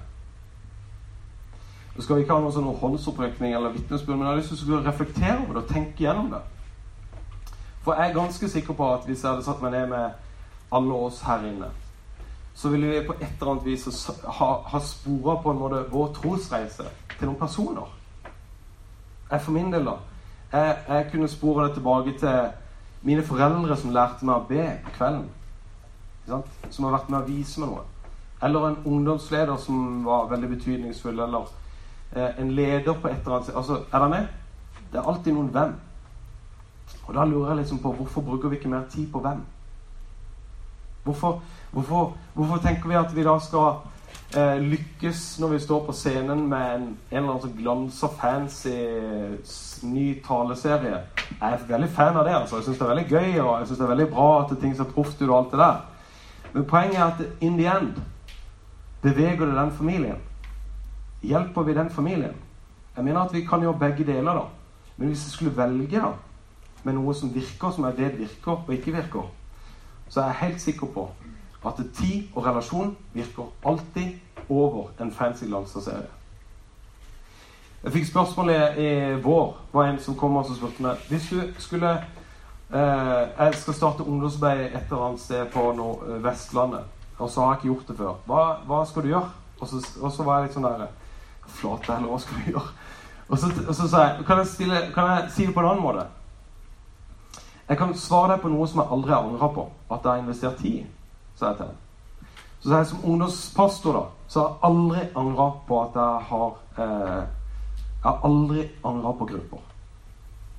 Nå 1.96 2.02
skal 2.02 2.16
vi 2.16 2.24
ikke 2.24 2.34
ha 2.34 2.42
noen 2.42 2.54
sånn 2.54 2.74
håndsopprekning 2.80 3.54
eller 3.54 3.74
vitnesbyrd, 3.74 4.18
men 4.18 4.26
jeg 4.26 4.32
har 4.32 4.40
lyst 4.40 4.64
til 4.64 4.74
å 4.74 4.82
reflektere 4.82 5.38
over 5.44 5.54
det 5.54 5.62
og 5.62 5.70
tenke 5.70 6.04
gjennom 6.04 6.30
det. 6.32 6.42
For 7.84 7.94
jeg 7.94 8.10
er 8.10 8.16
ganske 8.16 8.48
sikker 8.48 8.74
på 8.74 8.88
at 8.94 9.06
hvis 9.06 9.22
jeg 9.22 9.30
hadde 9.30 9.46
satt 9.46 9.62
meg 9.62 9.74
ned 9.76 9.90
med 9.92 10.74
alle 10.74 11.00
oss 11.06 11.20
her 11.22 11.44
inne, 11.46 11.68
så 12.54 12.70
ville 12.70 12.90
vi 12.90 13.06
på 13.06 13.14
et 13.18 13.26
eller 13.40 13.52
annet 13.52 13.66
vis 13.66 14.06
ha, 14.38 14.48
ha 14.70 14.80
spora 14.80 15.36
på 15.42 15.52
en 15.52 15.60
måte 15.60 15.84
vår 15.90 16.10
trosreise 16.18 16.86
til 17.18 17.28
noen 17.28 17.38
personer. 17.38 17.90
Jeg 19.30 19.40
for 19.40 19.52
min 19.52 19.72
del, 19.72 19.86
da. 19.86 19.96
Jeg, 20.52 20.76
jeg 20.88 21.08
kunne 21.12 21.28
spore 21.28 21.64
det 21.66 21.74
tilbake 21.78 22.18
til 22.18 22.50
mine 23.02 23.22
foreldre 23.22 23.76
som 23.76 23.92
lærte 23.92 24.26
meg 24.26 24.36
å 24.36 24.46
be 24.48 24.68
på 24.84 24.98
kvelden 24.98 25.24
som 26.70 26.84
har 26.84 26.94
vært 26.96 27.10
med 27.12 27.20
å 27.20 27.26
vise 27.28 27.60
meg 27.60 27.72
noe. 27.72 27.84
Eller 28.44 28.68
en 28.68 28.78
ungdomsleder 28.84 29.56
som 29.60 30.04
var 30.04 30.28
veldig 30.30 30.50
betydningsfull. 30.54 31.18
Eller 31.20 31.50
eh, 32.12 32.40
en 32.40 32.52
leder 32.56 32.92
på 32.92 33.08
et 33.08 33.20
eller 33.24 33.38
annet 33.38 33.56
Altså, 33.56 33.80
er 33.90 33.98
dere 33.98 34.12
med? 34.12 34.28
Det 34.92 35.00
er 35.00 35.10
alltid 35.10 35.34
noen 35.34 35.50
hvem. 35.54 35.74
Og 37.06 37.14
da 37.16 37.24
lurer 37.28 37.52
jeg 37.52 37.62
liksom 37.62 37.80
på 37.82 37.92
hvorfor 37.98 38.24
bruker 38.24 38.52
vi 38.52 38.60
ikke 38.60 38.72
mer 38.72 38.86
tid 38.90 39.10
på 39.12 39.20
hvem? 39.24 39.42
Hvorfor, 41.04 41.42
hvorfor, 41.72 42.14
hvorfor 42.34 42.62
tenker 42.64 42.88
vi 42.88 42.96
at 42.96 43.12
vi 43.16 43.24
da 43.24 43.36
skal 43.40 43.82
eh, 44.36 44.60
lykkes 44.62 45.38
når 45.40 45.48
vi 45.54 45.58
står 45.64 45.84
på 45.86 45.94
scenen 45.96 46.46
med 46.48 46.74
en, 46.74 46.86
en 47.10 47.16
eller 47.16 47.30
annen 47.30 47.42
sånn 47.42 47.56
glanser 47.58 48.12
fancy 48.20 48.74
ny 49.86 50.06
taleserie? 50.24 51.00
Jeg 51.30 51.48
er 51.48 51.66
veldig 51.68 51.90
fan 51.94 52.16
av 52.16 52.26
det. 52.26 52.34
altså. 52.36 52.58
Jeg 52.58 52.68
syns 52.68 52.78
det 52.78 52.86
er 52.86 52.92
veldig 52.92 53.08
gøy 53.10 53.40
og 53.44 53.52
jeg 53.58 53.66
synes 53.66 53.78
det 53.78 53.86
er 53.86 53.92
veldig 53.94 54.08
bra 54.12 54.28
at 54.42 54.56
ting 54.60 54.76
ser 54.76 54.90
proft 54.94 55.22
ut 55.22 55.28
og 55.28 55.36
alt 55.38 55.54
det 55.54 55.62
der. 55.62 55.80
Men 56.54 56.66
poenget 56.70 56.98
er 56.98 57.04
at 57.04 57.24
in 57.40 57.58
the 57.58 57.70
end 57.70 58.02
beveger 59.02 59.46
det 59.46 59.56
den 59.56 59.72
familien. 59.72 60.20
Hjelper 61.22 61.62
vi 61.62 61.74
den 61.74 61.90
familien? 61.90 62.36
Jeg 62.96 63.04
mener 63.04 63.20
at 63.20 63.32
vi 63.34 63.44
kan 63.44 63.60
gjøre 63.60 63.78
begge 63.78 64.04
deler, 64.06 64.34
da. 64.34 64.44
Men 64.96 65.08
hvis 65.08 65.24
jeg 65.26 65.32
skulle 65.32 65.56
velge 65.56 66.00
da, 66.00 66.12
med 66.84 66.94
noe 66.94 67.14
som 67.14 67.32
virker, 67.34 67.72
som 67.72 67.84
jeg 67.88 67.98
vet 67.98 68.18
virker 68.18 68.52
og 68.52 68.70
ikke 68.74 68.92
virker, 68.94 69.30
så 70.08 70.20
er 70.20 70.26
jeg 70.26 70.40
helt 70.40 70.60
sikker 70.60 70.86
på 70.94 71.08
at 71.66 71.80
tid 71.96 72.28
og 72.34 72.46
relasjon 72.46 72.96
virker 73.12 73.48
alltid 73.66 74.12
over 74.48 74.90
en 75.00 75.12
fancy 75.12 75.46
glanserserie. 75.46 76.10
Jeg 77.84 77.92
fikk 77.92 78.06
spørsmålet 78.08 78.78
i, 78.80 78.90
vår. 79.22 79.56
var 79.72 79.86
en 79.86 79.98
som 80.00 80.16
kom 80.16 80.36
og 80.36 80.46
spurte 80.48 80.82
meg 80.82 80.96
Hvis 81.08 81.28
du 81.28 81.40
skulle 81.60 81.98
Eh, 82.74 83.28
jeg 83.38 83.54
skal 83.54 83.74
starte 83.74 84.02
ungdomsarbeid 84.02 84.60
et 84.60 84.86
eller 84.90 85.02
annet 85.06 85.20
sted 85.20 85.46
på 85.52 85.72
no, 85.72 85.92
eh, 86.08 86.24
Vestlandet. 86.24 86.80
Og 87.18 87.30
så 87.30 87.40
har 87.40 87.52
jeg 87.52 87.58
ikke 87.58 87.66
gjort 87.66 87.88
det 87.88 87.96
før. 87.96 88.14
Hva, 88.26 88.40
hva 88.66 88.80
skal 88.84 89.02
du 89.02 89.08
gjøre? 89.08 89.30
Og 89.60 89.68
så, 89.68 89.82
og 90.00 90.12
så 90.12 90.26
var 90.26 90.38
jeg 90.38 90.48
litt 90.48 90.56
sånn 90.56 90.66
der 90.66 90.88
Flate 91.46 91.92
eller 91.92 92.10
hva 92.10 92.18
skal 92.18 92.40
du 92.40 92.50
gjøre? 92.50 92.72
Og 93.28 93.38
så, 93.38 93.52
og 93.68 93.74
så 93.76 93.86
sa 93.88 94.02
jeg 94.08 94.26
kan 94.26 94.42
jeg, 94.42 94.50
stille, 94.50 94.80
kan 94.94 95.10
jeg 95.12 95.30
si 95.36 95.46
det 95.46 95.54
på 95.54 95.62
en 95.62 95.70
annen 95.70 95.84
måte? 95.84 96.08
Jeg 97.68 97.78
kan 97.78 97.94
svare 97.96 98.34
deg 98.34 98.42
på 98.42 98.50
noe 98.52 98.66
som 98.68 98.82
jeg 98.82 98.92
aldri 98.96 99.14
har 99.14 99.28
angra 99.28 99.48
på. 99.54 99.68
At 99.90 100.02
jeg 100.02 100.10
har 100.10 100.24
investert 100.24 100.60
tid 100.60 100.84
sa 101.38 101.52
jeg 101.52 101.60
til 101.60 101.70
ham. 101.70 101.83
Så 102.64 102.72
jeg 102.72 102.86
som 102.86 103.04
ungdomspastor 103.04 103.92
da, 103.92 104.02
så 104.28 104.40
har 104.40 104.48
jeg 104.48 104.58
aldri 104.64 105.00
angra 105.20 105.50
på 105.68 105.80
at 105.82 105.96
jeg 106.00 106.20
har 106.28 106.54
eh, 106.78 107.24
Jeg 108.04 108.10
har 108.10 108.20
aldri 108.24 108.62
angra 108.84 109.12
på 109.12 109.24
grupper. 109.24 109.58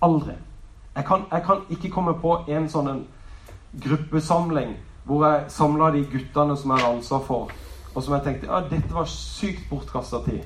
Aldri. 0.02 0.34
Jeg 0.96 1.06
kan, 1.06 1.26
jeg 1.32 1.44
kan, 1.46 1.62
ikke 1.70 1.90
komme 1.90 2.14
på 2.22 2.36
en 2.48 2.70
sånn 2.70 2.90
en 2.90 3.02
gruppesamling 3.84 4.76
hvor 5.06 5.26
jeg 5.26 5.50
samla 5.54 5.92
de 5.94 6.04
guttene 6.10 6.56
som 6.58 6.72
jeg 6.72 6.82
hadde 6.82 6.98
ansvar 6.98 7.24
for, 7.28 7.52
og 7.94 8.04
som 8.04 8.16
jeg 8.16 8.24
tenkte 8.26 8.50
ja, 8.50 8.62
dette 8.70 8.94
var 8.94 9.10
sykt 9.10 9.66
bortkasta 9.70 10.22
tid. 10.26 10.46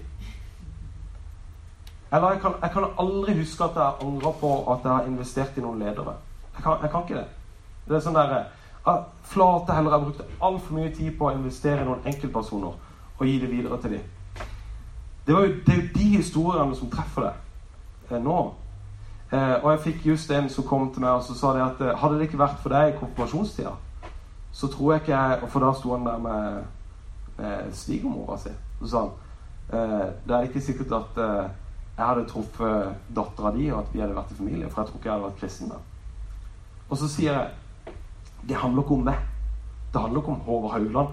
Eller 2.12 2.34
jeg 2.34 2.41
kan, 2.41 2.56
jeg 2.62 2.72
kan, 2.74 2.88
aldri 2.98 3.36
huske 3.39 3.63
at 3.63 3.76
jeg 3.80 4.08
angra 4.08 4.32
på 4.41 4.54
at 4.74 4.84
jeg 4.84 4.91
har 4.91 5.12
investert 5.12 5.58
i 5.58 5.63
noen 5.63 5.84
ledere. 5.84 6.15
Jeg 6.56 6.63
kan, 6.63 6.80
jeg 6.82 6.91
kan 6.91 7.06
ikke 7.06 7.19
det. 7.19 7.28
Det 7.88 8.00
er 8.00 8.04
sånn 8.08 8.17
der, 8.17 8.36
Flate 9.30 9.75
heller. 9.75 9.95
Jeg 9.95 10.06
brukte 10.06 10.30
altfor 10.41 10.78
mye 10.78 10.93
tid 10.95 11.12
på 11.17 11.28
å 11.28 11.36
investere 11.36 11.84
i 11.84 11.88
noen 11.88 12.08
enkeltpersoner 12.10 12.73
og 13.19 13.28
gi 13.28 13.36
det 13.41 13.52
videre 13.52 13.78
til 13.82 13.97
dem. 13.97 14.08
Det, 15.28 15.36
jo, 15.36 15.41
det 15.65 15.73
er 15.73 15.82
jo 15.82 15.91
de 15.95 16.08
historiene 16.15 16.75
som 16.75 16.89
treffer 16.89 17.28
deg 17.28 18.15
eh, 18.15 18.23
nå. 18.23 18.39
Eh, 19.30 19.56
og 19.60 19.67
jeg 19.71 19.84
fikk 19.84 20.08
just 20.10 20.32
en 20.34 20.49
som 20.49 20.65
kom 20.65 20.88
til 20.89 21.04
meg 21.04 21.19
og 21.19 21.25
så 21.28 21.36
sa 21.38 21.52
det 21.54 21.62
at 21.62 21.82
eh, 21.86 21.97
hadde 22.02 22.17
det 22.17 22.30
ikke 22.30 22.41
vært 22.41 22.63
for 22.63 22.73
deg 22.73 22.89
i 22.89 22.97
konfirmasjonstida, 22.97 23.75
så 24.52 24.69
tror 24.73 24.93
jeg 24.95 25.04
ikke 25.04 25.19
jeg 25.19 25.49
For 25.54 25.62
da 25.62 25.69
sto 25.78 25.91
han 25.93 26.08
der 26.08 26.23
med, 26.23 26.63
med 27.38 27.75
svigermora 27.78 28.39
si. 28.41 28.56
Så 28.80 28.89
sa 28.89 29.04
han 29.04 29.12
eh, 29.69 30.08
det 30.25 30.36
er 30.36 30.49
ikke 30.49 30.65
sikkert 30.65 30.97
at 30.97 31.21
eh, 31.21 31.52
jeg 31.99 32.08
hadde 32.08 32.28
truffet 32.32 33.15
dattera 33.15 33.52
di, 33.54 33.69
og 33.69 33.84
at 33.84 33.93
vi 33.93 34.02
hadde 34.02 34.15
vært 34.15 34.32
i 34.32 34.39
familie. 34.39 34.69
For 34.71 34.82
jeg 34.82 34.89
tror 34.89 34.99
ikke 34.99 35.10
jeg 35.10 35.17
hadde 35.17 35.28
vært 35.28 35.41
kristen 35.41 35.73
da. 35.73 35.80
Og 36.89 36.97
så 36.97 37.10
sier 37.12 37.34
jeg 37.36 37.49
det 38.47 38.56
handler 38.56 38.84
ikke 38.84 38.93
om 38.93 39.04
meg. 39.10 39.19
Det 39.93 40.02
handler 40.02 40.21
ikke 40.21 40.32
om 40.32 40.39
Håvard 40.45 40.71
Haugland. 40.71 41.08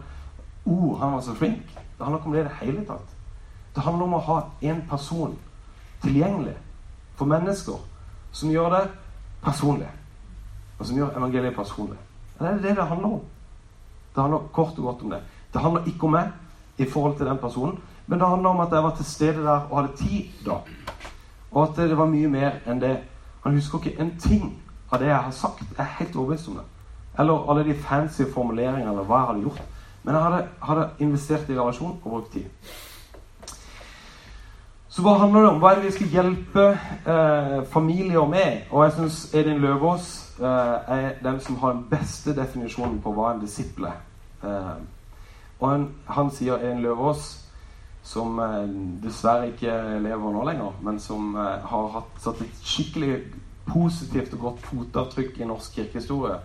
Oh, 0.66 0.98
han 1.00 1.12
var 1.12 1.20
så 1.20 1.34
flink. 1.34 1.66
Det 1.98 2.04
handler 2.04 2.18
ikke 2.18 2.26
om 2.26 2.32
det 2.32 2.40
i 2.40 2.44
det 2.44 2.56
hele 2.60 2.84
tatt. 2.86 3.16
Det 3.74 3.82
handler 3.82 4.04
om 4.04 4.14
å 4.16 4.24
ha 4.24 4.38
en 4.62 4.82
person 4.88 5.36
tilgjengelig 6.02 6.56
for 7.16 7.28
mennesker 7.28 7.80
som 8.32 8.50
gjør 8.50 8.70
det 8.72 8.82
personlig. 9.44 9.88
Og 10.78 10.86
som 10.86 10.96
gjør 10.96 11.16
evangeliet 11.16 11.56
personlig. 11.56 11.98
Det 12.38 12.48
er 12.48 12.60
det 12.60 12.76
det 12.76 12.88
handler 12.88 13.18
om. 13.18 13.20
Det 14.14 14.22
handler 14.22 14.48
kort 14.52 14.78
og 14.78 14.84
godt 14.84 15.02
om 15.02 15.10
det. 15.10 15.20
Det 15.52 15.60
handler 15.60 15.86
ikke 15.86 16.04
om 16.04 16.16
meg 16.16 16.32
i 16.78 16.84
forhold 16.90 17.16
til 17.16 17.26
den 17.26 17.38
personen, 17.38 17.78
men 18.06 18.20
det 18.20 18.28
handler 18.28 18.48
om 18.50 18.60
at 18.60 18.72
jeg 18.72 18.82
var 18.82 18.94
til 18.96 19.04
stede 19.04 19.44
der 19.44 19.60
og 19.70 19.80
hadde 19.80 19.96
tid 19.96 20.24
da. 20.46 20.58
Og 21.50 21.62
at 21.62 21.76
det 21.76 21.98
var 21.98 22.06
mye 22.06 22.28
mer 22.28 22.58
enn 22.66 22.80
det. 22.80 22.96
Han 23.44 23.54
husker 23.54 23.78
ikke 23.78 24.00
en 24.00 24.18
ting 24.20 24.62
av 24.92 24.98
det 25.00 25.08
jeg 25.08 25.16
har 25.16 25.30
sagt. 25.30 25.60
Jeg 25.60 25.84
er 25.84 25.96
helt 25.98 26.16
overbevist 26.16 26.48
om 26.48 26.54
det. 26.60 26.64
Eller 27.18 27.50
alle 27.50 27.64
de 27.64 27.74
fancy 27.74 28.26
formuleringene 28.32 28.90
eller 28.90 29.06
hva 29.08 29.22
jeg 29.22 29.30
hadde 29.30 29.46
gjort. 29.46 29.62
Men 30.02 30.14
jeg 30.14 30.22
hadde, 30.22 30.42
hadde 30.62 30.90
investert 30.98 31.48
i 31.50 31.58
relasjon 31.58 31.96
og 32.02 32.10
brukt 32.10 32.32
tid. 32.32 32.74
Så 34.88 35.02
hva 35.04 35.18
handler 35.20 35.42
det 35.42 35.48
om? 35.50 35.58
Hva 35.60 35.70
er 35.70 35.80
det 35.80 35.90
vi 35.90 35.96
skal 35.96 36.12
hjelpe 36.14 36.66
eh, 36.72 37.56
familier 37.68 38.28
med? 38.30 38.68
Og 38.70 38.84
jeg 38.84 38.94
syns 38.96 39.16
Edin 39.34 39.58
Løvaas 39.60 40.06
eh, 40.40 40.92
er 40.96 41.08
den 41.24 41.40
som 41.44 41.58
har 41.60 41.74
den 41.74 41.82
beste 41.90 42.32
definisjonen 42.36 43.00
på 43.04 43.12
hva 43.12 43.34
en 43.34 43.42
disippel 43.42 43.90
er. 43.90 43.98
Eh, 44.40 44.70
og 45.58 45.68
han, 45.68 45.90
han 46.08 46.30
sier 46.32 46.62
Edin 46.62 46.80
Løvaas 46.84 47.26
som 48.06 48.38
eh, 48.40 48.62
dessverre 49.02 49.50
ikke 49.50 49.74
lever 50.04 50.32
nå 50.32 50.44
lenger, 50.46 50.80
men 50.86 51.00
som 51.02 51.34
eh, 51.34 51.68
har 51.72 51.88
hatt, 51.98 52.12
satt 52.22 52.40
et 52.44 52.60
skikkelig 52.64 53.18
positivt 53.66 54.36
og 54.38 54.44
godt 54.46 54.68
fotavtrykk 54.70 55.40
i 55.40 55.48
norsk 55.50 55.80
kirkehistorie, 55.80 56.38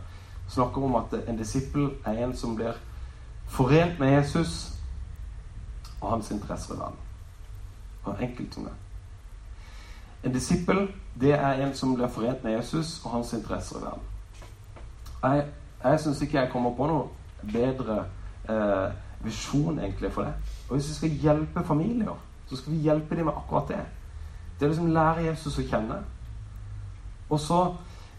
snakker 0.52 0.84
om 0.84 0.96
at 0.96 1.14
en 1.28 1.38
disippel 1.38 1.90
er 2.06 2.26
en 2.26 2.36
som 2.36 2.56
blir 2.56 2.76
forent 3.48 4.00
med 4.00 4.12
Jesus 4.12 4.74
og 6.02 6.10
hans 6.12 6.32
interesser 6.32 6.76
i 6.76 6.80
verden. 6.80 6.98
Og 8.04 8.24
enkelt 8.24 8.54
som 8.54 8.64
det. 8.64 8.74
En 10.24 10.34
disippel 10.34 10.88
det 11.20 11.34
er 11.34 11.64
en 11.66 11.74
som 11.76 11.96
blir 11.96 12.08
forent 12.08 12.44
med 12.44 12.52
Jesus 12.52 13.02
og 13.06 13.12
hans 13.12 13.34
interesser 13.34 13.80
i 13.80 13.84
verden. 13.84 14.04
Jeg, 15.24 15.46
jeg 15.84 16.00
syns 16.00 16.22
ikke 16.22 16.40
jeg 16.40 16.52
kommer 16.52 16.76
på 16.76 16.88
noe 16.90 17.08
bedre 17.54 18.04
eh, 18.50 18.92
visjon 19.24 19.80
egentlig 19.80 20.12
for 20.12 20.28
det. 20.28 20.34
Og 20.70 20.76
hvis 20.76 20.90
vi 20.90 20.94
skal 20.94 21.10
hjelpe 21.10 21.64
familier, 21.66 22.18
så 22.50 22.58
skal 22.58 22.74
vi 22.74 22.80
hjelpe 22.80 23.16
dem 23.16 23.26
med 23.26 23.34
akkurat 23.38 23.68
det. 23.68 23.86
Det 24.60 24.66
er 24.66 24.74
liksom 24.74 24.92
lære 24.94 25.26
Jesus 25.30 25.58
å 25.58 25.66
kjenne. 25.66 26.02
Og 27.30 27.40
så, 27.40 27.62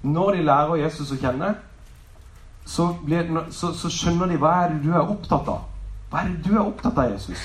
når 0.02 0.32
de 0.36 0.46
lærer 0.46 0.80
Jesus 0.86 1.12
å 1.12 1.18
kjenne, 1.20 1.54
så, 2.64 2.88
blir, 3.04 3.28
så, 3.50 3.72
så, 3.74 3.90
skjønner 3.90 4.30
de 4.30 4.38
hva 4.40 4.52
er 4.62 4.74
det 4.74 4.82
du 4.84 4.92
er 4.94 5.02
opptatt 5.02 5.48
av. 5.50 5.68
Hva 6.10 6.22
er 6.22 6.32
det 6.32 6.46
du 6.46 6.56
er 6.56 6.64
opptatt 6.64 6.98
av, 6.98 7.12
Jesus? 7.12 7.42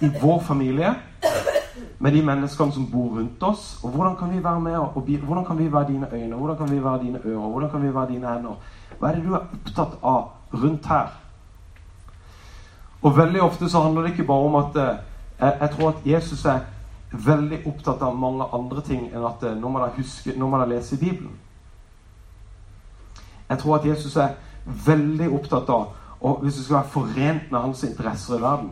I 0.00 0.10
vår 0.20 0.40
familie, 0.46 0.94
med 1.98 2.14
de 2.14 2.22
menneskene 2.22 2.72
som 2.72 2.86
bor 2.90 3.16
rundt 3.18 3.42
oss. 3.42 3.78
Og 3.82 3.90
hvordan 3.90 4.16
kan 4.16 4.30
vi 4.30 4.42
være 4.44 4.60
med 4.60 4.76
og, 4.78 5.00
hvordan 5.02 5.44
kan 5.44 5.58
vi 5.58 5.72
være 5.72 5.88
dine 5.92 6.08
øyne, 6.12 6.36
hvordan 6.36 6.56
kan 6.56 6.70
vi 6.70 6.84
være 6.84 7.02
dine 7.02 7.20
ører, 7.24 7.48
hvordan 7.48 7.70
kan 7.70 7.82
vi 7.82 7.94
være 7.94 8.12
dine 8.12 8.34
hender? 8.34 8.60
Hva 8.98 9.08
er 9.08 9.14
det 9.14 9.24
du 9.24 9.34
er 9.34 9.42
opptatt 9.42 9.98
av 10.02 10.28
rundt 10.52 10.86
her? 10.86 11.16
Og 13.02 13.16
veldig 13.16 13.42
ofte 13.42 13.68
så 13.70 13.80
handler 13.80 14.02
det 14.02 14.10
ikke 14.10 14.26
bare 14.26 14.46
om 14.46 14.54
at 14.54 14.76
eh, 14.76 14.96
jeg, 15.40 15.56
jeg, 15.60 15.70
tror 15.70 15.88
at 15.88 16.06
Jesus 16.06 16.44
er 16.44 16.60
veldig 17.12 17.60
opptatt 17.66 18.02
av 18.02 18.16
mange 18.18 18.46
andre 18.52 18.82
ting 18.82 19.04
enn 19.12 19.26
at 19.26 19.44
eh, 19.46 19.54
nå 19.54 19.70
må 19.70 19.82
dere 19.82 19.94
huske, 19.98 20.34
nå 20.34 20.48
må 20.50 20.58
dere 20.58 20.72
lese 20.74 20.96
i 20.96 20.98
Bibelen. 20.98 21.36
Jeg 23.48 23.58
tror 23.58 23.78
at 23.78 23.86
Jesus 23.86 24.16
er 24.16 24.36
veldig 24.86 25.30
opptatt 25.32 25.70
av 25.72 25.94
Og 26.20 26.42
hvis 26.42 26.56
du 26.58 26.64
skal 26.64 26.80
være 26.80 26.92
forent 26.92 27.50
med 27.52 27.60
hans 27.60 27.84
interesser 27.86 28.38
i 28.38 28.42
verden, 28.42 28.70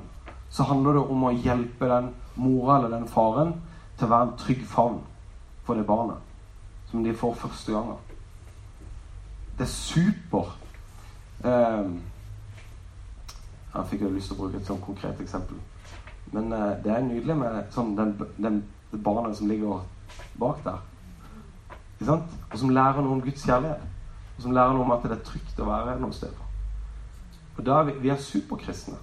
så 0.50 0.64
handler 0.66 0.96
det 0.96 1.02
om 1.14 1.24
å 1.24 1.30
hjelpe 1.30 1.86
den 1.86 2.08
mora 2.34 2.78
eller 2.78 2.90
den 2.90 3.06
faren 3.08 3.52
til 3.96 4.08
å 4.08 4.10
være 4.10 4.26
en 4.26 4.32
trygg 4.40 4.64
favn 4.66 4.98
for 5.62 5.78
det 5.78 5.86
barnet 5.86 6.26
som 6.90 7.04
de 7.04 7.14
får 7.14 7.34
første 7.34 7.72
gangen. 7.72 7.96
Det 9.58 9.64
er 9.64 9.72
super. 9.72 10.56
Um, 11.44 12.00
jeg 13.74 13.88
fikk 13.90 14.02
jo 14.02 14.12
lyst 14.14 14.30
til 14.30 14.36
å 14.36 14.42
bruke 14.42 14.60
et 14.60 14.68
sånt 14.68 14.84
konkret 14.84 15.20
eksempel. 15.20 15.58
Men 16.32 16.52
uh, 16.52 16.74
det 16.84 16.92
er 16.92 17.04
nydelig 17.04 17.36
med 17.38 17.58
sånn, 17.74 17.94
den, 17.98 18.14
den, 18.36 18.62
barnet 19.04 19.36
som 19.36 19.48
ligger 19.50 19.82
bak 20.40 20.62
der. 20.64 20.80
Og 22.06 22.58
som 22.58 22.72
lærer 22.72 23.02
noe 23.02 23.18
om 23.18 23.22
Guds 23.24 23.44
kjærlighet. 23.44 23.82
Og 24.36 24.42
som 24.42 24.52
lærer 24.52 24.74
noe 24.76 24.84
om 24.84 24.94
at 24.96 25.06
det 25.06 25.16
er 25.16 25.24
trygt 25.24 25.60
å 25.60 25.68
være 25.68 25.96
noe 26.00 26.14
sted. 26.14 26.44
Og 27.56 27.64
da 27.64 27.80
er 27.80 27.88
vi, 27.88 27.96
vi 28.04 28.12
er 28.12 28.20
superkristne 28.20 28.98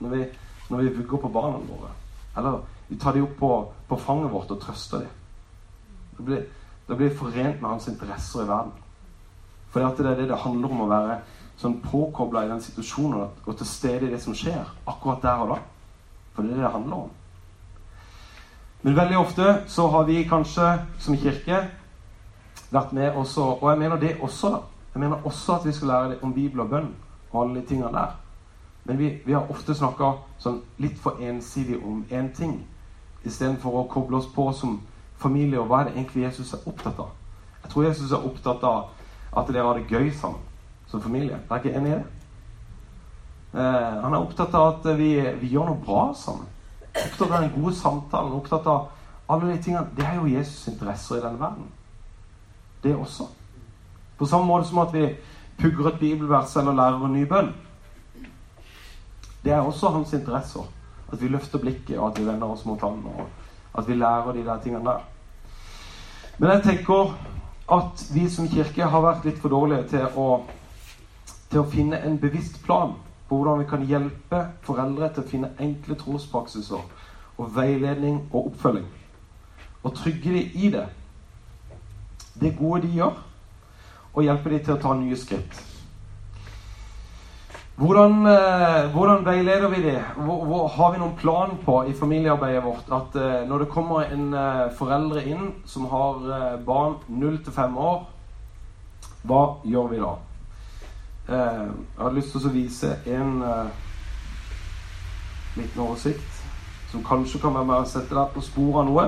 når 0.00 0.12
vi, 0.12 0.24
når 0.70 0.82
vi 0.82 0.94
vugger 0.98 1.22
på 1.22 1.32
barna 1.32 1.60
våre. 1.68 1.92
Eller 2.36 2.58
vi 2.88 2.98
tar 3.00 3.16
dem 3.16 3.26
opp 3.26 3.36
på, 3.40 3.52
på 3.88 4.00
fanget 4.00 4.32
vårt 4.32 4.52
og 4.52 4.60
trøster 4.62 5.04
dem. 5.04 5.22
Da 6.16 6.26
blir, 6.28 6.42
da 6.88 6.96
blir 6.96 7.16
forent 7.16 7.60
med 7.60 7.70
hans 7.70 7.88
interesser 7.88 8.44
i 8.44 8.48
verden. 8.48 8.72
For 9.72 9.82
det 9.82 10.06
er 10.06 10.20
det 10.20 10.28
det 10.30 10.40
handler 10.40 10.72
om 10.72 10.84
å 10.84 10.90
være 10.90 11.20
sånn 11.60 11.80
påkobla 11.84 12.44
i 12.44 12.50
den 12.50 12.62
situasjonen 12.64 13.28
og 13.28 13.56
til 13.56 13.68
stede 13.68 14.06
i 14.06 14.12
det 14.12 14.20
som 14.22 14.36
skjer 14.36 14.64
akkurat 14.88 15.24
der 15.24 15.44
og 15.44 15.54
da. 15.54 15.58
For 16.34 16.44
det 16.44 16.52
er 16.52 16.60
det 16.60 16.66
det 16.66 16.74
handler 16.76 17.06
om. 17.06 17.14
Men 18.84 18.96
veldig 18.96 19.18
ofte 19.18 19.46
så 19.72 19.88
har 19.90 20.04
vi 20.06 20.22
kanskje 20.28 20.68
som 21.02 21.16
kirke 21.18 21.64
vært 22.70 22.92
med 22.92 23.14
også 23.14 23.42
Og 23.60 23.70
jeg 23.70 23.78
mener 23.78 23.96
det 23.96 24.16
også. 24.20 24.60
Jeg 24.94 25.00
mener 25.00 25.26
også 25.26 25.54
at 25.54 25.66
vi 25.66 25.72
skal 25.72 25.88
lære 25.88 26.16
om 26.22 26.34
Bibel 26.34 26.60
og 26.60 26.70
bønn 26.70 26.94
og 27.32 27.42
alle 27.42 27.60
de 27.60 27.66
tingene 27.66 27.92
der. 27.92 28.16
Men 28.84 28.98
vi, 28.98 29.18
vi 29.26 29.32
har 29.32 29.50
ofte 29.50 29.74
snakka 29.74 30.12
sånn 30.38 30.60
litt 30.78 30.98
for 30.98 31.20
ensidig 31.20 31.76
om 31.84 32.04
én 32.10 32.30
ting 32.34 32.60
istedenfor 33.26 33.80
å 33.80 33.86
koble 33.90 34.20
oss 34.20 34.28
på 34.30 34.46
som 34.54 34.80
familie. 35.18 35.60
Og 35.60 35.66
hva 35.66 35.80
er 35.80 35.90
det 35.90 35.96
egentlig 35.96 36.22
Jesus 36.28 36.54
er 36.54 36.68
opptatt 36.70 37.00
av? 37.02 37.10
Jeg 37.62 37.72
tror 37.72 37.88
Jesus 37.88 38.12
er 38.12 38.28
opptatt 38.28 38.64
av 38.64 38.92
at 39.36 39.48
dere 39.50 39.66
har 39.66 39.80
det 39.80 39.90
gøy 39.90 40.10
sammen 40.14 40.40
som 40.86 41.02
familie. 41.02 41.40
Er 41.50 41.58
ikke 41.58 41.74
enig 41.74 41.92
i 41.92 41.96
det? 41.96 42.04
Eh, 43.56 43.96
han 44.02 44.14
er 44.14 44.20
opptatt 44.20 44.54
av 44.54 44.68
at 44.74 44.86
vi, 44.98 45.10
vi, 45.40 45.50
gjør 45.50 45.72
noe 45.72 45.82
bra 45.82 46.04
sammen. 46.14 46.46
Opptatt 46.92 47.30
av 47.30 47.40
den 47.40 47.54
gode 47.56 47.74
samtalen. 47.76 48.36
Opptatt 48.38 48.68
av 48.70 48.86
alle 49.32 49.50
de 49.50 49.62
tingene. 49.62 49.90
Det 49.96 50.06
er 50.06 50.20
jo 50.20 50.30
Jesus' 50.30 50.70
interesser 50.72 51.18
i 51.18 51.24
denne 51.24 51.40
verden. 51.40 51.66
Det 52.82 52.96
også. 52.96 53.28
På 54.18 54.26
samme 54.26 54.46
måte 54.46 54.68
som 54.68 54.78
at 54.78 54.94
vi 54.94 55.08
pugger 55.60 55.90
et 55.90 55.98
bibelvers 56.00 56.56
eller 56.56 56.76
lærer 56.76 57.04
en 57.06 57.12
ny 57.12 57.24
bønn. 57.28 57.52
Det 59.44 59.52
er 59.52 59.60
også 59.60 59.88
hans 59.94 60.12
interesser. 60.12 60.66
At 61.12 61.22
vi 61.22 61.28
løfter 61.28 61.58
blikket, 61.58 61.98
og 61.98 62.08
at 62.10 62.18
vi 62.18 62.26
vender 62.26 62.50
oss 62.50 62.64
mot 62.66 62.80
ham. 62.80 63.04
Og 63.06 63.28
at 63.78 63.88
vi 63.88 63.94
lærer 63.94 64.32
de 64.32 64.44
der 64.44 64.60
tingene 64.62 64.84
der. 64.84 65.04
Men 66.38 66.50
jeg 66.50 66.62
tenker 66.62 67.14
at 67.72 68.06
vi 68.14 68.28
som 68.30 68.48
kirke 68.48 68.84
har 68.84 69.02
vært 69.02 69.24
litt 69.24 69.38
for 69.38 69.48
dårlige 69.48 69.88
til 69.94 70.08
å 70.16 70.28
til 71.50 71.62
å 71.62 71.70
finne 71.70 71.98
en 72.02 72.18
bevisst 72.18 72.58
plan 72.64 72.94
på 73.28 73.38
hvordan 73.38 73.60
vi 73.62 73.68
kan 73.70 73.84
hjelpe 73.86 74.42
foreldre 74.66 75.08
til 75.14 75.22
å 75.22 75.30
finne 75.30 75.52
enkle 75.62 75.96
trospraksiser 75.98 76.82
og 77.36 77.56
veiledning 77.56 78.24
og 78.32 78.52
oppfølging. 78.52 78.86
og 79.82 79.94
trygge 79.94 80.32
dem 80.34 80.50
i 80.54 80.70
det. 80.70 80.88
Det 82.40 82.56
gode 82.58 82.82
de 82.82 82.92
gjør, 82.98 83.16
og 84.14 84.22
hjelpe 84.22 84.52
dem 84.52 84.64
til 84.64 84.76
å 84.76 84.82
ta 84.82 84.94
nye 84.96 85.16
skritt. 85.16 85.62
Hvordan, 87.76 88.26
eh, 88.26 88.92
hvordan 88.92 89.24
veileder 89.24 89.68
vi 89.68 89.82
det? 89.82 90.00
Har 90.76 90.92
vi 90.92 90.98
noen 90.98 91.16
plan 91.16 91.50
på 91.64 91.82
i 91.84 91.92
familiearbeidet 91.92 92.64
vårt 92.64 92.88
at 92.88 93.16
eh, 93.20 93.48
når 93.48 93.58
det 93.58 93.68
kommer 93.68 94.00
en 94.00 94.34
eh, 94.34 94.70
foreldre 94.78 95.24
inn 95.28 95.50
som 95.68 95.84
har 95.90 96.56
barn 96.64 96.96
0 97.08 97.36
til 97.44 97.52
5 97.52 97.76
år, 97.76 98.06
hva 99.28 99.42
gjør 99.64 99.92
vi 99.92 100.00
da? 100.00 100.14
Jeg 101.28 101.68
hadde 101.98 102.14
lyst 102.14 102.32
til 102.32 102.46
å 102.46 102.54
vise 102.54 102.90
en 103.10 103.32
liten 105.56 105.80
oversikt 105.82 106.36
som 106.92 107.02
kanskje 107.04 107.40
kan 107.42 107.54
være 107.58 107.66
med 107.66 107.80
å 107.82 107.88
sette 107.90 108.14
deg 108.14 108.30
på 108.32 108.44
sporet 108.46 108.84
av 108.84 108.86
noe. 108.88 109.06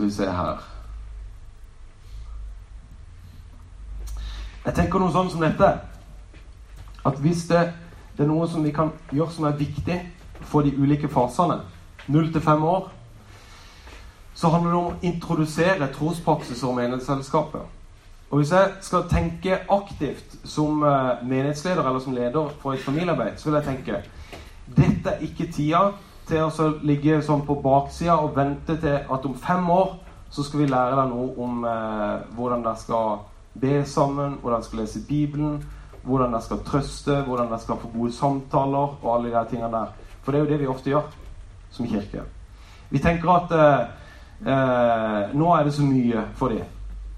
Skal 0.00 0.08
vi 0.08 0.14
se 0.14 0.26
her 0.32 0.60
Jeg 4.64 4.74
tenker 4.78 5.02
noe 5.02 5.12
sånn 5.12 5.28
som 5.28 5.42
dette. 5.44 5.68
At 7.04 7.18
hvis 7.20 7.42
det, 7.50 7.66
det, 8.16 8.24
er 8.24 8.30
noe 8.30 8.46
som 8.48 8.64
vi 8.64 8.72
kan 8.72 8.94
gjøre 9.12 9.34
som 9.34 9.44
er 9.50 9.58
viktig 9.60 9.98
for 10.48 10.64
de 10.64 10.72
ulike 10.72 11.08
fasene, 11.12 11.58
0 12.08 12.32
til 12.32 12.44
5 12.48 12.64
år, 12.64 12.88
så 14.32 14.48
handler 14.54 14.72
det 14.72 14.80
om 14.80 14.88
å 14.88 14.96
introdusere 15.10 15.92
trospraksis 15.92 16.64
og 16.64 16.78
menighetsselskapet. 16.80 17.68
Og 18.30 18.40
hvis 18.40 18.56
jeg 18.56 18.72
skal 18.86 19.08
tenke 19.12 19.62
aktivt 19.68 20.38
som 20.48 20.80
eh, 20.80 21.24
menighetsleder 21.28 21.84
eller 21.84 22.00
som 22.00 22.16
leder 22.16 22.56
for 22.62 22.72
et 22.72 22.84
familiearbeid, 22.88 23.36
så 23.36 23.50
vil 23.50 23.60
jeg 23.60 23.68
tenke 23.68 24.00
dette 24.80 25.18
er 25.18 25.28
ikke 25.28 25.52
tida 25.52 25.90
til 26.30 26.46
å 26.46 26.70
ligge 26.86 27.20
sånn 27.26 27.42
på 27.46 27.58
baksida 27.62 28.16
og 28.22 28.36
vente 28.36 28.76
til 28.80 29.02
at 29.02 29.26
om 29.26 29.34
fem 29.38 29.66
år 29.70 29.98
så 30.30 30.44
skal 30.46 30.62
vi 30.62 30.70
lære 30.70 30.96
deg 30.96 31.10
noe 31.10 31.34
om 31.42 31.64
eh, 31.66 32.22
hvordan 32.36 32.62
dere 32.64 32.78
skal 32.78 33.18
be 33.60 33.80
sammen, 33.86 34.38
hvordan 34.40 34.60
dere 34.60 34.68
skal 34.68 34.82
lese 34.84 35.02
Bibelen, 35.08 35.58
hvordan 36.04 36.34
dere 36.34 36.46
skal 36.46 36.62
trøste, 36.66 37.16
hvordan 37.26 37.50
dere 37.50 37.62
skal 37.62 37.80
få 37.82 37.90
gode 37.94 38.14
samtaler 38.14 38.94
og 39.02 39.08
alle 39.14 39.32
de 39.34 39.44
tingene 39.50 39.72
der. 39.74 39.90
For 40.22 40.32
det 40.32 40.40
er 40.40 40.44
jo 40.44 40.52
det 40.52 40.60
vi 40.60 40.70
ofte 40.70 40.92
gjør 40.92 41.10
som 41.74 41.88
kirke. 41.90 42.24
Vi 42.90 43.02
tenker 43.02 43.34
at 43.34 43.54
eh, 43.58 43.82
eh, 44.46 45.34
nå 45.34 45.52
er 45.56 45.66
det 45.66 45.74
så 45.74 45.86
mye 45.86 46.24
for 46.38 46.54
dem. 46.54 46.64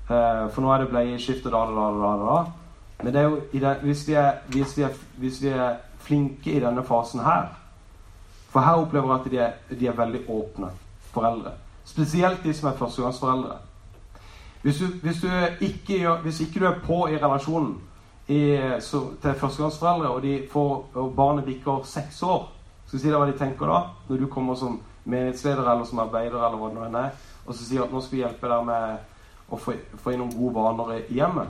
Eh, 0.08 0.44
for 0.52 0.64
nå 0.64 0.72
er 0.72 0.84
det 0.84 0.92
bleieskifte, 0.92 1.52
da, 1.52 1.64
da, 1.68 1.88
da, 2.00 2.12
da, 2.16 2.34
da. 2.34 2.98
Men 3.02 3.12
det 3.12 3.20
er 3.20 3.28
jo 3.28 3.40
den, 3.52 3.82
hvis, 3.82 4.06
vi 4.08 4.14
er, 4.14 4.44
hvis, 4.48 4.76
vi 4.78 4.86
er, 4.86 5.00
hvis 5.18 5.42
vi 5.42 5.52
er 5.52 5.80
flinke 6.02 6.52
i 6.52 6.62
denne 6.62 6.84
fasen 6.86 7.22
her 7.24 7.50
for 8.52 8.60
her 8.60 8.80
opplever 8.84 9.08
jeg 9.08 9.20
at 9.20 9.30
de 9.30 9.38
er, 9.38 9.76
de 9.80 9.86
er 9.88 9.96
veldig 9.96 10.20
åpne 10.28 10.68
foreldre. 11.12 11.54
Spesielt 11.84 12.44
de 12.44 12.52
som 12.54 12.68
er 12.68 12.76
førstegangsforeldre. 12.76 13.56
Hvis, 14.62 14.78
du, 14.78 14.86
hvis, 15.02 15.20
du 15.22 15.28
ikke, 15.60 16.16
hvis 16.22 16.40
ikke 16.40 16.60
du 16.60 16.66
er 16.66 16.78
på 16.84 17.06
i 17.08 17.16
relasjonen 17.16 17.78
i, 18.28 18.60
så, 18.80 19.00
til 19.22 19.34
førstegangsforeldre, 19.34 20.08
og, 20.08 20.22
de 20.22 20.46
får, 20.52 20.90
og, 20.94 21.14
barnet 21.16 21.44
bikker 21.44 21.80
seks 21.84 22.22
år 22.22 22.52
Skal 22.86 22.98
vi 22.98 23.02
si 23.02 23.08
deg 23.08 23.18
hva 23.18 23.26
de 23.30 23.38
tenker 23.38 23.70
da? 23.72 23.78
Når 24.08 24.20
du 24.20 24.26
kommer 24.28 24.54
som 24.54 24.80
menighetsleder 25.04 25.64
eller 25.64 25.84
som 25.88 26.02
arbeider, 26.04 26.36
eller 26.36 26.60
hva 26.60 26.68
det 26.68 26.76
nå 26.76 26.98
er, 27.00 27.14
og 27.46 27.54
så 27.54 27.64
sier 27.64 27.82
at 27.82 27.92
nå 27.92 28.02
skal 28.04 28.16
vi 28.16 28.20
hjelpe 28.20 28.50
deg 28.52 28.66
med 28.68 29.48
å 29.48 29.58
få, 29.58 29.74
få 30.02 30.12
inn 30.12 30.20
noen 30.20 30.34
gode 30.36 30.52
vaner 30.58 30.92
i 31.00 31.16
hjemmet. 31.16 31.48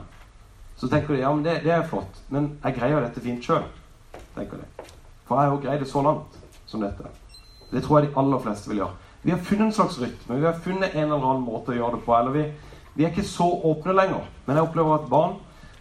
Så 0.79 0.87
tenker 0.87 1.13
de 1.13 1.19
ja, 1.19 1.33
men 1.35 1.43
det, 1.43 1.59
det 1.65 1.73
er 1.75 1.83
flott, 1.89 2.21
men 2.31 2.53
jeg 2.63 2.77
greier 2.79 3.03
dette 3.03 3.21
fint 3.21 3.43
sjøl. 3.43 3.67
For 4.33 5.35
jeg 5.35 5.35
har 5.35 5.51
jo 5.51 5.59
greid 5.65 5.83
det 5.83 5.89
så 5.91 6.01
langt 6.05 6.39
som 6.73 6.83
dette. 6.83 7.13
Det 7.71 7.81
tror 7.85 7.99
jeg 7.99 8.09
de 8.09 8.19
aller 8.19 8.41
fleste 8.41 8.69
vil 8.71 8.83
gjøre. 8.83 8.99
Vi 9.23 9.31
har 9.31 9.39
funnet 9.45 9.69
en 9.69 9.77
slags 9.77 9.99
rytme. 10.01 10.39
Vi 10.39 10.45
har 10.45 10.59
funnet 10.65 10.95
en 10.95 11.05
eller 11.05 11.29
annen 11.29 11.45
måte 11.45 11.71
å 11.71 11.77
gjøre 11.77 11.97
det 11.97 12.05
på. 12.05 12.15
Eller 12.17 12.35
vi, 12.35 12.43
vi 12.97 13.05
er 13.05 13.13
ikke 13.13 13.25
så 13.27 13.47
åpne 13.69 13.95
lenger. 13.95 14.25
Men 14.45 14.59
jeg 14.59 14.67
opplever 14.67 14.97
at 14.97 15.07
barn, 15.09 15.37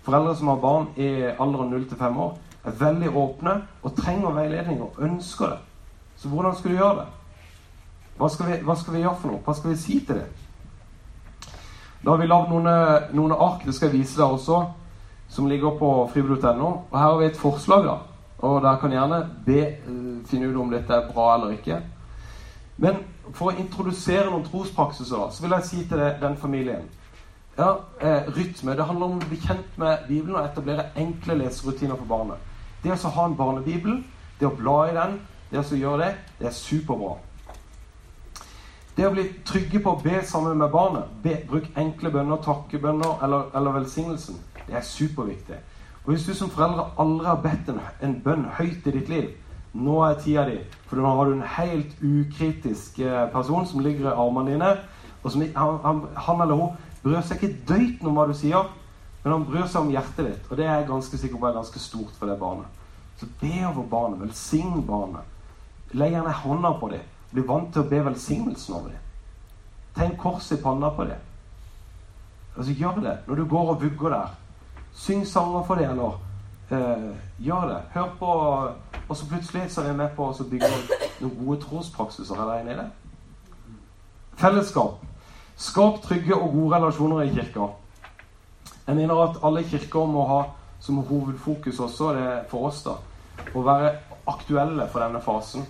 foreldre 0.07 0.37
som 0.39 0.53
har 0.53 0.61
barn 0.63 0.87
i 1.01 1.09
alderen 1.33 1.73
0 1.75 1.89
til 1.91 1.99
5 1.99 2.21
år, 2.27 2.37
er 2.63 2.79
veldig 2.79 3.11
åpne 3.19 3.57
og 3.83 3.97
trenger 3.99 4.37
veiledning 4.37 4.85
og 4.85 5.01
ønsker 5.03 5.57
det. 5.57 5.59
Så 6.17 6.31
hvordan 6.31 6.55
skal 6.55 6.71
du 6.71 6.77
gjøre 6.77 7.01
det? 7.01 7.09
Hva 8.21 8.29
skal 8.31 8.51
vi, 8.51 8.61
hva 8.63 8.77
skal 8.79 8.95
vi 8.95 9.03
gjøre 9.03 9.19
for 9.19 9.33
noe? 9.33 9.43
Hva 9.43 9.57
skal 9.59 9.73
vi 9.73 9.81
si 9.81 9.99
til 10.07 10.21
det? 10.21 10.29
Da 12.05 12.13
har 12.13 12.21
vi 12.21 12.29
lagd 12.31 12.51
noen, 12.51 12.69
noen, 13.15 13.35
ark, 13.35 13.65
det 13.67 13.75
skal 13.75 13.91
jeg 13.91 14.03
vise 14.03 14.19
deg 14.19 14.37
også, 14.37 14.61
som 15.31 15.49
ligger 15.51 15.75
på 15.79 15.91
frivillig.no. 16.13 16.71
Og 16.91 16.97
her 16.99 17.09
har 17.09 17.19
vi 17.19 17.29
et 17.31 17.39
forslag. 17.39 17.87
da. 17.87 17.99
Og 18.43 18.63
dere 18.63 18.79
kan 18.81 18.91
gjerne 18.91 19.21
be, 19.47 19.61
uh, 19.87 20.23
finne 20.27 20.51
ut 20.51 20.59
om 20.59 20.71
dette 20.73 20.95
er 20.95 21.11
bra 21.13 21.35
eller 21.37 21.55
ikke. 21.57 21.79
Men 22.83 23.05
for 23.31 23.53
å 23.53 23.59
introdusere 23.59 24.31
noen 24.31 24.45
trospraksiser, 24.47 25.31
så 25.31 25.45
vil 25.45 25.55
jeg 25.57 25.69
si 25.69 25.85
til 25.87 26.01
det, 26.03 26.17
den 26.23 26.37
familien 26.37 26.89
ja, 27.57 27.81
eh, 28.01 28.23
Rytme. 28.33 28.77
Det 28.77 28.87
handler 28.89 29.07
om 29.07 29.19
å 29.21 29.29
bli 29.29 29.39
kjent 29.41 29.77
med 29.79 30.07
Bibelen 30.09 30.39
og 30.39 30.47
etablere 30.47 30.89
enkle 30.97 31.37
leserutiner 31.37 31.99
for 32.01 32.09
barnet. 32.09 32.49
Det 32.83 32.95
å 32.95 33.13
ha 33.13 33.27
en 33.29 33.37
barnebibel, 33.37 34.01
det 34.41 34.49
å 34.49 34.57
bla 34.57 34.79
i 34.89 34.95
den, 34.97 35.19
det 35.51 35.61
å 35.61 35.77
gjøre 35.77 36.07
det, 36.07 36.15
det 36.39 36.49
er 36.49 36.57
superbra. 36.57 37.19
Det 38.97 39.07
å 39.07 39.13
bli 39.13 39.27
trygge 39.49 39.81
på 39.81 39.93
å 39.93 40.01
be 40.03 40.23
sammen 40.25 40.59
med 40.59 40.73
barnet, 40.73 41.13
be, 41.23 41.37
bruk 41.49 41.69
enkle 41.77 42.11
bønner, 42.13 42.41
takkebønner 42.45 43.23
eller, 43.25 43.53
eller 43.57 43.79
velsignelsen, 43.79 44.41
det 44.67 44.77
er 44.77 44.85
superviktig. 44.85 45.61
Og 46.05 46.13
Hvis 46.13 46.27
du 46.27 46.35
som 46.35 46.51
foreldre 46.51 46.91
aldri 46.99 47.27
har 47.27 47.43
bedt 47.43 47.69
en, 47.71 47.81
en 48.03 48.21
bønn 48.25 48.45
høyt 48.59 48.87
i 48.87 48.95
ditt 48.95 49.09
liv 49.09 49.31
Nå 49.73 50.03
er 50.05 50.19
tida 50.21 50.45
di. 50.45 50.59
For 50.85 51.01
nå 51.01 51.09
har 51.17 51.29
du 51.29 51.33
en 51.33 51.47
helt 51.49 51.95
ukritisk 52.05 52.99
eh, 53.01 53.29
person 53.33 53.65
som 53.67 53.81
ligger 53.81 54.11
i 54.11 54.13
armene 54.13 54.53
dine. 54.53 54.69
Og 55.23 55.33
som, 55.33 55.45
han, 55.57 56.03
han, 56.17 56.43
eller 56.45 56.59
hun 56.59 56.75
bryr 57.03 57.23
seg 57.25 57.41
ikke 57.41 57.63
døyten 57.71 58.11
om 58.11 58.19
hva 58.19 58.27
du 58.29 58.35
sier, 58.37 58.69
men 59.23 59.33
han 59.33 59.47
bryr 59.49 59.65
seg 59.71 59.87
om 59.87 59.95
hjertet 59.95 60.29
ditt. 60.29 60.51
Og 60.51 60.61
det 60.61 60.67
er 60.67 60.83
jeg 60.83 60.91
ganske 60.91 61.21
sikker 61.23 61.41
på 61.41 61.49
er 61.49 61.57
ganske 61.57 61.81
stort 61.81 62.13
for 62.19 62.29
det 62.29 62.37
barnet. 62.43 62.83
Så 63.17 63.31
be 63.41 63.55
over 63.71 63.89
barnet. 63.89 64.21
Velsign 64.21 64.85
barnet. 64.87 65.25
Legg 65.97 66.13
gjerne 66.19 66.37
hånda 66.43 66.75
på 66.81 66.93
dem. 66.93 67.09
Bli 67.33 67.47
vant 67.49 67.73
til 67.73 67.85
å 67.85 67.89
be 67.89 68.05
velsignelsen 68.11 68.77
over 68.77 68.93
dem. 68.93 69.09
Tegn 69.97 70.17
kors 70.21 70.53
i 70.53 70.61
panna 70.61 70.93
på 70.93 71.09
dem. 71.09 71.29
Altså, 72.59 72.75
gjør 72.77 73.01
det 73.01 73.17
når 73.27 73.41
du 73.41 73.45
går 73.49 73.73
og 73.73 73.83
vugger 73.87 74.17
der. 74.19 74.39
Syng 74.95 75.27
sanger 75.27 75.63
for 75.67 75.81
det, 75.81 75.91
eller 75.91 76.19
eh, 76.71 77.13
gjør 77.39 77.69
det. 77.69 77.81
Hør 77.95 78.11
på 78.19 78.33
Og 79.09 79.17
så 79.17 79.29
plutselig 79.29 79.71
så 79.71 79.83
er 79.83 79.91
vi 79.91 79.97
med 79.97 80.13
på 80.17 80.25
å 80.25 80.45
bygge 80.51 80.69
noen 81.21 81.37
gode 81.37 81.61
trospraksiser. 81.61 82.39
Er 82.39 82.49
dere 82.49 82.61
enig 82.61 82.73
i 82.73 82.79
det? 82.79 82.89
Fellesskap. 84.41 85.03
Skap 85.57 86.01
trygge 86.03 86.35
og 86.35 86.55
gode 86.55 86.77
relasjoner 86.77 87.27
i 87.27 87.35
kirka. 87.35 87.67
Jeg 88.87 88.97
mener 88.97 89.21
at 89.23 89.43
alle 89.45 89.65
kirker 89.69 90.07
må 90.07 90.25
ha 90.31 90.41
som 90.81 91.03
hovedfokus 91.07 91.81
også, 91.81 92.13
det 92.15 92.23
er 92.23 92.41
for 92.51 92.67
oss, 92.67 92.81
da, 92.83 92.97
å 93.55 93.63
være 93.63 93.93
aktuelle 94.27 94.89
for 94.91 95.05
denne 95.05 95.21
fasen. 95.23 95.67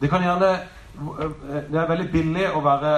Det 0.00 0.10
kan 0.10 0.24
gjerne 0.24 0.50
det 1.70 1.78
er 1.78 1.88
veldig 1.88 2.08
billig 2.12 2.48
å 2.50 2.60
være 2.64 2.92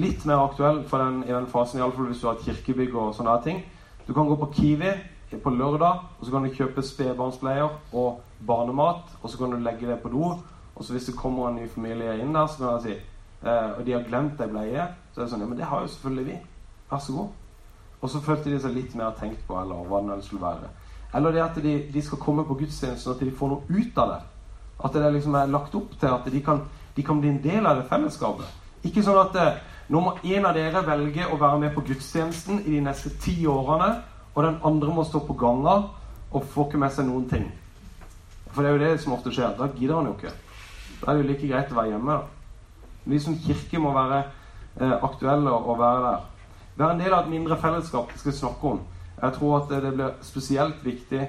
litt 0.00 0.24
mer 0.26 0.46
aktuell 0.46 0.80
den, 0.90 1.20
i 1.28 1.32
den 1.32 1.46
fasen, 1.46 1.78
iallfall 1.78 2.08
hvis 2.08 2.22
du 2.22 2.26
har 2.26 2.38
et 2.38 2.46
kirkebygg 2.46 2.96
og 2.96 3.12
sånne 3.14 3.36
ting. 3.44 3.60
Du 4.08 4.14
kan 4.14 4.26
gå 4.26 4.36
på 4.36 4.52
Kiwi 4.52 4.92
på 5.42 5.50
lørdag, 5.50 5.98
og 6.18 6.26
så 6.26 6.32
kan 6.32 6.44
du 6.44 6.54
kjøpe 6.54 6.82
spedbarnsbleier 6.82 7.68
og 7.92 8.20
barnemat. 8.46 9.04
Og 9.22 9.30
så 9.30 9.38
kan 9.38 9.50
du 9.52 9.58
legge 9.60 9.86
det 9.90 9.98
på 10.00 10.08
do. 10.08 10.30
Og 10.74 10.84
så 10.84 10.92
hvis 10.92 11.04
det 11.04 11.16
kommer 11.16 11.48
en 11.48 11.58
ny 11.60 11.68
familie 11.68 12.14
inn 12.22 12.32
der, 12.34 12.46
så 12.46 12.58
kan 12.58 12.68
jeg 12.68 12.82
si 12.82 12.94
eh, 13.48 13.78
Og 13.78 13.86
de 13.86 13.92
har 13.92 14.06
glemt 14.08 14.40
ei 14.40 14.48
bleie, 14.48 14.86
så 15.12 15.20
er 15.20 15.24
det 15.24 15.32
sånn 15.32 15.44
Ja, 15.44 15.50
men 15.50 15.58
det 15.58 15.68
har 15.68 15.82
jo 15.82 15.92
selvfølgelig 15.92 16.26
vi. 16.30 16.38
Vær 16.90 17.04
så 17.04 17.12
god. 17.12 17.28
Og 18.00 18.10
så 18.10 18.20
følte 18.24 18.50
de 18.50 18.60
seg 18.62 18.76
litt 18.78 18.94
mer 18.96 19.12
tenkt 19.18 19.44
på, 19.46 19.58
eller 19.60 19.84
hva 19.90 20.00
det 20.06 20.24
skulle 20.24 20.46
være. 20.46 20.70
Eller 21.14 21.34
det 21.34 21.42
at 21.44 21.60
de, 21.62 21.74
de 21.92 22.02
skal 22.02 22.22
komme 22.22 22.44
på 22.48 22.56
gudstjenesten, 22.62 23.12
at 23.12 23.20
de 23.20 23.34
får 23.34 23.52
noe 23.52 23.62
ut 23.68 23.98
av 23.98 24.14
det. 24.14 24.20
At 24.84 24.94
det 24.94 25.12
liksom 25.12 25.34
er 25.34 25.52
lagt 25.52 25.74
opp 25.74 25.98
til 26.00 26.14
at 26.14 26.32
de 26.32 26.40
kan, 26.40 26.62
de 26.96 27.02
kan 27.02 27.20
bli 27.20 27.34
en 27.34 27.42
del 27.42 27.66
av 27.66 27.82
det 27.82 27.88
fellesskapet. 27.90 28.46
Ikke 28.86 29.02
sånn 29.02 29.18
at 29.20 29.36
eh, 29.36 29.60
nå 29.88 30.00
må 30.04 30.14
en 30.20 30.46
av 30.46 30.56
dere 30.56 30.82
velge 30.84 31.26
å 31.28 31.38
være 31.40 31.60
med 31.62 31.74
på 31.74 31.84
gudstjenesten 31.88 32.60
i 32.66 32.74
de 32.74 32.82
neste 32.84 33.14
ti 33.22 33.40
årene, 33.48 34.02
og 34.34 34.44
den 34.44 34.58
andre 34.68 34.94
må 34.94 35.04
stå 35.08 35.22
på 35.24 35.36
ganga 35.38 35.78
og 36.28 36.44
få 36.52 36.66
ikke 36.68 36.80
med 36.82 36.92
seg 36.92 37.08
noen 37.08 37.24
ting. 37.30 37.46
For 38.52 38.62
det 38.62 38.70
er 38.70 38.76
jo 38.76 38.82
det 38.84 39.00
som 39.02 39.14
ofte 39.16 39.32
skjer. 39.32 39.56
Da 39.56 39.70
gidder 39.72 39.98
han 39.98 40.10
jo 40.10 40.16
ikke. 40.16 40.34
Da 41.00 41.10
er 41.10 41.16
det 41.16 41.24
jo 41.24 41.30
like 41.30 41.48
greit 41.48 41.72
å 41.72 41.78
være 41.78 41.92
hjemme. 41.94 42.18
da. 42.18 42.68
Vi 43.08 43.20
som 43.22 43.38
kirke 43.40 43.80
må 43.80 43.92
være 43.96 44.22
eh, 44.80 44.96
aktuelle 45.08 45.52
og 45.56 45.78
være 45.80 46.04
der. 46.04 46.24
Være 46.78 46.94
en 46.94 47.02
del 47.02 47.14
av 47.14 47.24
et 47.24 47.32
mindre 47.32 47.56
fellesskap 47.58 48.12
det 48.12 48.20
skal 48.20 48.32
vi 48.32 48.38
snakke 48.38 48.72
om. 48.74 48.82
Jeg 49.18 49.34
tror 49.34 49.56
at 49.56 49.70
det 49.82 49.94
blir 49.94 50.18
spesielt 50.22 50.84
viktig 50.84 51.22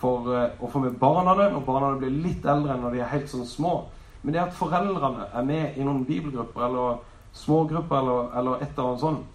for 0.00 0.32
eh, 0.34 0.56
å 0.58 0.70
få 0.72 0.82
med 0.82 0.96
barna 1.00 1.34
når 1.36 1.60
barna 1.66 1.92
blir 2.00 2.16
litt 2.24 2.46
eldre 2.46 2.74
enn 2.74 2.82
når 2.86 2.96
de 2.96 3.04
er 3.04 3.12
helt 3.12 3.30
sånn 3.30 3.46
små. 3.46 3.74
Men 4.22 4.34
det 4.34 4.42
at 4.42 4.56
foreldrene 4.56 5.28
er 5.32 5.46
med 5.46 5.76
i 5.76 5.84
noen 5.84 6.04
bibelgrupper 6.08 6.66
eller 6.66 7.04
smågrupper 7.32 7.98
eller, 7.98 8.38
eller 8.38 8.62
et 8.62 8.68
eller 8.68 8.88
annet 8.88 9.00
sånt, 9.00 9.26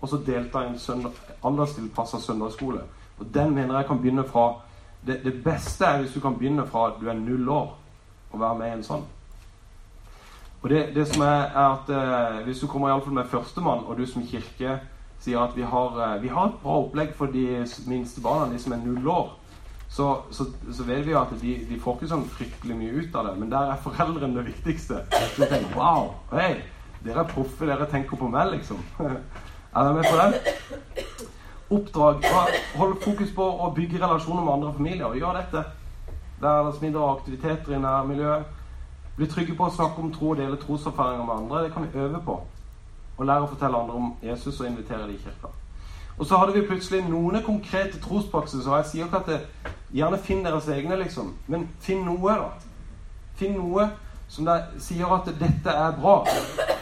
og 0.00 0.08
så 0.08 0.20
delta 0.26 0.62
i 0.62 0.70
en 0.72 0.78
søndag, 0.78 1.10
alderstilpassa 1.42 2.20
søndagsskole 2.22 2.80
Og 3.18 3.26
den 3.34 3.54
mener 3.54 3.74
jeg 3.76 3.86
kan 3.86 3.98
begynne 3.98 4.24
fra 4.24 4.60
det, 5.06 5.24
det, 5.24 5.32
beste 5.44 5.84
er 5.84 6.02
hvis 6.02 6.12
du 6.14 6.20
kan 6.20 6.36
begynne 6.38 6.66
fra 6.66 6.92
du 7.00 7.08
er 7.08 7.14
null 7.14 7.48
år, 7.48 7.78
og 8.30 8.40
være 8.40 8.58
med 8.58 8.68
i 8.68 8.76
en 8.76 8.84
sånn. 8.84 9.04
Og 10.62 10.70
det, 10.70 10.82
det 10.94 11.06
som 11.08 11.22
er, 11.22 11.50
er 11.54 11.66
at 11.72 11.90
eh, 11.90 12.44
Hvis 12.44 12.60
du 12.60 12.66
kommer 12.66 12.90
iallfall 12.90 13.14
med 13.14 13.30
førstemann, 13.30 13.84
og 13.86 13.98
du 13.98 14.06
som 14.06 14.26
kirke 14.26 14.80
sier 15.22 15.42
at 15.42 15.56
vi 15.56 15.62
har, 15.62 15.98
eh, 16.02 16.22
vi 16.22 16.30
har 16.30 16.48
et 16.48 16.62
bra 16.62 16.78
opplegg 16.82 17.14
for 17.18 17.26
de 17.26 17.64
minste 17.86 18.22
barna, 18.22 18.52
de 18.52 18.58
som 18.58 18.74
er 18.74 18.82
null 18.84 19.06
år, 19.08 19.30
så, 19.88 20.22
så, 20.30 20.44
så, 20.72 20.84
vet 20.84 21.06
vi 21.06 21.14
at 21.16 21.30
de, 21.40 21.54
de, 21.68 21.78
får 21.80 21.96
ikke 21.96 22.10
sånn 22.10 22.26
fryktelig 22.28 22.76
mye 22.76 22.98
ut 23.00 23.14
av 23.16 23.30
det. 23.30 23.36
Men 23.40 23.52
der 23.52 23.72
er 23.72 23.80
foreldrene 23.82 24.36
det 24.36 24.50
viktigste. 24.50 25.00
Så 25.14 25.30
du 25.38 25.46
tenker 25.46 25.78
Wow, 25.78 26.10
hei, 26.34 26.58
dere 27.08 27.24
er 27.24 27.32
proffe, 27.32 27.66
dere 27.66 27.88
tenker 27.90 28.20
på 28.20 28.28
meg, 28.30 28.52
liksom. 28.58 28.82
Er 29.76 29.84
dere 29.84 29.94
med 29.94 30.04
på 30.08 30.16
den? 30.16 31.26
Oppdrag. 31.70 32.24
Hold 32.76 32.94
fokus 33.04 33.32
på 33.36 33.44
å 33.44 33.68
bygge 33.76 34.00
relasjoner 34.00 34.44
med 34.44 34.52
andre 34.54 34.72
familier. 34.72 35.16
Gjør 35.16 35.36
dette. 35.36 35.64
Hverdagsmiddag 36.40 36.62
er 36.64 36.72
det 36.72 36.86
mindre 36.86 37.10
aktiviteter 37.12 37.76
i 37.76 37.80
nærmiljøet. 37.82 38.54
Bli 39.18 39.28
trygge 39.28 39.56
på 39.58 39.66
å 39.66 39.74
snakke 39.74 40.00
om 40.00 40.12
tro 40.14 40.32
og 40.32 40.40
dele 40.40 40.56
troserfaringer 40.62 41.26
med 41.26 41.34
andre. 41.34 41.62
Det 41.66 41.72
kan 41.74 41.84
vi 41.84 42.00
øve 42.00 42.22
på. 42.24 42.38
Og 43.18 43.26
lære 43.26 43.44
å 43.44 43.50
fortelle 43.52 43.82
andre 43.82 44.00
om 44.00 44.12
Jesus 44.22 44.60
og 44.60 44.70
invitere 44.70 45.04
dem 45.04 45.16
i 45.16 45.20
kirka. 45.20 45.52
Og 46.18 46.26
så 46.26 46.38
hadde 46.40 46.56
vi 46.56 46.66
plutselig 46.66 47.04
noen 47.06 47.42
konkrete 47.46 48.00
trospraksiser. 48.02 48.70
Og 48.70 48.80
jeg 48.80 48.90
sier 48.92 49.08
ikke 49.10 49.20
at 49.22 49.32
det, 49.34 49.40
Gjerne 49.88 50.18
finn 50.20 50.42
deres 50.44 50.66
egne, 50.68 50.98
liksom. 51.00 51.30
Men 51.48 51.62
finn 51.80 52.02
noe, 52.04 52.34
da. 52.36 52.48
Finn 53.40 53.54
noe 53.56 53.86
som 54.28 54.48
sier 54.78 55.14
at 55.14 55.28
dette 55.40 55.72
er 55.72 55.94
bra. 55.96 56.20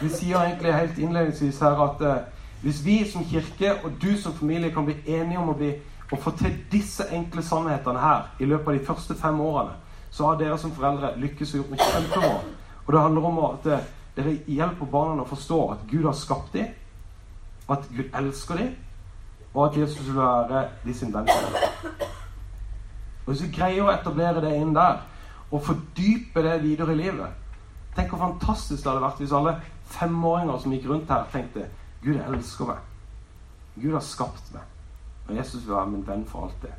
Vi 0.01 0.09
sier 0.11 0.41
egentlig 0.41 0.73
helt 0.73 0.97
innledningsvis 0.99 1.61
her 1.63 1.79
at 1.83 2.01
eh, 2.03 2.25
hvis 2.61 2.81
vi 2.85 2.97
som 3.11 3.25
kirke 3.25 3.73
og 3.83 3.95
du 4.01 4.17
som 4.19 4.33
familie 4.35 4.71
kan 4.73 4.85
bli 4.85 4.97
enige 5.05 5.39
om 5.39 5.53
å, 5.53 5.57
bli, 5.57 5.71
å 6.11 6.19
få 6.19 6.33
til 6.39 6.55
disse 6.71 7.07
enkle 7.13 7.43
sannhetene 7.45 8.01
her 8.01 8.27
i 8.39 8.49
løpet 8.49 8.73
av 8.73 8.79
de 8.79 8.87
første 8.87 9.15
fem 9.15 9.39
årene, 9.41 9.77
så 10.11 10.27
har 10.27 10.39
dere 10.39 10.57
som 10.59 10.73
foreldre 10.75 11.13
lykkes 11.21 11.53
og 11.53 11.61
gjort 11.61 11.73
noe 11.73 11.87
kjempebra. 11.91 12.33
Og 12.85 12.93
det 12.93 13.03
handler 13.03 13.29
om 13.29 13.39
at 13.45 13.71
eh, 13.71 13.87
dere 14.17 14.35
hjelper 14.49 14.91
barna 14.91 15.23
å 15.23 15.29
forstå 15.29 15.61
at 15.75 15.87
Gud 15.91 16.05
har 16.07 16.17
skapt 16.17 16.53
dem, 16.57 16.73
at 17.69 17.87
Gud 17.91 18.15
elsker 18.15 18.59
dem, 18.59 18.73
og 19.53 19.67
at 19.67 19.77
Jesus 19.77 20.05
vil 20.07 20.19
være 20.19 20.67
de 20.83 20.93
sin 20.95 21.13
venn. 21.13 21.29
Og 23.25 23.31
Hvis 23.31 23.43
vi 23.43 23.53
greier 23.55 23.83
å 23.83 23.91
etablere 23.91 24.43
det 24.43 24.55
inn 24.55 24.73
der, 24.75 25.01
og 25.51 25.63
fordype 25.63 26.43
det 26.43 26.63
videre 26.63 26.93
i 26.93 27.01
livet 27.01 27.43
Tenk 27.97 28.11
hvor 28.13 28.19
fantastisk 28.21 28.83
det 28.83 28.91
hadde 28.91 29.01
vært 29.01 29.21
hvis 29.23 29.33
alle 29.33 29.53
femåringer 29.89 30.59
som 30.61 30.73
gikk 30.75 30.83
rundt 30.89 31.09
her, 31.09 31.23
tenkte 31.31 31.63
Gud 32.03 32.19
elsker 32.21 32.69
meg. 32.69 32.83
Gud 33.81 33.95
har 33.95 34.03
skapt 34.05 34.51
meg. 34.53 34.67
Og 35.27 35.35
Jesus 35.35 35.63
vil 35.63 35.73
være 35.73 35.89
min 35.89 36.03
venn 36.07 36.25
for 36.29 36.45
alltid. 36.45 36.75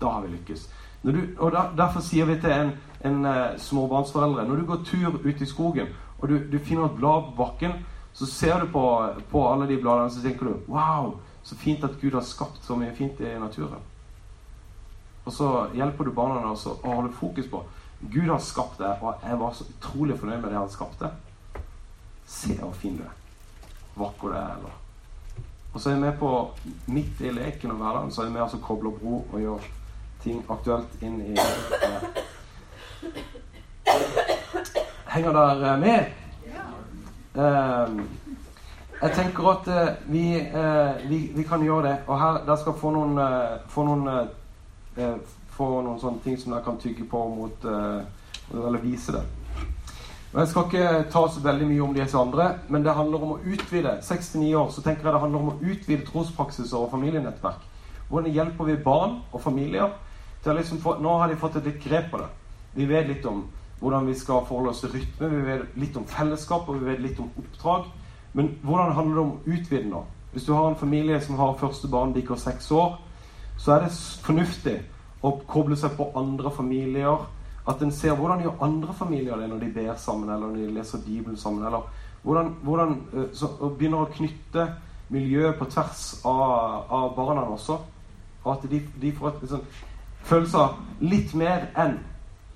Da 0.00 0.14
har 0.14 0.24
vi 0.24 0.32
lykkes. 0.32 0.64
Du, 1.02 1.20
og 1.38 1.52
da, 1.52 1.66
Derfor 1.76 2.00
sier 2.02 2.26
vi 2.26 2.38
til 2.40 2.50
en, 2.50 2.72
en 3.06 3.20
uh, 3.22 3.58
småbarnsforeldre 3.62 4.48
Når 4.48 4.56
du 4.56 4.64
går 4.66 4.80
tur 4.84 5.20
ute 5.24 5.44
i 5.44 5.46
skogen, 5.46 5.92
og 6.18 6.28
du, 6.28 6.38
du 6.52 6.58
finner 6.58 6.88
et 6.88 6.96
blad 6.96 7.28
på 7.28 7.36
bakken, 7.38 7.76
så 8.12 8.26
ser 8.26 8.60
du 8.60 8.72
på, 8.72 8.82
på 9.30 9.44
alle 9.52 9.68
de 9.68 9.78
bladene 9.78 10.10
så 10.10 10.22
tenker 10.24 10.48
du 10.48 10.72
Wow, 10.72 11.18
så 11.42 11.56
fint 11.56 11.84
at 11.84 12.00
Gud 12.00 12.16
har 12.16 12.26
skapt 12.26 12.64
så 12.64 12.76
mye 12.76 12.96
fint 12.96 13.20
i 13.20 13.36
naturen. 13.38 13.84
Og 15.28 15.32
så 15.36 15.48
hjelper 15.76 16.08
du 16.08 16.14
barna 16.16 16.40
også 16.48 16.78
å 16.80 16.94
holde 16.96 17.12
fokus 17.12 17.50
på 17.52 17.60
Gud 18.00 18.30
har 18.30 18.38
skapt 18.40 18.78
det, 18.80 18.94
og 19.02 19.24
jeg 19.26 19.38
var 19.40 19.56
så 19.58 19.64
utrolig 19.68 20.14
fornøyd 20.16 20.38
med 20.40 20.52
det 20.52 20.56
han 20.56 20.70
skapte. 20.70 21.10
Se 22.24 22.54
hvor 22.60 22.72
fin 22.78 22.96
du 22.96 23.02
er 23.04 23.16
vakker 23.98 24.32
det 24.32 24.38
er. 24.38 24.52
eller 24.54 24.70
Og 25.74 25.80
så 25.80 25.90
er 25.90 25.94
vi 25.94 26.00
med 26.00 26.14
på, 26.20 26.30
midt 26.86 27.20
i 27.20 27.32
leken 27.34 27.74
og 27.74 27.82
hverdagen, 27.82 28.12
så 28.14 28.22
er 28.22 28.30
vi 28.30 28.32
med 28.32 28.42
altså 28.46 28.60
kobler 28.62 28.94
bro 29.00 29.18
og 29.32 29.40
gjør 29.42 29.66
ting 30.22 30.44
aktuelt 30.50 31.02
inn 31.02 31.20
i 31.26 31.34
eh, 31.34 32.06
Henger 35.08 35.36
dere 35.36 35.76
med? 35.82 36.00
Eh, 37.34 37.98
jeg 39.02 39.14
tenker 39.14 39.50
at 39.52 39.68
eh, 39.70 39.94
vi, 40.06 40.24
eh, 40.38 41.08
vi, 41.10 41.20
vi, 41.34 41.42
kan 41.42 41.62
gjøre 41.62 41.88
det. 41.88 41.96
Og 42.06 42.18
her, 42.20 42.44
dere 42.46 42.58
skal 42.58 42.78
få 42.78 42.90
noen, 42.94 43.18
eh, 43.22 43.58
få 43.70 43.84
noen, 43.86 44.08
eh, 44.98 45.16
få 45.54 45.70
noen 45.82 46.00
sånne 46.00 46.22
ting 46.24 46.38
som 46.38 46.52
dere 46.54 46.64
kan 46.66 46.78
tygge 46.78 47.06
på 47.10 47.24
mot 47.34 47.64
Eller 48.48 48.80
vise 48.80 49.12
det. 49.12 49.24
Og 50.32 50.40
Jeg 50.40 50.48
skal 50.48 50.64
ikke 50.64 51.10
ta 51.12 51.22
så 51.28 51.40
veldig 51.40 51.66
mye 51.68 51.82
om 51.84 51.94
disse 51.96 52.18
andre, 52.18 52.46
men 52.68 52.84
det 52.84 52.94
handler 52.94 53.22
om 53.24 53.32
å 53.34 53.38
utvide. 53.44 53.98
69 54.02 54.54
år, 54.60 54.70
så 54.70 54.82
tenker 54.84 55.04
jeg 55.04 55.14
det 55.14 55.20
handler 55.20 55.38
om 55.38 55.50
å 55.52 55.58
utvide 55.60 56.06
trospraksiser 56.06 56.76
og 56.78 56.90
familienettverk. 56.92 57.64
Hvordan 58.08 58.32
hjelper 58.32 58.64
vi 58.64 58.76
barn 58.84 59.18
og 59.32 59.40
familier 59.40 59.90
til 60.42 60.52
å 60.52 60.56
liksom 60.58 60.80
få 60.84 60.98
Nå 61.00 61.16
har 61.18 61.28
de 61.28 61.40
fått 61.40 61.56
et 61.56 61.66
litt 61.68 61.80
grep 61.84 62.10
på 62.12 62.20
det. 62.20 62.28
Vi 62.74 62.86
vet 62.88 63.08
litt 63.08 63.24
om 63.26 63.46
hvordan 63.80 64.06
vi 64.06 64.14
skal 64.18 64.44
forholde 64.46 64.70
oss 64.74 64.80
til 64.84 64.92
rytme, 64.92 65.28
vi 65.32 65.42
vet 65.46 65.76
litt 65.76 65.96
om 65.96 66.06
fellesskap, 66.06 66.68
og 66.68 66.80
vi 66.80 66.90
vet 66.90 67.02
litt 67.02 67.20
om 67.20 67.30
oppdrag. 67.38 67.88
Men 68.32 68.52
hvordan 68.62 68.94
handler 68.94 69.14
det 69.14 69.24
om 69.24 69.32
å 69.32 69.56
utvide 69.56 69.90
nå? 69.90 70.04
Hvis 70.32 70.44
du 70.44 70.52
har 70.52 70.68
en 70.68 70.76
familie 70.76 71.20
som 71.20 71.38
har 71.38 71.56
første 71.60 71.88
barn 71.88 72.12
bikker 72.12 72.36
seks 72.36 72.70
år, 72.70 72.98
så 73.58 73.74
er 73.74 73.84
det 73.84 73.92
fornuftig 74.22 74.76
å 75.26 75.34
koble 75.50 75.76
seg 75.76 75.96
på 75.98 76.12
andre 76.16 76.50
familier 76.54 77.26
at 77.68 77.82
en 77.82 77.92
ser 77.92 78.16
hvordan 78.16 78.42
gjør 78.42 78.62
andre 78.64 78.94
familier 78.96 79.36
det 79.36 79.48
når 79.50 79.64
de 79.64 79.72
ber 79.74 79.96
sammen, 80.00 80.30
eller 80.30 80.46
når 80.46 80.56
de 80.56 80.74
leser 80.78 81.02
Bibelen 81.04 81.36
sammen. 81.36 81.66
eller 81.66 81.82
hvordan, 82.22 82.54
hvordan 82.62 83.02
eh, 83.12 83.24
så, 83.32 83.48
begynner 83.78 84.04
å 84.04 84.12
knytte 84.12 84.68
miljøet 85.08 85.58
på 85.58 85.68
tvers 85.72 86.20
av, 86.24 86.84
av 86.92 87.10
barna 87.16 87.44
også. 87.48 87.78
Og 88.44 88.52
at 88.52 88.70
de, 88.70 88.80
de 89.00 89.12
får 89.12 89.28
et 89.28 89.42
liksom, 89.42 89.66
følelse 90.28 90.68
litt 91.00 91.34
mer 91.34 91.68
enn 91.76 91.98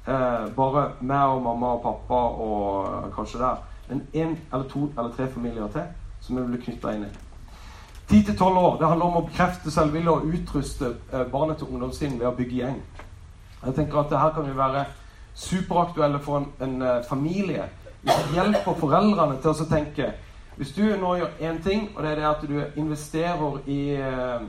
eh, 0.07 0.47
bare 0.57 0.87
meg 1.01 1.35
og 1.35 1.43
mamma 1.45 1.75
og 1.77 1.85
pappa 1.85 2.23
og 2.47 3.13
kanskje 3.17 3.43
der. 3.43 3.61
Men 3.89 4.07
én 4.13 4.37
eller 4.53 4.69
to 4.71 4.89
eller 4.97 5.13
tre 5.17 5.29
familier 5.29 5.69
til 5.75 5.91
som 6.23 6.39
vi 6.39 6.47
blir 6.47 6.65
knytta 6.65 6.97
inn 6.97 7.07
i. 7.09 7.13
10-12 8.11 8.43
år. 8.43 8.79
Det 8.79 8.89
handler 8.89 9.07
om 9.07 9.17
å 9.17 9.27
bekrefte 9.27 9.71
selvvilje 9.71 10.11
og 10.11 10.27
utruste 10.35 10.95
eh, 11.13 11.25
barnet 11.33 11.61
til 11.61 11.71
ungdomssinn 11.71 12.19
ved 12.19 12.29
å 12.29 12.37
bygge 12.37 12.59
gjeng. 12.59 12.81
Jeg 13.63 13.75
tenker 13.75 14.01
at 14.01 14.11
det 14.11 14.19
her 14.19 14.35
kan 14.35 14.49
vi 14.49 14.57
være 14.57 14.85
superaktuelle 15.35 16.19
for 16.21 16.43
en, 16.43 16.49
en 16.61 16.83
uh, 16.83 17.05
familie. 17.09 17.69
Hvis 18.03 18.15
det 18.15 18.35
hjelper 18.35 18.75
foreldrene 18.81 19.39
til 19.41 19.51
å 19.51 19.69
tenke 19.71 20.11
Hvis 20.57 20.75
du 20.77 20.83
nå 21.01 21.15
gjør 21.17 21.39
én 21.41 21.63
ting, 21.65 21.87
og 21.97 22.03
det 22.03 22.11
er 22.11 22.19
det 22.19 22.27
at 22.29 22.43
du 22.45 22.59
investerer 22.77 23.55
i 23.67 23.95
eh, 23.97 24.43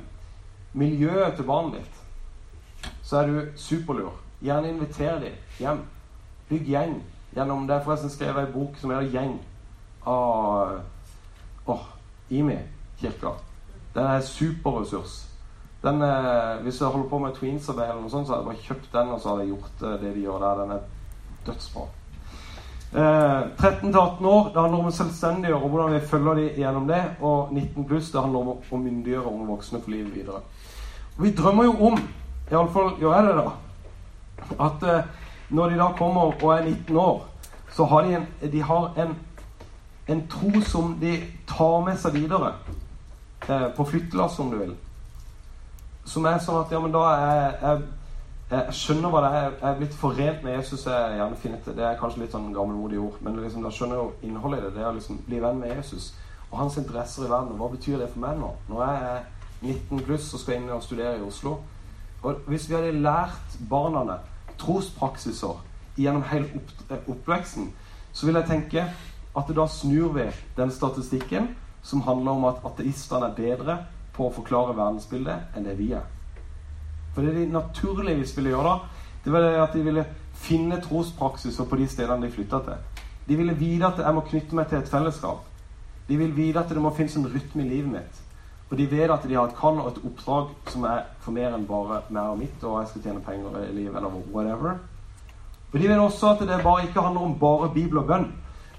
miljøet 0.73 1.37
til 1.37 1.47
barnet 1.47 1.77
ditt, 1.77 2.91
så 3.07 3.21
er 3.21 3.31
du 3.31 3.37
superlur. 3.55 4.11
Gjerne 4.43 4.73
inviter 4.73 5.21
dem 5.23 5.37
hjem. 5.59 5.79
Bygg 6.49 6.67
gjeng. 6.73 6.97
Gjennom, 7.37 7.63
det 7.67 7.77
er 7.77 7.85
forresten 7.87 8.11
skrevet 8.11 8.43
ei 8.43 8.51
bok 8.51 8.75
som 8.81 8.91
heter 8.91 9.07
'Gjeng' 9.13 9.39
av 10.05 10.81
oh, 11.71 11.87
Imi 12.29 12.59
kirka. 13.01 13.35
Den 13.95 14.03
er 14.03 14.15
en 14.15 14.27
superressurs. 14.27 15.29
Den, 15.83 16.01
eh, 16.01 16.61
hvis 16.63 16.79
jeg 16.81 16.87
holder 16.87 17.09
på 17.09 17.19
med 17.19 17.35
tweensarbeid, 17.35 17.89
eller 17.89 18.01
noe 18.01 18.09
sånt, 18.09 18.27
så 18.27 18.33
hadde 18.33 18.45
jeg 18.45 18.51
bare 18.51 18.67
kjøpt 18.67 18.93
den 18.93 19.11
og 19.11 19.19
så 19.21 19.29
hadde 19.29 19.43
jeg 19.43 19.51
gjort 19.51 19.83
eh, 19.83 19.99
det 20.01 20.15
de 20.15 20.21
gjør 20.23 20.39
der. 20.39 20.61
Den 20.61 20.71
er 20.71 20.79
dødsbra. 21.45 21.87
Eh, 22.93 23.41
13-18 23.57 24.25
år 24.25 24.51
det 24.53 24.61
handler 24.61 24.79
om 24.79 24.87
å 24.87 24.93
selvstendiggjøre 24.93 25.63
og 25.65 25.71
hvordan 25.73 25.93
vi 25.95 26.07
følger 26.07 26.39
de 26.39 26.43
gjennom 26.61 26.87
det. 26.87 27.01
Og 27.21 27.51
19 27.51 27.87
pluss 27.89 28.11
det 28.13 28.21
handler 28.21 28.39
om 28.39 28.51
å 28.53 28.81
myndiggjøre 28.83 29.33
unge 29.33 29.47
voksne 29.49 29.81
for 29.81 29.95
livet 29.95 30.15
videre. 30.15 30.43
Og 31.17 31.23
vi 31.25 31.31
drømmer 31.35 31.67
jo 31.67 31.73
om, 31.89 31.99
iallfall 32.51 32.93
gjør 33.01 33.15
jeg 33.17 33.27
det, 33.27 33.35
da, 33.41 34.53
at 34.67 34.85
eh, 34.89 35.11
når 35.49 35.73
de 35.73 35.81
da 35.81 35.89
kommer 35.97 36.31
og 36.31 36.53
er 36.53 36.69
19 36.69 36.97
år, 36.97 37.19
så 37.73 37.85
har 37.89 38.05
de 38.05 38.15
en, 38.19 38.27
de 38.51 38.61
har 38.61 39.01
en, 39.03 39.17
en 40.07 40.23
tro 40.29 40.61
som 40.61 40.95
de 41.01 41.17
tar 41.49 41.83
med 41.85 41.97
seg 41.97 42.13
videre. 42.13 42.53
Eh, 43.49 43.69
på 43.75 43.85
flyttelass, 43.85 44.39
om 44.39 44.51
du 44.51 44.57
vil 44.61 44.75
som 46.05 46.25
er 46.27 46.39
sånn 46.43 46.59
at 46.61 46.71
ja, 46.73 46.79
men 46.83 46.93
da 46.93 47.03
er 47.09 47.37
jeg, 47.61 47.83
jeg 48.53 48.75
skjønner 48.77 49.13
hva 49.13 49.21
det 49.23 49.29
er. 49.37 49.45
Jeg 49.53 49.67
er 49.69 49.77
blitt 49.79 49.95
forent 49.97 50.43
med 50.45 50.57
Jesus. 50.57 50.85
Jeg 50.85 51.17
gjerne 51.17 51.39
finnet, 51.39 51.69
Det 51.77 51.85
er 51.87 51.99
kanskje 51.99 52.23
litt 52.23 52.35
sånn 52.35 52.51
gammelmodig 52.53 52.99
ord, 53.01 53.21
men 53.23 53.39
liksom, 53.39 53.63
da 53.63 53.71
skjønner 53.73 53.97
jeg 53.97 54.03
jo 54.03 54.29
innholdet 54.29 54.59
i 54.59 54.65
det. 54.65 54.73
Det 54.75 54.83
er 54.83 54.89
å 54.91 54.97
liksom 54.97 55.21
bli 55.27 55.39
venn 55.43 55.61
med 55.61 55.75
Jesus 55.77 56.11
og 56.51 56.59
hans 56.59 56.75
interesser 56.77 57.25
i 57.25 57.31
verden. 57.31 57.55
Hva 57.57 57.71
betyr 57.71 58.03
det 58.03 58.11
for 58.13 58.21
meg 58.21 58.37
nå? 58.37 58.51
Når 58.69 58.83
jeg 58.83 59.07
er 59.13 59.23
19 59.63 60.03
pluss 60.05 60.27
og 60.35 60.43
skal 60.43 60.59
inn 60.59 60.67
og 60.75 60.83
studere 60.85 61.15
i 61.17 61.25
Oslo. 61.25 61.55
Og 62.21 62.43
Hvis 62.47 62.67
vi 62.69 62.75
hadde 62.75 62.91
lært 62.99 63.57
barna 63.69 64.19
trospraksiser 64.59 65.63
gjennom 65.97 66.27
hele 66.29 66.51
opp, 66.59 66.93
oppveksten, 67.15 67.71
så 68.13 68.27
vil 68.27 68.37
jeg 68.37 68.49
tenke 68.51 68.85
at 69.33 69.49
da 69.55 69.65
snur 69.67 70.13
vi 70.13 70.27
den 70.57 70.71
statistikken 70.71 71.49
som 71.83 72.01
handler 72.07 72.31
om 72.31 72.49
at 72.49 72.63
ateistene 72.65 73.29
er 73.29 73.37
bedre 73.37 73.77
på 74.15 74.27
å 74.27 74.33
forklare 74.33 74.75
verdensbildet 74.77 75.55
enn 75.57 75.67
det 75.67 75.77
vi 75.77 75.91
er. 75.97 76.05
For 77.13 77.25
det 77.25 77.35
de 77.35 77.45
naturligvis 77.53 78.35
ville 78.37 78.53
gjøre 78.53 78.69
da, 78.69 79.03
det 79.23 79.31
var 79.31 79.45
det 79.45 79.61
at 79.61 79.75
de 79.75 79.83
ville 79.85 80.05
finne 80.43 80.81
trospraksiser 80.81 81.67
på 81.69 81.79
de 81.79 81.87
stedene 81.87 82.25
de 82.25 82.33
flytta 82.33 82.59
til. 82.65 83.03
De 83.27 83.37
ville 83.39 83.55
vite 83.55 83.87
at 83.87 84.01
jeg 84.03 84.15
må 84.15 84.25
knytte 84.27 84.57
meg 84.57 84.69
til 84.69 84.81
et 84.81 84.91
fellesskap. 84.91 85.45
De 86.07 86.17
vil 86.19 86.33
vite 86.35 86.59
at 86.59 86.71
det 86.71 86.81
må 86.83 86.91
finnes 86.95 87.15
en 87.15 87.29
rytme 87.31 87.63
i 87.63 87.69
livet 87.69 87.91
mitt. 87.93 88.23
Og 88.71 88.77
de 88.77 88.87
vet 88.89 89.11
at 89.11 89.27
de 89.29 89.35
har 89.37 89.47
et 89.47 89.55
kall 89.55 89.77
og 89.79 89.91
et 89.91 90.01
oppdrag 90.09 90.49
som 90.73 90.87
er 90.89 91.05
for 91.21 91.35
mer 91.35 91.53
enn 91.53 91.67
bare 91.69 92.01
meg 92.09 92.31
og 92.33 92.39
mitt, 92.41 92.63
og 92.65 92.81
jeg 92.81 92.89
skal 92.89 93.05
tjene 93.05 93.23
penger 93.23 93.59
i 93.67 93.75
livet, 93.75 93.95
eller 93.99 94.17
whatever. 94.33 94.79
Og 95.71 95.79
de 95.79 95.89
vet 95.89 96.01
også 96.01 96.33
at 96.33 96.43
det 96.47 96.59
bare 96.63 96.87
ikke 96.87 97.01
handler 97.01 97.27
om 97.27 97.39
bare 97.39 97.69
Bibel 97.73 98.01
og 98.01 98.07
bønn, 98.09 98.27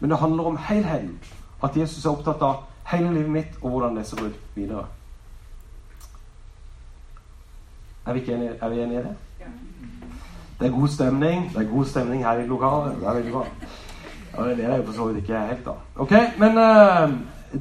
men 0.00 0.10
det 0.10 0.18
handler 0.18 0.50
om 0.50 0.58
helheten. 0.68 1.14
At 1.62 1.76
Jesus 1.76 2.04
er 2.04 2.10
opptatt 2.10 2.42
av 2.42 2.64
hele 2.92 3.12
livet 3.14 3.30
mitt 3.30 3.58
og 3.62 3.70
hvordan 3.70 3.96
det 3.96 4.06
ser 4.06 4.26
ut 4.26 4.40
videre. 4.54 4.84
Er 8.06 8.12
vi, 8.12 8.32
enige, 8.32 8.50
er 8.60 8.68
vi 8.68 8.80
enige 8.80 9.00
i 9.00 9.02
det? 9.02 9.14
Det 10.60 10.66
er 10.66 10.80
god 10.80 10.88
stemning. 10.88 11.50
Det 11.54 11.66
er 11.66 11.70
god 11.70 11.84
stemning 11.84 12.24
her 12.24 12.32
i 12.32 12.46
lokalet. 12.46 12.96
Det 13.00 13.08
er 13.08 13.14
veldig 13.14 13.32
bra. 13.32 13.44
Ja, 14.36 14.48
det 14.48 14.64
er 14.64 14.76
jo 14.76 14.82
for 14.82 14.92
så 14.92 15.04
vidt 15.04 15.16
ikke 15.16 15.38
helt, 15.38 15.64
da. 15.64 15.70
Ok, 15.96 16.12
Men 16.38 16.58
uh, 16.58 17.10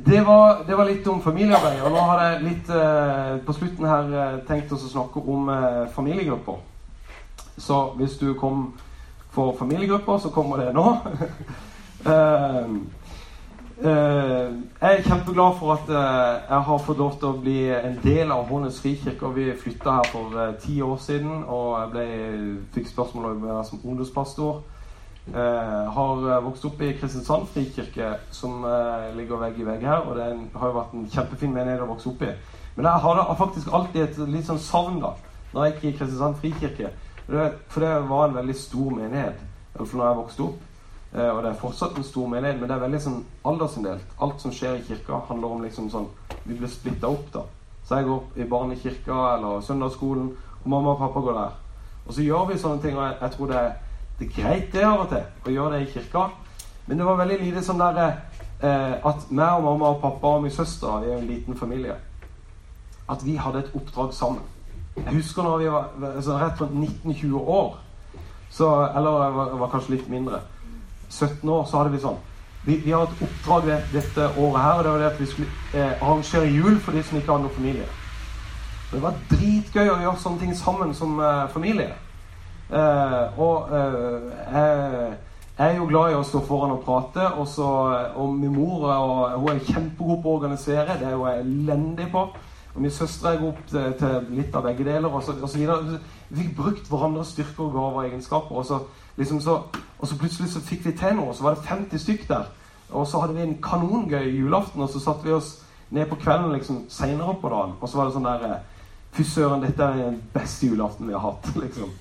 det, 0.05 0.25
var, 0.25 0.63
det, 0.67 0.77
var, 0.77 0.83
litt 0.83 1.07
om 1.07 1.21
familiearbeid. 1.21 1.81
Og 1.81 1.91
nå 1.91 1.97
har 1.97 2.23
jeg 2.25 2.43
litt 2.43 2.69
uh, 2.69 3.39
på 3.45 3.53
slutten 3.53 3.85
her 3.85 4.13
uh, 4.13 4.39
tenkt 4.47 4.71
å 4.71 4.77
snakke 4.77 5.19
om 5.19 5.51
familiegrupper. 5.95 6.59
Så 7.57 7.83
hvis 7.97 8.17
du 8.17 8.33
kom 8.33 8.73
for 9.31 9.55
familiegrupper, 9.59 10.17
så 10.17 10.29
kommer 10.29 10.57
det 10.57 10.73
nå. 10.73 10.97
jeg 13.83 14.97
er 14.97 15.01
kjempeglad 15.03 15.57
for 15.59 15.73
at 15.73 15.89
jeg 15.91 16.61
har 16.67 16.83
fått 16.85 17.01
lov 17.01 17.17
til 17.19 17.27
å 17.29 17.39
bli 17.41 17.57
en 17.75 17.97
del 18.03 18.31
av 18.31 18.45
Hånes 18.47 18.77
frikirke. 18.79 19.31
Vi 19.35 19.49
flytta 19.59 19.97
her 19.97 20.07
for 20.11 20.37
ti 20.63 20.77
år 20.81 21.01
siden, 21.03 21.43
og 21.43 21.73
jeg 21.81 21.91
ble, 21.91 22.05
fikk 22.77 22.87
spørsmål 22.93 23.27
om 23.31 23.43
å 23.43 23.49
være 23.49 23.65
som 23.67 23.83
ungdomspastor. 23.83 24.61
Jeg 25.33 25.91
har 25.95 26.25
eh, 26.27 26.41
vokst 26.43 26.65
opp 26.67 26.81
i 26.83 26.93
Kristiansand 26.99 27.47
frikirke, 27.51 28.09
som 28.35 28.65
ligger 29.15 29.39
vegg 29.39 29.59
i 29.59 29.67
vegg 29.67 29.85
her. 29.87 30.03
Og 30.07 30.17
det 30.19 30.31
har 30.59 30.71
jo 30.71 30.79
vært 30.79 30.97
en 30.97 31.07
kjempefin 31.11 31.55
menighet 31.55 31.83
å 31.83 31.91
vokse 31.93 32.11
opp 32.11 32.25
i. 32.27 32.33
Men 32.75 32.89
jeg 32.89 33.05
har 33.05 33.35
faktisk 33.39 33.71
alltid 33.71 34.03
et 34.07 34.21
litt 34.31 34.47
sånn 34.49 34.61
savn 34.61 34.99
da 35.03 35.13
når 35.53 35.65
jeg 35.65 35.73
gikk 35.73 35.83
i 35.83 35.97
Kristiansand 35.99 36.39
frikirke. 36.41 36.93
For 37.27 37.83
det 37.83 37.95
var 38.09 38.27
en 38.27 38.37
veldig 38.39 38.55
stor 38.57 38.95
menighet. 38.95 39.43
Iallfall 39.73 40.01
når 40.01 40.07
jeg 40.07 40.19
vokste 40.21 40.47
opp. 40.47 40.69
Uh, 41.13 41.29
og 41.29 41.43
det 41.43 41.51
er 41.51 41.59
fortsatt 41.61 41.97
en 41.97 42.05
stor 42.07 42.27
menighet, 42.27 42.59
men 42.59 42.69
det 42.69 42.75
er 42.75 42.85
veldig 42.85 43.01
sånn 43.03 43.19
aldersinndelt. 43.45 44.15
Alt 44.25 44.41
som 44.41 44.53
skjer 44.53 44.79
i 44.79 44.85
kirka, 44.87 45.21
handler 45.29 45.53
om 45.53 45.65
liksom 45.65 45.91
sånn 45.93 46.09
Vi 46.43 46.57
blir 46.57 46.67
splitta 46.67 47.07
opp, 47.07 47.27
da. 47.31 47.43
Så 47.87 47.99
jeg 47.99 48.07
går 48.07 48.39
i 48.41 48.47
barnekirka 48.49 49.19
eller 49.35 49.61
søndagsskolen, 49.63 50.31
og 50.63 50.67
mamma 50.67 50.95
og 50.95 50.99
pappa 50.99 51.21
går 51.23 51.37
der. 51.37 51.53
Og 52.07 52.13
så 52.17 52.25
gjør 52.25 52.49
vi 52.49 52.57
sånne 52.59 52.81
ting, 52.83 52.97
og 52.97 53.05
jeg, 53.21 53.31
tror 53.31 53.51
det 53.51 53.59
er 53.59 53.73
det 54.19 54.27
er 54.27 54.41
greit 54.41 54.73
det 54.73 54.83
av 54.85 55.03
og 55.03 55.09
til 55.09 55.49
å 55.49 55.53
gjøre 55.53 55.77
det 55.77 55.85
i 55.85 55.91
kirka, 55.93 56.27
men 56.85 56.99
det 56.99 57.05
var 57.07 57.17
veldig 57.17 57.37
lite 57.41 57.63
sånn 57.65 57.81
der 57.81 57.99
eh, 58.03 58.93
at 59.09 59.29
meg 59.31 59.57
og 59.57 59.63
mamma 59.65 59.93
og 59.95 60.01
pappa 60.03 60.35
og 60.37 60.43
min 60.43 60.53
søster 60.53 61.01
Vi 61.03 61.11
er 61.11 61.17
en 61.17 61.27
liten 61.27 61.57
familie. 61.57 61.95
At 63.09 63.25
vi 63.25 63.35
hadde 63.35 63.63
et 63.63 63.75
oppdrag 63.75 64.13
sammen. 64.13 64.43
Jeg 64.95 65.15
husker 65.15 65.43
når 65.43 65.57
vi 65.57 65.71
var 65.71 65.89
altså, 66.15 66.37
rett 66.37 66.61
rundt 66.61 66.75
19-20 67.05 67.37
år, 67.39 67.77
så, 68.49 68.69
eller 68.95 69.23
jeg 69.23 69.33
var, 69.35 69.55
var, 69.59 69.69
kanskje 69.71 69.95
litt 69.95 70.09
mindre, 70.09 70.39
17 71.13 71.49
år, 71.49 71.65
så 71.69 71.81
hadde 71.81 71.95
vi 71.95 72.03
sånn 72.03 72.21
Vi, 72.63 72.77
vi 72.85 72.93
har 72.95 73.03
et 73.03 73.23
oppdrag 73.25 73.65
dette 73.91 74.29
året 74.39 74.61
her, 74.63 74.77
og 74.77 74.83
det 74.83 74.91
var 74.91 75.01
det 75.01 75.11
at 75.11 75.19
vi 75.19 75.25
skulle 75.27 75.49
eh, 75.75 75.97
arrangere 75.99 76.47
jul 76.47 76.79
for 76.79 76.95
de 76.95 77.03
som 77.03 77.17
ikke 77.19 77.31
hadde 77.33 77.43
noen 77.43 77.57
familie. 77.57 77.89
Det 78.93 79.01
var 79.03 79.19
dritgøy 79.31 79.89
å 79.89 79.99
gjøre 79.99 80.21
sånne 80.21 80.39
ting 80.45 80.55
sammen 80.55 80.93
som 80.95 81.19
eh, 81.19 81.43
familie. 81.51 81.91
Eh, 82.73 83.39
og 83.39 83.69
uh, 83.69 84.31
jeg, 84.53 85.13
er 85.57 85.75
jo 85.77 85.85
glad 85.89 86.13
i 86.13 86.17
å 86.17 86.23
stå 86.25 86.41
foran 86.47 86.75
og 86.75 86.83
prate. 86.85 87.25
Og, 87.37 87.47
så, 87.49 87.67
og 88.15 88.33
min 88.37 88.53
mor 88.55 88.87
og, 88.89 89.35
hun 89.41 89.51
er 89.53 89.67
kjempegod 89.67 90.23
på 90.23 90.31
å 90.31 90.39
organisere. 90.39 90.97
Det 91.01 91.09
er 91.09 91.17
hun 91.17 91.29
elendig 91.33 92.09
på. 92.13 92.27
Og 92.73 92.81
min 92.81 92.93
søster 92.93 93.33
er 93.33 93.41
god 93.41 93.61
til, 93.69 93.91
til 93.99 94.29
litt 94.33 94.55
av 94.57 94.65
begge 94.65 94.85
deler. 94.87 95.09
Og 95.09 95.25
så, 95.25 95.35
og 95.37 95.49
så 95.49 95.61
videre. 95.61 95.99
Vi 96.29 96.41
fikk 96.41 96.55
brukt 96.57 96.89
hverandres 96.89 97.33
styrker 97.35 97.67
og 97.67 97.75
gaver 97.77 97.99
og 98.01 98.07
egenskaper. 98.07 98.61
Og 98.61 98.69
så, 98.69 98.81
liksom 99.19 99.41
så, 99.43 99.59
og 100.03 100.11
så 100.11 100.19
plutselig 100.19 100.51
så 100.51 100.59
fikk 100.59 100.83
vi 100.89 100.95
til 100.99 101.15
noe. 101.15 101.31
Og 101.31 101.37
så 101.39 101.47
var 101.47 101.55
det 101.55 101.69
50 101.69 102.03
stykk 102.03 102.27
der. 102.27 102.51
Og 102.91 103.07
så 103.07 103.23
hadde 103.23 103.37
vi 103.37 103.45
en 103.47 103.57
kanongøy 103.63 104.27
julaften. 104.35 104.83
Og 104.83 104.91
så 104.91 104.99
satte 104.99 105.23
vi 105.23 105.31
oss 105.31 105.55
ned 105.95 106.09
på 106.11 106.19
kvelden 106.19 106.51
liksom 106.51 106.83
seinere 106.91 107.37
på 107.41 107.49
dagen. 107.55 107.77
Og 107.79 107.89
så 107.89 107.97
var 108.01 108.11
det 108.11 108.17
sånn 108.19 108.29
der 108.29 108.61
Fy 109.13 109.21
søren, 109.29 109.61
dette 109.61 109.85
er 109.85 109.99
den 110.07 110.15
beste 110.33 110.65
julaften 110.65 111.07
vi 111.07 111.13
har 111.13 111.21
hatt. 111.21 111.51
liksom 111.63 111.91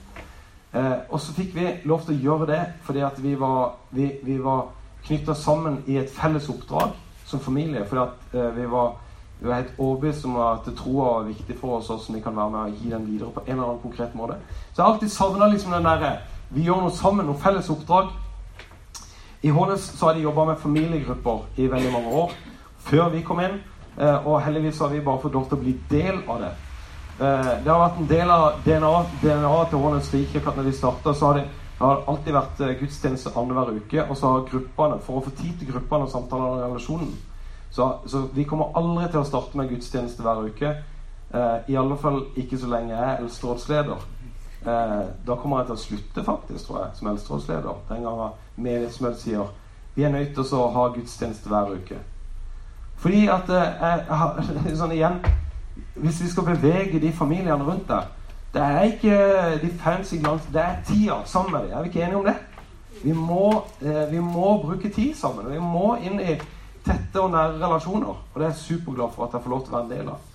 Eh, 0.73 0.93
og 1.09 1.21
så 1.21 1.35
fikk 1.37 1.53
vi 1.55 1.67
lov 1.85 2.07
til 2.07 2.15
å 2.15 2.23
gjøre 2.27 2.47
det 2.49 2.61
fordi 2.87 3.03
at 3.05 3.19
vi 3.21 3.35
var, 3.37 3.75
vi, 3.93 4.39
var 4.41 4.71
knytta 5.05 5.35
sammen 5.37 5.83
i 5.85 5.99
et 6.01 6.13
felles 6.13 6.49
oppdrag 6.49 6.95
som 7.29 7.43
familie. 7.45 7.85
Fordi 7.89 8.07
at 8.07 8.37
eh, 8.39 8.55
vi, 8.57 8.69
var, 8.73 8.95
vi 9.41 9.51
var 9.51 9.61
helt 9.61 9.75
overbevist 9.77 10.25
om 10.29 10.39
at 10.41 10.71
troa 10.79 11.11
var 11.19 11.29
viktig 11.29 11.59
for 11.61 11.79
oss, 11.79 11.91
hvordan 11.93 12.17
vi 12.17 12.25
kan 12.25 12.37
være 12.37 12.55
med 12.55 12.61
og 12.63 12.79
gi 12.81 12.93
den 12.95 13.09
videre 13.11 13.35
på 13.35 13.45
en 13.45 13.53
eller 13.53 13.67
annen 13.69 13.83
konkret 13.85 14.15
måte. 14.17 14.39
Så 14.73 14.81
jeg 14.81 14.87
har 14.87 14.95
alltid 14.95 15.13
savna 15.13 15.51
liksom 15.53 15.77
den 15.77 15.91
derre 15.91 16.15
Vi 16.53 16.67
gjør 16.67 16.83
noe 16.85 16.93
sammen, 16.93 17.25
noe 17.25 17.41
felles 17.41 17.71
oppdrag. 17.73 18.11
I 19.43 19.51
Hånes 19.51 19.87
så 19.97 20.07
har 20.07 20.19
de 20.19 20.27
jobba 20.27 20.45
med 20.51 20.59
familiegrupper 20.61 21.47
i 21.57 21.69
veldig 21.71 21.93
mange 21.95 22.13
år 22.13 22.35
før 22.85 23.09
vi 23.15 23.23
kom 23.25 23.41
inn. 23.41 23.57
Eh, 23.97 24.27
og 24.27 24.43
heldigvis 24.45 24.79
har 24.85 24.93
vi 24.93 25.01
bare 25.01 25.21
fått 25.23 25.33
lov 25.33 25.49
til 25.49 25.59
å 25.59 25.63
bli 25.63 25.73
del 25.89 26.21
av 26.29 26.45
det. 26.45 26.53
Eh, 27.23 27.51
det 27.65 27.73
har 27.73 27.81
vært 27.81 27.99
en 28.03 28.13
del 28.13 28.35
av 28.35 28.61
DNA, 28.67 28.93
DNA 29.25 29.57
til 29.71 29.85
Hånes 29.85 30.13
frikirke 30.13 30.55
når 30.57 30.69
de 30.69 30.77
starta. 30.77 31.17
Så 31.17 31.31
har 31.31 31.41
det 31.41 31.49
alltid 31.81 32.37
vært 32.37 32.61
eh, 32.61 32.77
gudstjeneste 32.83 33.33
annenhver 33.33 33.73
uke. 33.81 34.05
Og 34.05 34.17
så 34.21 34.37
har 34.37 34.49
gruppene, 34.53 35.03
for 35.07 35.19
å 35.19 35.25
få 35.25 35.33
tid 35.41 35.57
til 35.57 35.73
gruppene 35.73 36.05
og 36.05 36.13
samtaler 36.13 36.49
og 36.53 36.65
relasjonen 36.67 37.15
så, 37.73 37.87
så, 38.05 38.27
vi 38.37 38.45
kommer 38.45 38.75
aldri 38.77 39.07
til 39.09 39.23
å 39.23 39.25
starte 39.25 39.57
med 39.57 39.71
gudstjeneste 39.73 40.21
hver 40.21 40.43
uke. 40.45 40.75
I 41.33 41.77
alle 41.81 41.97
fall 41.97 42.19
ikke 42.37 42.59
så 42.61 42.69
lenge 42.69 42.93
jeg 42.93 43.01
er 43.01 43.23
eldsterådsleder. 43.23 44.03
Eh, 44.67 45.03
da 45.27 45.35
kommer 45.35 45.59
jeg 45.59 45.67
til 45.67 45.75
å 45.75 45.83
slutte, 45.83 46.25
faktisk, 46.25 46.67
tror 46.67 46.79
jeg, 46.85 46.95
som 46.95 47.11
eldsterådsleder. 47.11 47.85
Den 47.89 48.07
gangen 48.07 48.39
menighetsmøtet 48.57 49.25
sier 49.25 49.51
vi 49.95 50.07
er 50.07 50.13
nødt 50.15 50.35
til 50.35 50.55
å 50.57 50.69
ha 50.73 50.87
gudstjeneste 50.95 51.51
hver 51.51 51.75
uke. 51.75 51.99
Fordi 53.03 53.27
at 53.33 53.51
eh, 53.51 54.13
har 54.13 54.39
sånn 54.81 54.95
igjen 54.95 55.19
hvis 55.95 56.21
vi 56.23 56.31
skal 56.31 56.47
bevege 56.47 57.01
de 57.01 57.11
familiene 57.13 57.65
rundt 57.65 57.89
der 57.89 58.09
Det 58.53 58.63
er 58.63 58.83
ikke 58.83 59.19
de 59.63 59.69
fancy 59.81 60.19
glans, 60.21 60.45
det 60.53 60.61
er 60.61 60.81
tida 60.87 61.23
sammen 61.25 61.53
med 61.53 61.63
dem. 61.63 61.79
Er 61.79 61.83
vi 61.83 61.89
ikke 61.89 62.03
enige 62.05 62.17
om 62.17 62.25
det? 62.25 62.35
Vi 63.03 63.13
må, 63.13 63.63
eh, 63.81 64.11
vi 64.11 64.21
må, 64.21 64.59
bruke 64.63 64.91
tid 64.93 65.15
sammen. 65.15 65.49
Vi 65.53 65.59
må 65.59 65.97
inn 65.97 66.21
i 66.21 66.35
tette 66.85 67.21
og 67.21 67.31
nære 67.33 67.57
relasjoner. 67.57 68.13
Og 68.13 68.37
det 68.37 68.45
er 68.45 68.53
jeg 68.53 68.61
superglad 68.61 69.15
for 69.15 69.25
at 69.25 69.33
jeg 69.33 69.43
får 69.43 69.51
lov 69.51 69.65
til 69.65 69.73
å 69.73 69.77
være 69.79 69.85
en 69.85 69.95
del 69.95 70.13
av. 70.13 70.32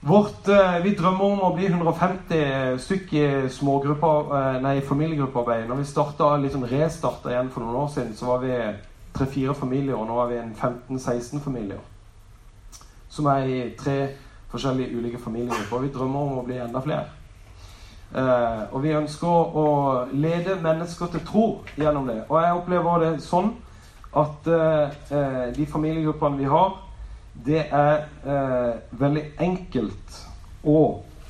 Vårt, 0.00 0.48
eh, 0.48 0.82
vi 0.82 0.94
drømmer 0.94 1.24
om 1.24 1.40
å 1.42 1.54
bli 1.56 1.66
150 1.66 2.78
stykker 2.78 3.48
smågrupper, 3.50 4.28
eh, 4.36 4.60
familiegruppearbeid. 4.80 5.66
Når 5.68 5.76
vi 5.76 5.84
starta, 5.84 6.36
liksom 6.36 6.64
igjen 7.30 7.50
for 7.50 7.60
noen 7.60 7.76
år 7.76 7.88
siden, 7.88 8.14
så 8.14 8.26
var 8.26 8.38
vi 8.38 8.74
tre-fire 9.12 9.54
familier, 9.54 9.96
og 9.96 10.06
nå 10.06 10.20
er 10.22 10.28
vi 10.28 10.36
en 10.36 10.54
15-16 10.54 11.40
familier. 11.40 11.80
Som 13.08 13.26
er 13.26 13.42
i 13.46 13.74
tre 13.78 14.08
forskjellige 14.50 14.96
ulike 14.96 15.18
familiegrupper. 15.18 15.78
Vi 15.78 15.88
drømmer 15.88 16.20
om 16.20 16.38
å 16.38 16.46
bli 16.46 16.58
enda 16.58 16.80
flere. 16.80 17.04
Eh, 18.14 18.62
og 18.72 18.82
vi 18.82 18.94
ønsker 18.96 19.56
å 19.56 20.06
lede 20.12 20.60
mennesker 20.62 21.06
til 21.06 21.20
tro 21.26 21.46
gjennom 21.76 22.06
det. 22.06 22.22
Og 22.28 22.40
jeg 22.40 22.54
opplever 22.54 23.00
det 23.00 23.22
sånn 23.22 23.52
at 24.16 24.46
eh, 24.46 25.52
de 25.56 25.66
familiegruppene 25.66 26.38
vi 26.38 26.44
har, 26.44 26.87
det 27.46 27.60
er 27.64 28.08
eh, 28.24 28.80
veldig 28.98 29.24
enkelt 29.38 30.18
å 30.64 30.80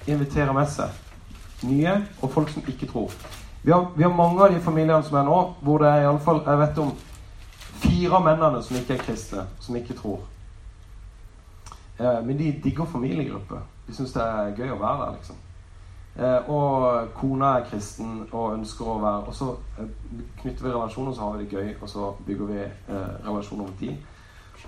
invitere 0.08 0.54
med 0.56 0.70
seg 0.72 1.68
nye 1.68 1.98
og 2.22 2.30
folk 2.32 2.50
som 2.52 2.64
ikke 2.70 2.88
tror. 2.88 3.12
Vi 3.62 3.72
har, 3.72 3.90
vi 3.96 4.02
har 4.06 4.14
mange 4.14 4.42
av 4.42 4.54
de 4.54 4.60
familiene 4.62 5.02
som 5.04 5.18
er 5.18 5.26
nå, 5.26 5.38
hvor 5.60 5.82
det 5.82 5.90
er 5.90 6.06
iallfall 6.06 6.44
Jeg 6.46 6.60
vet 6.60 6.78
om 6.78 6.92
fire 7.82 8.16
av 8.16 8.24
mennene 8.24 8.62
som 8.62 8.78
ikke 8.78 8.94
er 8.94 9.02
kristne, 9.02 9.44
som 9.60 9.76
ikke 9.76 9.96
tror. 9.98 10.22
Eh, 11.98 12.20
men 12.24 12.38
de 12.38 12.52
digger 12.64 12.84
familiegruppe. 12.84 13.60
De 13.86 13.94
syns 13.94 14.14
det 14.14 14.22
er 14.22 14.54
gøy 14.56 14.72
å 14.74 14.80
være 14.80 15.04
der, 15.04 15.16
liksom. 15.18 15.44
Eh, 16.18 16.50
og 16.50 17.10
kona 17.14 17.56
er 17.58 17.66
kristen 17.70 18.22
og 18.32 18.56
ønsker 18.56 18.88
å 18.90 18.96
være 18.98 19.30
Og 19.30 19.34
så 19.38 19.52
eh, 19.78 19.90
knytter 20.40 20.64
vi 20.64 20.72
relasjoner, 20.72 21.12
så 21.14 21.26
har 21.26 21.36
vi 21.36 21.44
det 21.44 21.58
gøy, 21.58 21.74
og 21.82 21.90
så 21.90 22.12
bygger 22.26 22.52
vi 22.52 22.62
relasjoner 23.26 23.64
over 23.64 23.76
tid. 23.78 23.96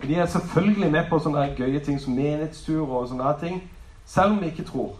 De 0.02 0.14
er 0.14 0.26
selvfølgelig 0.26 0.90
med 0.90 1.08
på 1.10 1.18
sånne 1.20 1.50
gøye 1.58 1.80
ting 1.84 2.00
som 2.00 2.16
menighetstur 2.16 2.88
og 2.88 3.08
sånne 3.08 3.34
ting, 3.40 3.62
selv 4.08 4.32
om 4.32 4.38
de 4.40 4.48
ikke 4.50 4.64
tror. 4.68 4.94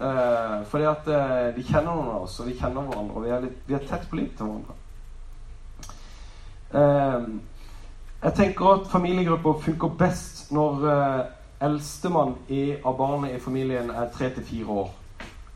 Eh, 0.00 0.66
fordi 0.66 0.84
at 0.84 1.08
eh, 1.08 1.56
de 1.56 1.62
kjenner 1.62 1.92
noen 1.92 2.08
av 2.10 2.24
oss, 2.24 2.40
og 2.40 2.48
vi 2.48 2.56
kjenner 2.58 2.88
hverandre, 2.88 3.16
og 3.16 3.24
vi 3.26 3.30
er, 3.30 3.44
litt, 3.44 3.60
vi 3.68 3.76
er 3.76 3.86
tett 3.86 4.08
på 4.10 4.18
livet 4.18 4.34
til 4.38 4.48
hverandre. 4.48 4.74
Eh, 6.80 7.28
jeg 8.22 8.36
tenker 8.38 8.72
at 8.72 8.90
familiegrupper 8.90 9.62
funker 9.62 9.94
best 9.98 10.52
når 10.54 10.84
Eldstemann 11.62 12.36
av 12.84 12.94
barnet 12.98 13.34
i 13.34 13.40
familien 13.42 13.90
er 13.90 14.12
tre 14.14 14.28
til 14.34 14.46
fire 14.46 14.76
år. 14.84 14.92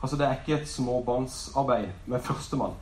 Altså 0.02 0.16
Det 0.18 0.26
er 0.26 0.40
ikke 0.40 0.60
et 0.60 0.68
småbarnsarbeid 0.68 1.86
med 2.06 2.20
førstemann. 2.26 2.74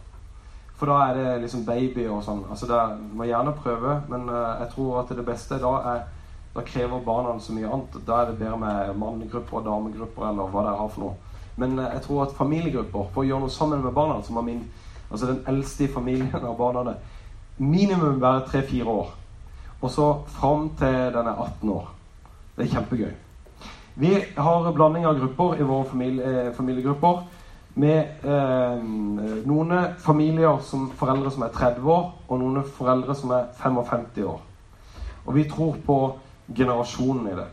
For 0.84 0.92
da 0.92 1.04
er 1.08 1.14
det 1.16 1.28
liksom 1.40 1.62
baby 1.64 2.02
og 2.12 2.18
sånn. 2.26 2.42
Altså 2.52 2.66
det 2.68 2.78
må 3.16 3.24
gjerne 3.24 3.54
prøve, 3.56 3.94
men 4.10 4.26
uh, 4.28 4.58
jeg 4.60 4.66
tror 4.74 4.98
at 5.00 5.12
det 5.16 5.24
beste 5.24 5.56
da 5.62 5.78
er 5.94 6.02
Da 6.54 6.62
krever 6.62 7.00
barna 7.02 7.32
så 7.40 7.54
mye 7.56 7.66
annet. 7.66 7.94
Da 8.06 8.18
er 8.20 8.28
det 8.28 8.36
bedre 8.38 8.58
med 8.60 8.90
mannegrupper 9.00 9.56
og 9.58 9.64
damegrupper 9.64 10.26
eller 10.28 10.50
hva 10.52 10.62
dere 10.66 10.74
har 10.78 10.90
for 10.92 11.02
noe. 11.02 11.40
Men 11.56 11.78
uh, 11.80 11.86
jeg 11.88 12.02
tror 12.04 12.20
at 12.26 12.36
familiegrupper, 12.36 13.08
for 13.14 13.22
å 13.22 13.26
gjøre 13.26 13.46
noe 13.46 13.54
sammen 13.54 13.80
med 13.80 13.96
barna, 13.96 14.20
som 14.22 14.36
er 14.36 14.46
min 14.50 14.60
Altså 15.08 15.26
den 15.30 15.40
eldste 15.48 15.84
i 15.84 15.92
familien 15.92 16.44
av 16.50 16.56
barna, 16.58 16.94
minimum 17.58 18.20
være 18.20 18.44
tre-fire 18.50 18.90
år. 18.90 19.12
Og 19.80 19.90
så 19.90 20.06
fram 20.36 20.68
til 20.78 21.12
den 21.14 21.28
er 21.30 21.40
18 21.46 21.70
år. 21.70 21.88
Det 22.56 22.64
er 22.64 22.72
kjempegøy. 22.72 23.12
Vi 24.04 24.12
har 24.36 24.72
blanding 24.74 25.06
av 25.06 25.20
grupper 25.20 25.60
i 25.60 25.68
våre 25.68 25.84
familie, 25.84 26.32
eh, 26.48 26.52
familiegrupper 26.56 27.22
med 27.74 28.24
eh, 28.24 28.82
noen 29.46 29.72
familier 29.98 30.60
som 30.62 30.86
foreldre 30.94 31.32
som 31.34 31.42
er 31.42 31.54
30 31.54 31.90
år, 31.90 32.04
og 32.28 32.38
noen 32.40 32.62
foreldre 32.76 33.16
som 33.18 33.32
er 33.34 33.48
55 33.58 34.22
år. 34.30 34.40
Og 35.24 35.34
vi 35.34 35.46
tror 35.50 35.76
på 35.86 35.98
generasjonen 36.54 37.32
i 37.32 37.36
det. 37.38 37.48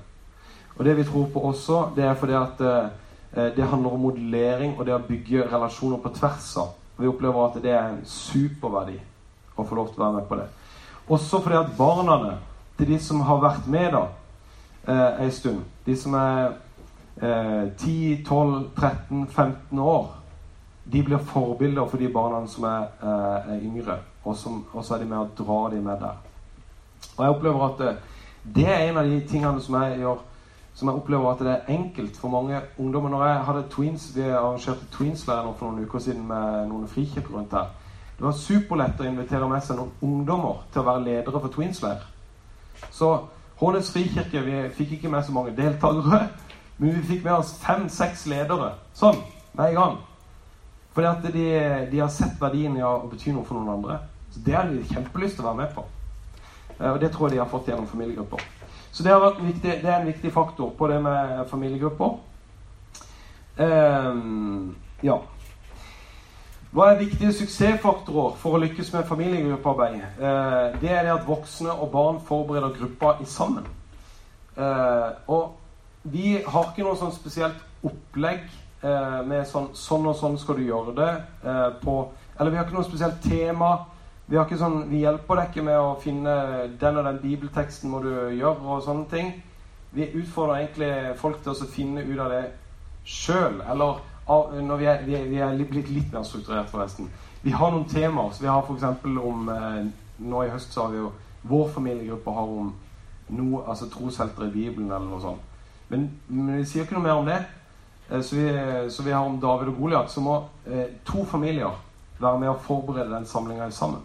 Og 0.78 0.86
det 0.86 0.98
vi 0.98 1.08
tror 1.08 1.30
på 1.34 1.42
også, 1.52 1.82
det 1.96 2.06
er 2.06 2.20
fordi 2.20 2.38
at 2.38 2.62
eh, 2.62 3.50
det 3.56 3.68
handler 3.68 3.96
om 3.96 4.06
modellering 4.06 4.78
og 4.78 4.86
det 4.86 4.96
å 4.96 5.04
bygge 5.08 5.48
relasjoner 5.50 6.02
på 6.04 6.14
tvers 6.20 6.52
av. 6.60 6.74
Vi 7.00 7.10
opplever 7.10 7.48
at 7.48 7.62
det 7.64 7.72
er 7.74 7.90
en 7.90 8.02
superverdi 8.06 9.00
å 9.56 9.66
få 9.66 9.78
lov 9.78 9.92
til 9.92 10.02
å 10.02 10.06
være 10.06 10.20
med 10.20 10.28
på 10.30 10.38
det. 10.38 10.50
Også 11.12 11.40
fordi 11.42 11.58
at 11.58 11.78
barna 11.78 12.36
til 12.78 12.92
de 12.92 13.00
som 13.02 13.22
har 13.26 13.42
vært 13.42 13.68
med 13.72 13.96
da 13.96 14.04
eh, 14.88 15.30
stund, 15.34 15.64
de 15.86 15.96
som 15.98 16.14
er 16.20 16.54
eh, 17.18 17.72
10, 17.78 18.24
12, 18.28 18.70
13, 18.76 19.28
15 19.28 19.80
år, 19.80 20.10
de 20.92 21.04
blir 21.04 21.18
forbilder 21.18 21.86
for 21.88 21.98
de 21.98 22.10
barna 22.14 22.48
som 22.48 22.64
er, 22.64 22.88
eh, 23.02 23.54
er 23.54 23.62
yngre. 23.62 23.98
Og, 24.24 24.36
som, 24.38 24.66
og, 24.74 24.86
så 24.86 24.96
er 24.96 25.00
de 25.00 25.10
med 25.10 25.18
å 25.18 25.30
dra 25.38 25.70
dem 25.70 25.84
med 25.84 26.00
der. 26.00 26.18
Og 27.18 27.24
jeg 27.26 27.36
opplever 27.36 27.66
at 27.66 27.80
det, 27.80 27.88
eh, 27.88 27.96
det 28.56 28.68
er 28.68 28.90
en 28.90 28.98
av 28.98 29.10
de 29.10 29.22
tingene 29.28 29.62
som 29.62 29.82
jeg 29.82 30.00
gjør 30.00 30.28
som 30.74 30.88
jeg 30.88 30.98
opplever 30.98 31.32
at 31.32 31.42
det 31.44 31.52
er 31.52 31.74
enkelt 31.76 32.18
for 32.18 32.32
mange 32.32 32.62
ungdommer. 32.80 33.10
Når 33.10 33.26
jeg 33.26 33.44
hadde 33.46 33.64
twins, 33.70 34.16
Vi 34.16 34.22
arrangerte 34.22 34.88
Tweens-leir 34.92 35.54
for 35.60 35.70
noen 35.70 35.84
uker 35.86 36.00
siden 36.00 36.28
med 36.28 36.68
noen 36.70 36.88
frikirker 36.88 37.34
rundt 37.36 37.52
her. 37.52 37.68
Det 38.18 38.26
var 38.26 38.38
superlett 38.38 39.00
å 39.02 39.06
invitere 39.10 39.50
med 39.50 39.64
seg 39.66 39.80
noen 39.80 39.92
ungdommer 40.02 40.60
til 40.72 40.82
å 40.82 40.86
være 40.86 41.04
ledere 41.04 41.40
for 41.42 41.54
Tweensleir. 41.54 42.04
Så 42.92 43.08
Hånes 43.62 43.92
frikirke 43.94 44.42
vi 44.46 44.60
fikk 44.74 44.92
ikke 44.98 45.10
med 45.10 45.26
så 45.26 45.34
mange 45.34 45.56
deltakere, 45.58 46.28
men 46.82 46.96
vi 46.96 47.02
fikk 47.06 47.26
med 47.28 47.36
oss 47.36 47.52
fem-seks 47.62 48.24
ledere. 48.26 48.72
Sånn, 48.98 49.20
hver 49.54 49.76
gang. 49.76 50.00
Fordi 50.96 51.08
at 51.08 51.28
de, 51.36 51.44
de, 51.92 52.00
har 52.02 52.10
sett 52.10 52.40
verdien 52.42 52.74
i 52.80 52.82
å 52.82 52.96
bety 53.12 53.36
noe 53.36 53.46
for 53.46 53.60
noen 53.60 53.76
andre. 53.76 54.00
Så 54.34 54.42
Det 54.42 54.56
har 54.58 54.66
de 54.66 54.82
kjempelyst 54.90 55.38
til 55.38 55.46
å 55.46 55.52
være 55.52 55.60
med 55.60 55.76
på. 55.76 55.86
Eh, 56.80 56.90
og 56.90 56.98
det 57.04 57.12
tror 57.14 57.30
jeg 57.30 57.38
de 57.38 57.44
har 57.44 57.52
fått 57.52 57.70
gjennom 57.70 57.86
familiegrupper. 57.86 58.42
Så 58.92 59.06
det, 59.06 59.14
viktig, 59.44 59.78
det 59.84 59.92
er 59.92 60.00
en 60.00 60.10
viktig 60.10 60.34
faktor 60.34 60.74
på 60.80 60.90
det 60.90 60.98
med 61.06 61.46
familiegrupper. 61.54 62.18
Um, 63.62 64.76
ja. 65.06 65.20
Hva 66.74 66.90
er 66.90 67.02
viktige 67.04 67.36
suksessfaktorer 67.36 68.36
for 68.42 68.58
å 68.58 68.66
lykkes 68.66 68.90
med 68.96 69.06
familiegruppearbeid? 69.06 70.02
Eh, 70.02 70.82
det 70.82 70.92
er 70.98 71.06
det 71.06 71.14
at 71.14 71.30
voksne 71.30 71.78
og 71.78 71.94
barn 71.94 72.22
forbereder 72.26 72.74
gruppa 72.74 73.20
i 73.22 73.30
sammen. 73.30 73.70
Eh, 74.58 75.10
og 75.30 75.61
vi 76.04 76.42
har 76.42 76.70
ikke 76.70 76.86
noe 76.86 76.98
sånn 76.98 77.14
spesielt 77.14 77.60
opplegg 77.86 78.48
eh, 78.82 79.20
med 79.28 79.46
sånn, 79.50 79.72
sånn 79.78 80.08
og 80.10 80.18
sånn 80.18 80.38
skal 80.42 80.58
du 80.58 80.66
gjøre 80.66 80.96
det 80.98 81.12
eh, 81.46 81.68
på 81.82 81.96
Eller 82.40 82.52
vi 82.52 82.58
har 82.58 82.66
ikke 82.66 82.78
noe 82.80 82.88
spesielt 82.88 83.22
tema. 83.22 83.72
Vi, 84.26 84.38
har 84.38 84.48
ikke 84.48 84.58
sånn, 84.58 84.88
vi 84.90 85.04
hjelper 85.04 85.38
deg 85.38 85.50
ikke 85.52 85.66
med 85.68 85.78
å 85.78 85.98
finne 86.02 86.36
den 86.82 86.98
og 86.98 87.06
den 87.06 87.20
bibelteksten 87.22 87.92
må 87.92 88.00
du 88.02 88.10
gjøre, 88.10 88.56
og 88.64 88.82
sånne 88.86 89.06
ting. 89.12 89.34
Vi 89.94 90.08
utfordrer 90.22 90.64
egentlig 90.64 91.20
folk 91.20 91.42
til 91.44 91.52
å 91.54 91.68
finne 91.70 92.06
ut 92.08 92.24
av 92.24 92.32
det 92.32 92.46
sjøl. 93.06 93.60
Eller 93.70 94.00
når 94.64 94.80
vi 94.80 94.88
er, 94.88 95.04
vi 95.06 95.18
er, 95.20 95.28
vi 95.30 95.42
er 95.44 95.62
blitt 95.70 95.92
litt 95.92 96.16
mer 96.16 96.26
strukturert, 96.26 96.72
forresten. 96.72 97.12
Vi 97.44 97.54
har 97.54 97.76
noen 97.76 97.86
temaer. 97.92 98.32
Så 98.34 98.46
vi 98.46 98.50
har 98.50 98.64
f.eks. 98.64 99.06
om 99.06 99.52
eh, 99.52 99.84
Nå 100.22 100.44
i 100.46 100.52
høst 100.54 100.74
så 100.74 100.86
har 100.86 100.92
vi 100.94 101.00
jo 101.02 101.12
Vår 101.50 101.72
familiegruppe 101.74 102.34
har 102.36 102.50
om 102.62 102.68
noe, 103.34 103.64
altså 103.66 103.88
troshelter 103.90 104.46
i 104.46 104.54
Bibelen 104.54 104.92
eller 104.92 105.08
noe 105.10 105.22
sånt. 105.24 105.51
Men, 105.92 106.08
men, 106.28 106.54
vi 106.62 106.68
sier 106.70 106.86
ikke 106.86 106.96
noe 106.96 107.06
mer 107.06 107.20
om 107.20 107.28
det. 107.28 107.40
Eh, 108.10 108.22
så, 108.22 108.38
vi, 108.38 108.48
så 108.90 109.04
vi 109.04 109.12
har 109.16 109.28
om 109.28 109.40
David 109.42 109.74
og 109.74 109.82
Goliat. 109.82 110.12
Så 110.12 110.24
må 110.24 110.38
eh, 110.66 110.88
to 111.08 111.26
familier 111.28 111.76
være 112.22 112.40
med 112.40 112.54
å 112.54 112.62
forberede 112.64 113.12
den 113.12 113.28
samlinga 113.28 113.70
sammen. 113.76 114.02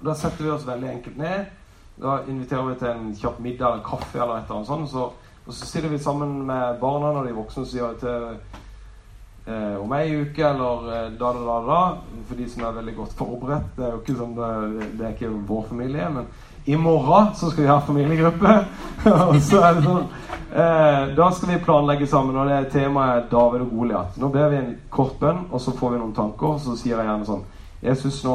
Og 0.00 0.04
Da 0.08 0.16
setter 0.18 0.44
vi 0.44 0.52
oss 0.52 0.66
veldig 0.66 0.90
enkelt 0.90 1.20
ned. 1.20 1.46
Da 1.96 2.18
inviterer 2.28 2.66
vi 2.68 2.78
til 2.80 2.90
en 2.90 3.14
kjapp 3.16 3.38
middag 3.40 3.72
eller 3.72 3.86
kaffe 3.86 4.20
eller 4.20 4.40
et 4.40 4.50
eller 4.50 4.58
annet 4.58 4.68
sånt. 4.68 4.90
Så, 4.90 5.04
og 5.46 5.54
så 5.54 5.68
sitter 5.68 5.88
vi 5.88 6.02
sammen 6.02 6.42
med 6.48 6.80
barna 6.80 7.14
når 7.14 7.28
de 7.28 7.36
voksne 7.36 7.64
sier 7.68 7.94
til 8.00 8.26
eh, 9.46 9.76
om 9.80 9.94
ei 9.96 10.10
uke 10.20 10.44
eller 10.44 10.90
eh, 10.92 11.06
da, 11.16 11.30
da, 11.32 11.46
da, 11.46 11.60
da. 11.70 12.18
For 12.28 12.40
de 12.40 12.48
som 12.52 12.66
er 12.66 12.76
veldig 12.80 12.96
godt 12.98 13.16
forberedt. 13.16 13.72
Det 13.78 13.86
er 13.86 13.94
jo 13.94 14.02
ikke 14.02 14.18
sånn 14.18 14.36
det, 14.36 14.90
det 14.98 15.06
er 15.06 15.16
ikke 15.16 15.32
vår 15.48 15.64
familie. 15.70 16.10
Men 16.18 16.28
i 16.66 16.76
morgen 16.76 17.34
så 17.34 17.50
skal 17.50 17.62
vi 17.62 17.68
ha 17.70 17.80
familiegruppe. 17.80 18.64
og 19.28 19.36
så 19.42 19.60
er 19.62 19.76
det 19.76 19.82
sånn 19.84 20.06
eh, 20.50 21.02
Da 21.14 21.28
skal 21.30 21.52
vi 21.52 21.58
planlegge 21.62 22.08
sammen, 22.10 22.38
og 22.42 22.48
det 22.50 22.72
temaet 22.72 23.20
er 23.20 23.28
David 23.30 23.62
og 23.68 23.74
Goliat. 23.74 24.16
Nå 24.18 24.30
ber 24.34 24.50
vi 24.50 24.58
en 24.58 24.72
kort 24.90 25.14
bønn, 25.20 25.44
og 25.52 25.62
så 25.62 25.74
får 25.76 25.94
vi 25.94 26.00
noen 26.00 26.16
tanker. 26.16 26.56
Og 26.56 26.64
så 26.64 26.74
sier 26.80 26.96
jeg 26.96 27.06
gjerne 27.06 27.28
sånn 27.28 27.44
Jesus, 27.86 28.18
nå, 28.26 28.34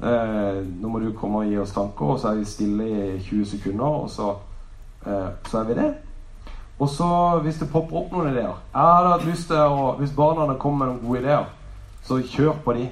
eh, 0.00 0.62
nå 0.64 0.88
må 0.88 1.02
du 1.02 1.10
komme 1.18 1.42
og 1.42 1.50
gi 1.52 1.58
oss 1.60 1.74
tanker. 1.76 2.14
Og 2.14 2.22
så 2.22 2.30
er 2.30 2.40
vi 2.40 2.48
stille 2.48 2.86
i 2.88 3.18
20 3.26 3.50
sekunder, 3.52 3.98
og 4.06 4.08
så, 4.14 4.30
eh, 5.04 5.28
så 5.50 5.60
er 5.60 5.68
vi 5.68 5.76
det. 5.82 5.90
Og 6.80 6.88
så, 6.88 7.08
hvis 7.44 7.60
det 7.60 7.68
popper 7.70 8.00
opp 8.00 8.08
noen 8.10 8.32
ideer 8.32 8.48
Jeg 8.50 8.80
hadde 8.82 9.10
hatt 9.12 9.26
lyst 9.28 9.44
til 9.46 9.60
å, 9.62 9.92
Hvis 9.94 10.10
barna 10.10 10.56
kommer 10.58 10.80
med 10.80 10.88
noen 10.88 11.04
gode 11.04 11.20
ideer, 11.20 11.44
så 12.02 12.18
kjør 12.18 12.56
på 12.64 12.74
de. 12.80 12.88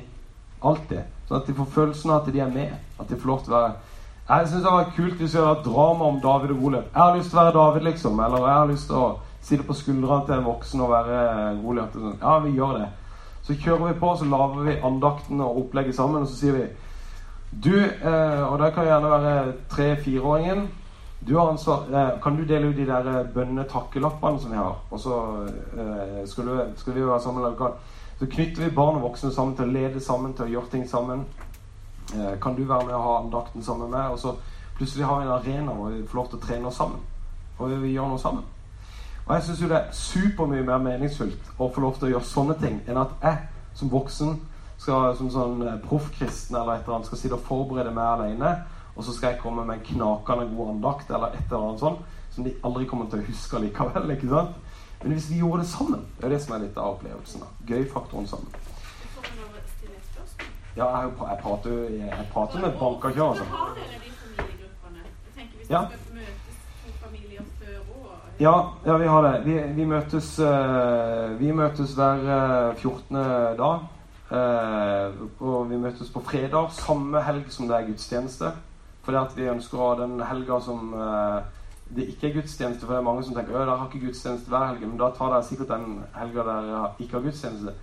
Alltid. 0.62 1.08
Sånn 1.26 1.40
at 1.40 1.48
de 1.48 1.56
får 1.56 1.72
følelsen 1.72 2.12
av 2.12 2.20
at 2.20 2.30
de 2.32 2.44
er 2.44 2.52
med. 2.52 2.76
At 3.00 3.08
de 3.08 3.16
får 3.16 3.32
lov 3.32 3.42
til 3.42 3.56
å 3.56 3.56
være 3.56 3.72
Jeg 4.28 4.48
syns 4.48 4.64
det 4.64 4.72
var 4.72 4.92
kult 4.96 5.18
hvis 5.20 5.34
vi 5.34 5.42
hadde 5.42 5.64
drama 5.66 6.08
om 6.08 6.20
David 6.22 6.54
og 6.54 6.60
Goliat. 6.62 6.90
Jeg 6.94 7.02
har 7.02 7.16
lyst 7.16 7.30
til 7.30 7.38
å 7.38 7.42
være 7.42 7.54
David, 7.58 7.86
liksom. 7.88 8.20
Eller 8.24 8.46
jeg 8.46 8.58
har 8.58 8.70
lyst 8.70 8.90
til 8.90 8.98
å 9.00 9.08
sitte 9.42 9.66
på 9.66 9.76
skuldrene 9.76 10.26
til 10.26 10.36
en 10.36 10.46
voksen 10.46 10.84
og 10.84 10.92
være 10.92 11.22
Goliat. 11.62 11.96
Sånn. 11.96 12.20
Ja, 12.20 12.36
vi 12.44 12.54
gjør 12.56 12.76
det. 12.78 12.90
Så 13.42 13.58
kjører 13.58 13.88
vi 13.88 13.98
på, 13.98 14.12
så 14.16 14.28
lager 14.30 14.68
vi 14.68 14.78
andakten 14.86 15.42
og 15.42 15.64
opplegget 15.64 15.98
sammen, 15.98 16.22
og 16.22 16.30
så 16.30 16.38
sier 16.38 16.60
vi 16.60 16.68
Du, 17.52 17.74
eh, 17.76 18.42
og 18.46 18.62
det 18.62 18.70
kan 18.72 18.86
gjerne 18.86 19.10
være 19.12 19.32
tre-fireåringen 19.68 20.70
du 21.26 21.36
har 21.36 21.50
ansvar, 21.50 21.82
eh, 21.92 22.20
Kan 22.22 22.36
du 22.36 22.44
dele 22.44 22.66
ut 22.66 22.76
de 22.76 22.86
der 22.86 23.06
eh, 23.06 23.26
bønnetakkelappene 23.34 24.40
som 24.40 24.50
vi 24.50 24.56
har? 24.56 24.76
Og 24.90 25.00
så 25.00 25.46
eh, 25.78 26.26
skal, 26.26 26.44
du, 26.44 26.62
skal, 26.76 26.94
vi 26.94 27.06
være 27.06 27.20
sammen 27.20 27.42
lokalt. 27.42 27.74
Så 28.18 28.26
knytter 28.26 28.64
vi 28.64 28.74
barn 28.74 28.96
og 28.96 29.02
voksne 29.02 29.30
sammen 29.32 29.56
til 29.56 29.68
å 29.68 29.72
lede 29.72 30.00
sammen, 30.00 30.34
til 30.34 30.44
å 30.44 30.48
gjøre 30.48 30.70
ting 30.70 30.88
sammen. 30.88 31.24
Eh, 32.14 32.40
kan 32.40 32.56
du 32.56 32.64
være 32.64 32.86
med 32.86 32.94
og 32.94 33.02
ha 33.02 33.18
andakten 33.22 33.64
sammen 33.64 33.90
med? 33.90 34.00
Og 34.00 34.18
så 34.18 34.34
plutselig 34.76 35.06
har 35.06 35.20
vi 35.20 35.26
en 35.26 35.32
arena 35.32 35.72
hvor 35.72 35.90
vi 35.90 36.06
får 36.06 36.18
lov 36.18 36.28
til 36.28 36.40
å 36.40 36.46
trene 36.46 36.68
oss 36.68 36.80
sammen. 36.80 37.00
Og 37.58 37.70
vi 37.82 37.94
gjør 37.94 38.08
noe 38.12 38.18
sammen. 38.18 38.44
Og 39.26 39.34
jeg 39.34 39.46
syns 39.46 39.62
jo 39.62 39.68
det 39.70 39.78
er 39.78 39.94
supermye 39.94 40.66
mer 40.66 40.82
meningsfullt 40.82 41.52
å 41.58 41.70
få 41.70 41.80
lov 41.80 41.98
til 41.98 42.08
å 42.08 42.14
gjøre 42.16 42.26
sånne 42.26 42.56
ting 42.60 42.80
enn 42.90 42.98
at 42.98 43.12
jeg 43.22 43.38
som 43.78 43.90
voksen 43.92 44.38
skal, 44.82 45.12
som 45.16 45.30
sånn 45.30 45.62
eh, 45.66 45.80
proffkristen 45.86 46.58
eller 46.58 46.74
et 46.74 46.86
eller 46.86 46.98
annet 46.98 47.10
skal 47.10 47.20
sitte 47.20 47.38
og 47.38 47.46
forberede 47.46 47.94
meg 47.94 48.16
alene 48.16 48.54
og 48.96 49.04
så 49.04 49.14
skal 49.14 49.32
jeg 49.32 49.40
komme 49.40 49.64
med 49.64 49.78
en 49.78 49.86
knakende 49.86 50.50
god 50.56 50.74
andakt 50.74 51.10
eller 51.10 51.32
et 51.32 51.46
eller 51.46 51.68
annet 51.68 51.80
sånt 51.80 52.02
som 52.34 52.44
de 52.44 52.52
aldri 52.64 52.84
kommer 52.88 53.08
til 53.12 53.20
å 53.20 53.26
huske 53.28 53.60
likevel. 53.60 54.10
ikke 54.10 54.28
sant? 54.28 54.58
Men 55.02 55.16
hvis 55.16 55.30
vi 55.30 55.40
gjorde 55.40 55.62
det 55.62 55.68
sammen, 55.68 56.04
det 56.18 56.24
er 56.24 56.34
det 56.34 56.42
som 56.42 56.54
er 56.54 56.62
litt 56.64 56.76
av 56.78 56.94
opplevelsen. 56.94 57.42
da. 57.42 57.48
Gøy-faktoren 57.68 58.28
sammen. 58.28 58.61
Ja, 60.76 60.86
jeg, 60.96 61.10
jeg 61.20 61.38
prater 61.42 61.70
jeg 61.90 62.28
prater 62.32 62.60
med 62.60 62.78
bankakjører. 62.80 63.28
Altså. 63.28 63.44
Ja. 65.70 65.82
Ja, 68.40 68.54
ja, 68.86 68.96
vi 68.96 69.06
har 69.06 69.22
det. 69.22 69.44
Vi, 69.44 69.58
vi 69.74 69.84
møtes, 69.84 70.38
uh, 70.40 71.40
vi 71.40 71.52
møtes 71.52 71.92
hver 71.94 72.24
uh, 72.24 72.76
14. 72.76 73.16
dag. 73.58 73.84
Uh, 74.32 75.28
og 75.40 75.68
vi 75.70 75.76
møtes 75.76 76.10
på 76.10 76.22
fredag, 76.24 76.72
samme 76.72 77.20
helg 77.22 77.52
som 77.52 77.68
det 77.68 77.76
er 77.76 77.86
gudstjeneste. 77.90 78.54
Fordi 79.04 79.20
at 79.20 79.36
vi 79.36 79.50
ønsker 79.52 79.78
å 79.78 79.90
ha 79.90 80.00
den 80.00 80.16
helga 80.24 80.60
som 80.62 80.94
det 81.92 82.08
ikke 82.08 82.28
er 82.30 82.36
gudstjeneste. 82.38 82.86
For 82.86 82.94
det 82.94 83.00
er 83.02 83.06
mange 83.10 83.24
som 83.26 83.36
tenker 83.36 83.52
at 83.54 83.66
dere 83.66 83.76
har 83.76 83.88
ikke 83.90 84.06
gudstjeneste 84.06 84.50
hver 84.50 84.68
helg. 84.70 84.84
Men 84.86 85.00
da 85.00 85.10
tar 85.12 85.34
dere 85.34 85.46
sikkert 85.46 85.74
den 85.74 85.96
helga 86.16 86.46
dere 86.48 86.84
ikke 87.02 87.18
har 87.18 87.26
gudstjeneste. 87.26 87.74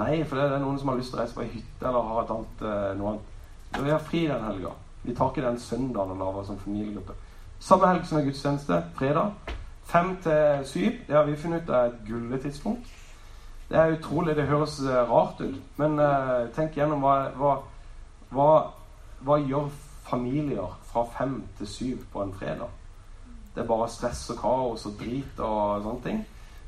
Nei, 0.00 0.22
for 0.24 0.40
det 0.40 0.46
er 0.46 0.62
noen 0.62 0.78
som 0.80 0.92
har 0.92 1.00
lyst 1.00 1.12
til 1.12 1.18
å 1.18 1.22
reise 1.22 1.36
på 1.36 1.44
ei 1.44 1.50
hytte 1.52 1.88
eller 1.88 2.08
har 2.08 2.22
et 2.22 2.32
annet, 2.36 2.62
uh, 2.64 2.92
noe 2.98 3.10
annet. 3.12 3.34
Vi 3.76 3.92
har 3.92 4.06
fri 4.06 4.22
den 4.28 4.46
helga. 4.46 4.72
Vi 5.02 5.16
tar 5.16 5.32
ikke 5.32 5.44
den 5.44 5.60
søndagen 5.60 6.14
og 6.14 6.22
lager 6.22 6.46
som 6.48 6.60
familiegruppe. 6.62 7.16
Samme 7.62 7.90
helg 7.90 8.06
som 8.08 8.18
er 8.18 8.26
gudstjeneste, 8.28 8.78
fredag. 8.98 9.52
Fem 9.88 10.14
til 10.24 10.64
syv. 10.68 10.96
Det 11.08 11.16
har 11.16 11.28
vi 11.28 11.36
funnet 11.36 11.68
ut 11.68 11.74
er 11.74 11.90
et 11.90 12.00
gulletidspunkt. 12.08 12.96
Det 13.68 13.78
er 13.78 13.96
utrolig. 13.96 14.36
Det 14.36 14.48
høres 14.48 14.80
uh, 14.84 15.02
rart 15.10 15.40
ut. 15.44 15.60
Men 15.76 16.00
uh, 16.00 16.48
tenk 16.56 16.76
gjennom 16.78 17.04
hva, 17.04 17.18
hva 17.36 17.54
hva, 18.32 18.72
hva 19.20 19.36
gjør 19.44 19.68
familier 20.06 20.76
fra 20.88 21.04
fem 21.18 21.42
til 21.58 21.68
syv 21.68 22.04
på 22.12 22.22
en 22.24 22.32
fredag? 22.36 22.70
Det 23.52 23.60
er 23.62 23.68
bare 23.68 23.88
stress 23.92 24.24
og 24.32 24.38
kaos 24.40 24.86
og 24.88 24.94
drit 25.00 25.40
og 25.44 25.82
sånne 25.84 26.04
ting. 26.06 26.22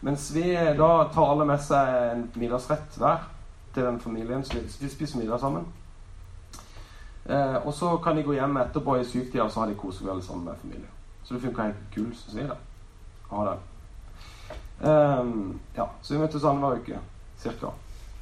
Mens 0.04 0.34
vi 0.34 0.52
da 0.76 0.88
tar 1.14 1.30
alle 1.32 1.46
med 1.48 1.62
seg 1.64 1.94
en 2.10 2.26
middagsrett 2.36 2.98
hver 3.00 3.22
til 3.74 3.86
den 3.86 4.00
familien. 4.00 4.44
Så 4.44 4.58
vi 4.80 4.88
spiser 4.92 5.18
middag 5.18 5.40
sammen. 5.40 5.64
Eh, 7.24 7.66
og 7.66 7.72
så 7.74 7.96
kan 8.04 8.16
de 8.16 8.22
gå 8.22 8.34
hjem 8.36 8.58
etterpå 8.60 8.98
i 9.00 9.06
syktida, 9.08 9.46
og 9.46 9.50
så 9.50 9.62
har 9.62 9.72
de 9.72 9.78
kosekveld 9.80 10.22
sammen 10.22 10.44
med 10.44 10.60
familien. 10.60 10.90
Så 11.24 11.34
det 11.34 11.42
funka 11.42 11.70
helt 11.70 11.88
gull, 11.94 12.12
syns 12.16 12.36
vi. 12.36 12.44
da. 12.50 12.58
Ha 13.30 13.46
det. 13.48 13.56
Um, 14.84 15.60
ja, 15.76 15.88
så 16.02 16.14
vi 16.14 16.20
møttes 16.20 16.44
annenhver 16.44 16.76
uke. 16.84 17.00
Cirka. 17.40 17.72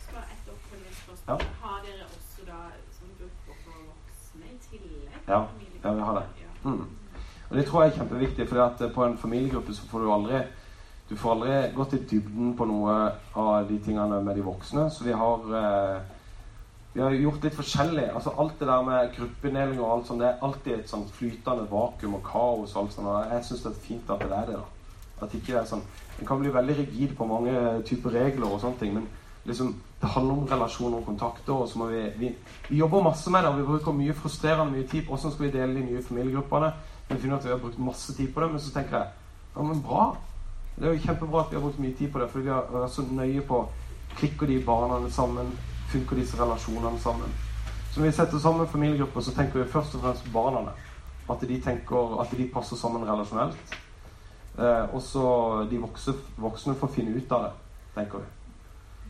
Skal 0.06 0.22
et 0.22 0.54
oppfølgingsspørsmål. 0.54 1.42
Ja. 1.42 1.66
Har 1.66 1.82
dere 1.82 2.06
også 2.06 2.46
da 2.46 2.62
som 2.94 3.10
grupper 3.18 3.58
for 3.66 3.84
voksne 3.90 4.54
i 4.54 4.58
tillegg? 4.70 5.20
Ja. 5.28 5.44
Ja, 5.84 5.92
vi 5.98 6.00
har 6.00 6.14
det. 6.20 6.48
Mm. 6.64 6.86
Og 7.50 7.56
det 7.56 7.66
tror 7.66 7.82
jeg 7.82 7.92
er 7.92 7.96
kjempeviktig, 7.96 8.48
for 8.48 8.90
på 8.94 9.04
en 9.04 9.18
familiegruppe 9.18 9.74
så 9.74 9.88
får 9.90 9.98
du 9.98 10.12
aldri 10.12 10.44
du 11.12 11.16
får 11.20 11.34
aldri 11.34 11.56
gått 11.76 11.92
i 11.92 11.98
dybden 12.08 12.54
på 12.56 12.64
noe 12.64 12.92
av 13.36 13.66
de 13.68 13.76
tingene 13.84 14.22
med 14.24 14.38
de 14.38 14.44
voksne. 14.46 14.86
Så 14.88 15.04
vi 15.04 15.12
har 15.12 15.50
eh, 15.58 15.98
vi 16.94 17.00
har 17.00 17.12
gjort 17.16 17.44
litt 17.44 17.56
forskjellig. 17.56 18.06
altså 18.14 18.32
Alt 18.40 18.58
det 18.60 18.68
der 18.68 18.86
med 18.86 19.10
gruppeinndeling 19.16 19.80
og 19.80 19.90
alt 19.92 20.06
sånt, 20.08 20.24
det 20.24 20.30
er 20.30 20.46
alltid 20.48 20.72
et 20.78 20.88
sånt 20.88 21.12
flytende 21.12 21.66
vakuum 21.68 22.16
og 22.16 22.24
kaos. 22.24 22.72
og 22.72 22.82
alt 22.82 22.96
sånt, 22.96 23.08
og 23.12 23.26
Jeg 23.28 23.44
syns 23.44 23.62
det 23.66 23.72
er 23.72 23.84
fint 23.88 24.10
at 24.10 24.24
det 24.24 24.38
er 24.38 24.46
det. 24.46 24.56
da. 24.56 25.26
At 25.26 25.34
ikke 25.34 25.52
det 25.52 25.60
er 25.60 25.68
sånn 25.68 25.84
En 26.20 26.26
kan 26.26 26.40
bli 26.40 26.50
veldig 26.52 26.78
rigid 26.78 27.16
på 27.16 27.26
mange 27.26 27.82
typer 27.84 28.10
regler 28.10 28.48
og 28.48 28.60
sånne 28.60 28.78
ting, 28.78 28.94
men 28.94 29.06
liksom 29.44 29.74
det 30.00 30.10
handler 30.10 30.34
om 30.34 30.48
relasjoner 30.48 30.96
og 30.98 31.06
kontakter. 31.06 31.52
og 31.52 31.68
så 31.68 31.78
må 31.78 31.86
Vi 31.86 32.08
vi, 32.18 32.34
vi 32.68 32.76
jobber 32.76 33.02
masse 33.02 33.30
med 33.30 33.42
det, 33.42 33.50
og 33.50 33.58
vi 33.58 33.66
bruker 33.66 33.92
mye 33.92 34.14
frustrerende 34.14 34.72
mye 34.72 34.88
tid. 34.88 35.04
Hvordan 35.04 35.32
skal 35.32 35.46
vi 35.46 35.58
dele 35.58 35.74
de 35.74 35.92
nye 35.92 36.02
familiegruppene? 36.02 36.72
Vi 37.08 37.18
finner 37.18 37.36
at 37.36 37.44
vi 37.44 37.50
har 37.50 37.58
brukt 37.58 37.78
masse 37.78 38.14
tid 38.14 38.34
på 38.34 38.40
det, 38.40 38.50
men 38.50 38.60
så 38.60 38.72
tenker 38.72 38.96
jeg 38.98 39.06
ja, 39.56 39.62
men 39.62 39.82
bra. 39.82 40.16
Det 40.76 40.88
er 40.88 40.94
jo 40.94 41.04
kjempebra 41.04 41.44
at 41.44 41.50
vi 41.50 41.56
har 41.56 41.62
brukt 41.62 41.78
mye 41.78 41.94
tid 41.98 42.12
på 42.12 42.20
det, 42.20 42.30
for 42.30 42.40
vi 42.40 42.50
har 42.50 42.68
vært 42.72 42.94
så 42.94 43.04
nøye 43.10 43.44
på 43.46 43.64
Klikker 44.16 44.46
de 44.46 44.58
barna 44.64 45.08
sammen? 45.10 45.52
Funker 45.88 46.16
disse 46.16 46.36
relasjonene 46.36 46.98
sammen? 47.00 47.30
Så 47.92 48.00
når 48.00 48.06
vi 48.06 48.12
setter 48.12 48.38
sammen 48.38 48.68
familiegrupper, 48.68 49.20
så 49.20 49.32
tenker 49.34 49.62
vi 49.62 49.70
først 49.70 49.94
og 49.94 50.00
fremst 50.00 50.24
på 50.24 50.32
barna. 50.32 50.72
At 51.30 51.40
de 51.40 51.60
tenker 51.60 52.20
at 52.20 52.36
de 52.36 52.48
passer 52.54 52.76
sammen 52.76 53.08
relasjonelt. 53.08 53.78
Eh, 54.58 54.94
og 54.94 55.02
så 55.02 55.24
de 55.70 55.80
voksne, 55.80 56.14
voksne 56.36 56.74
får 56.74 56.92
finne 56.92 57.16
ut 57.16 57.32
av 57.32 57.46
det, 57.46 57.52
tenker 57.94 58.18
vi. 58.18 58.24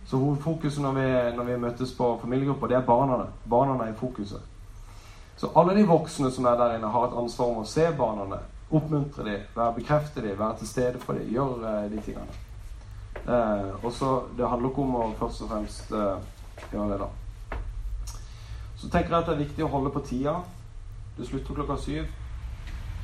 Så 0.06 0.18
hovedfokuset 0.18 0.82
når 0.82 0.92
vi, 0.92 1.06
når 1.36 1.44
vi 1.44 1.60
møtes 1.62 1.94
på 1.98 2.18
familiegrupper, 2.22 2.66
det 2.66 2.76
er 2.76 2.86
barna. 2.86 3.26
Barna 3.50 3.84
er 3.84 3.92
i 3.92 3.98
fokuset. 3.98 4.40
Så 5.36 5.50
alle 5.56 5.74
de 5.74 5.86
voksne 5.86 6.30
som 6.30 6.46
er 6.46 6.58
der 6.58 6.76
inne, 6.76 6.90
har 6.90 7.08
et 7.08 7.18
ansvar 7.18 7.50
om 7.50 7.62
å 7.62 7.66
se 7.66 7.86
barna, 7.98 8.38
oppmuntre 8.72 9.24
dem, 9.24 9.44
være 9.56 9.74
bekrefte 9.74 10.22
dem, 10.22 10.38
være 10.38 10.58
til 10.58 10.68
stede 10.68 11.00
for 11.02 11.18
dem, 11.18 11.28
gjøre 11.32 11.84
eh, 11.84 11.90
de 11.92 12.00
tingene. 12.00 12.40
Eh, 13.22 13.84
og 13.84 13.92
så 13.92 14.22
Det 14.36 14.48
handler 14.48 14.70
ikke 14.70 14.82
om 14.82 14.96
å 14.96 15.10
først 15.18 15.44
og 15.44 15.52
fremst 15.52 15.92
eh, 15.92 16.24
gjøre 16.72 16.90
det, 16.92 16.98
da. 17.02 17.58
Så 18.76 18.88
tenker 18.90 19.14
jeg 19.14 19.20
at 19.20 19.28
det 19.28 19.34
er 19.34 19.44
viktig 19.44 19.64
å 19.64 19.70
holde 19.70 19.92
på 19.94 20.02
tida. 20.06 20.34
Det 21.16 21.28
slutter 21.28 21.54
klokka 21.54 21.76
syv. 21.78 22.08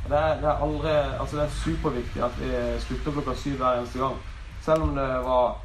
Det 0.09 0.17
er, 0.17 0.41
det 0.41 0.49
er 0.49 0.63
aldri 0.65 0.91
Altså 1.21 1.37
det 1.37 1.45
er 1.45 1.57
superviktig 1.63 2.23
at 2.25 2.39
vi 2.41 2.51
slutter 2.81 3.13
klokka 3.13 3.35
syv 3.37 3.59
hver 3.61 3.79
eneste 3.79 4.01
gang. 4.01 4.17
Selv 4.65 4.89
om 4.89 4.95
det 4.97 5.09
var 5.27 5.59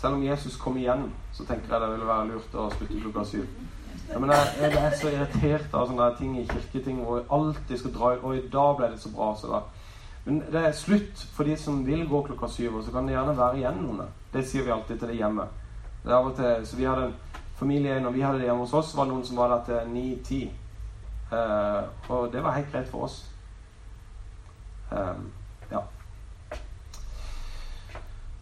Selv 0.00 0.14
om 0.16 0.22
Jesus 0.24 0.56
kom 0.56 0.76
igjen, 0.80 1.10
så 1.32 1.44
tenker 1.44 1.74
jeg 1.74 1.80
det 1.82 1.90
ville 1.92 2.06
være 2.08 2.28
lurt 2.30 2.54
å 2.56 2.70
slutte 2.72 3.02
klokka 3.02 3.24
syv. 3.28 3.44
Ja, 4.10 4.18
men 4.18 4.30
jeg, 4.30 4.46
jeg 4.60 4.72
er 4.74 4.96
så 4.98 5.10
irritert 5.10 5.74
av 5.74 5.86
sånne 5.86 6.08
ting 6.18 6.34
i 6.38 6.46
kirketing 6.48 6.98
hvor 7.04 7.20
jeg 7.20 7.28
alltid 7.36 7.78
skal 7.78 7.92
dra 7.94 8.08
Og 8.18 8.36
i 8.36 8.42
dag 8.52 8.72
ble 8.78 8.88
det 8.90 8.98
så 9.02 9.12
bra, 9.14 9.30
så 9.38 9.50
da 9.52 9.60
Men 10.24 10.40
det 10.52 10.62
er 10.66 10.76
slutt 10.76 11.22
for 11.34 11.48
de 11.48 11.56
som 11.56 11.84
vil 11.86 12.02
gå 12.08 12.22
klokka 12.26 12.48
syv, 12.50 12.76
og 12.76 12.84
så 12.84 12.92
kan 12.92 13.06
det 13.06 13.14
gjerne 13.14 13.36
være 13.38 13.56
igjen 13.56 13.78
noen. 13.80 14.10
Det 14.32 14.42
sier 14.46 14.66
vi 14.66 14.72
alltid 14.74 14.98
til 14.98 15.08
det 15.08 15.16
hjemme. 15.16 15.46
Det 16.02 16.10
er 16.10 16.16
av 16.18 16.28
og 16.28 16.34
til, 16.36 16.66
så 16.66 16.76
vi 16.76 16.88
hadde 16.88 17.06
en 17.08 17.14
familie 17.56 18.00
Når 18.00 18.10
vi 18.10 18.20
hadde 18.20 18.38
det 18.38 18.50
hjemme 18.50 18.66
hos 18.66 18.74
oss, 18.76 18.92
var 18.96 19.08
det 19.08 19.14
noen 19.14 19.24
som 19.24 19.40
var 19.40 19.54
der 19.54 19.64
til 19.68 19.94
ni-ti. 19.94 20.42
Eh, 21.32 21.82
og 22.12 22.32
det 22.32 22.42
var 22.44 22.58
helt 22.58 22.72
greit 22.72 22.88
for 22.88 23.06
oss. 23.08 23.22
Um, 24.90 25.30
ja. 25.70 25.80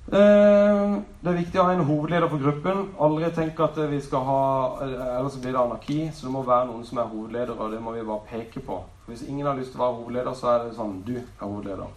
Eh, 0.09 0.92
det 1.20 1.28
er 1.28 1.36
viktig 1.36 1.59
å 1.61 1.66
ha 1.68 1.72
en 1.74 1.84
hovedleder 1.84 2.30
for 2.32 2.40
gruppen. 2.40 2.86
Aldri 3.04 3.28
tenke 3.36 3.64
at 3.66 3.76
vi 3.90 3.98
skal 4.00 4.22
ha 4.24 4.42
Ellers 4.80 5.36
blir 5.36 5.52
det 5.52 5.61
anarki. 5.61 5.98
Så 6.14 6.26
det 6.26 6.32
må 6.32 6.44
være 6.46 6.70
noen 6.70 6.86
som 6.88 7.00
er 7.02 7.11
hovedleder, 7.11 7.56
og 7.59 7.74
det 7.74 7.80
må 7.84 7.92
vi 7.92 8.06
bare 8.09 8.24
peke 8.30 8.62
på. 8.64 8.78
For 9.04 9.12
Hvis 9.12 9.26
ingen 9.28 9.46
har 9.46 9.59
lyst 9.59 9.74
til 9.74 9.82
å 9.82 9.84
være 9.84 9.98
hovedleder, 9.98 10.38
så 10.38 10.54
er 10.54 10.64
det 10.64 10.76
sånn 10.78 11.02
Du 11.04 11.16
er 11.18 11.44
hovedleder. 11.44 11.90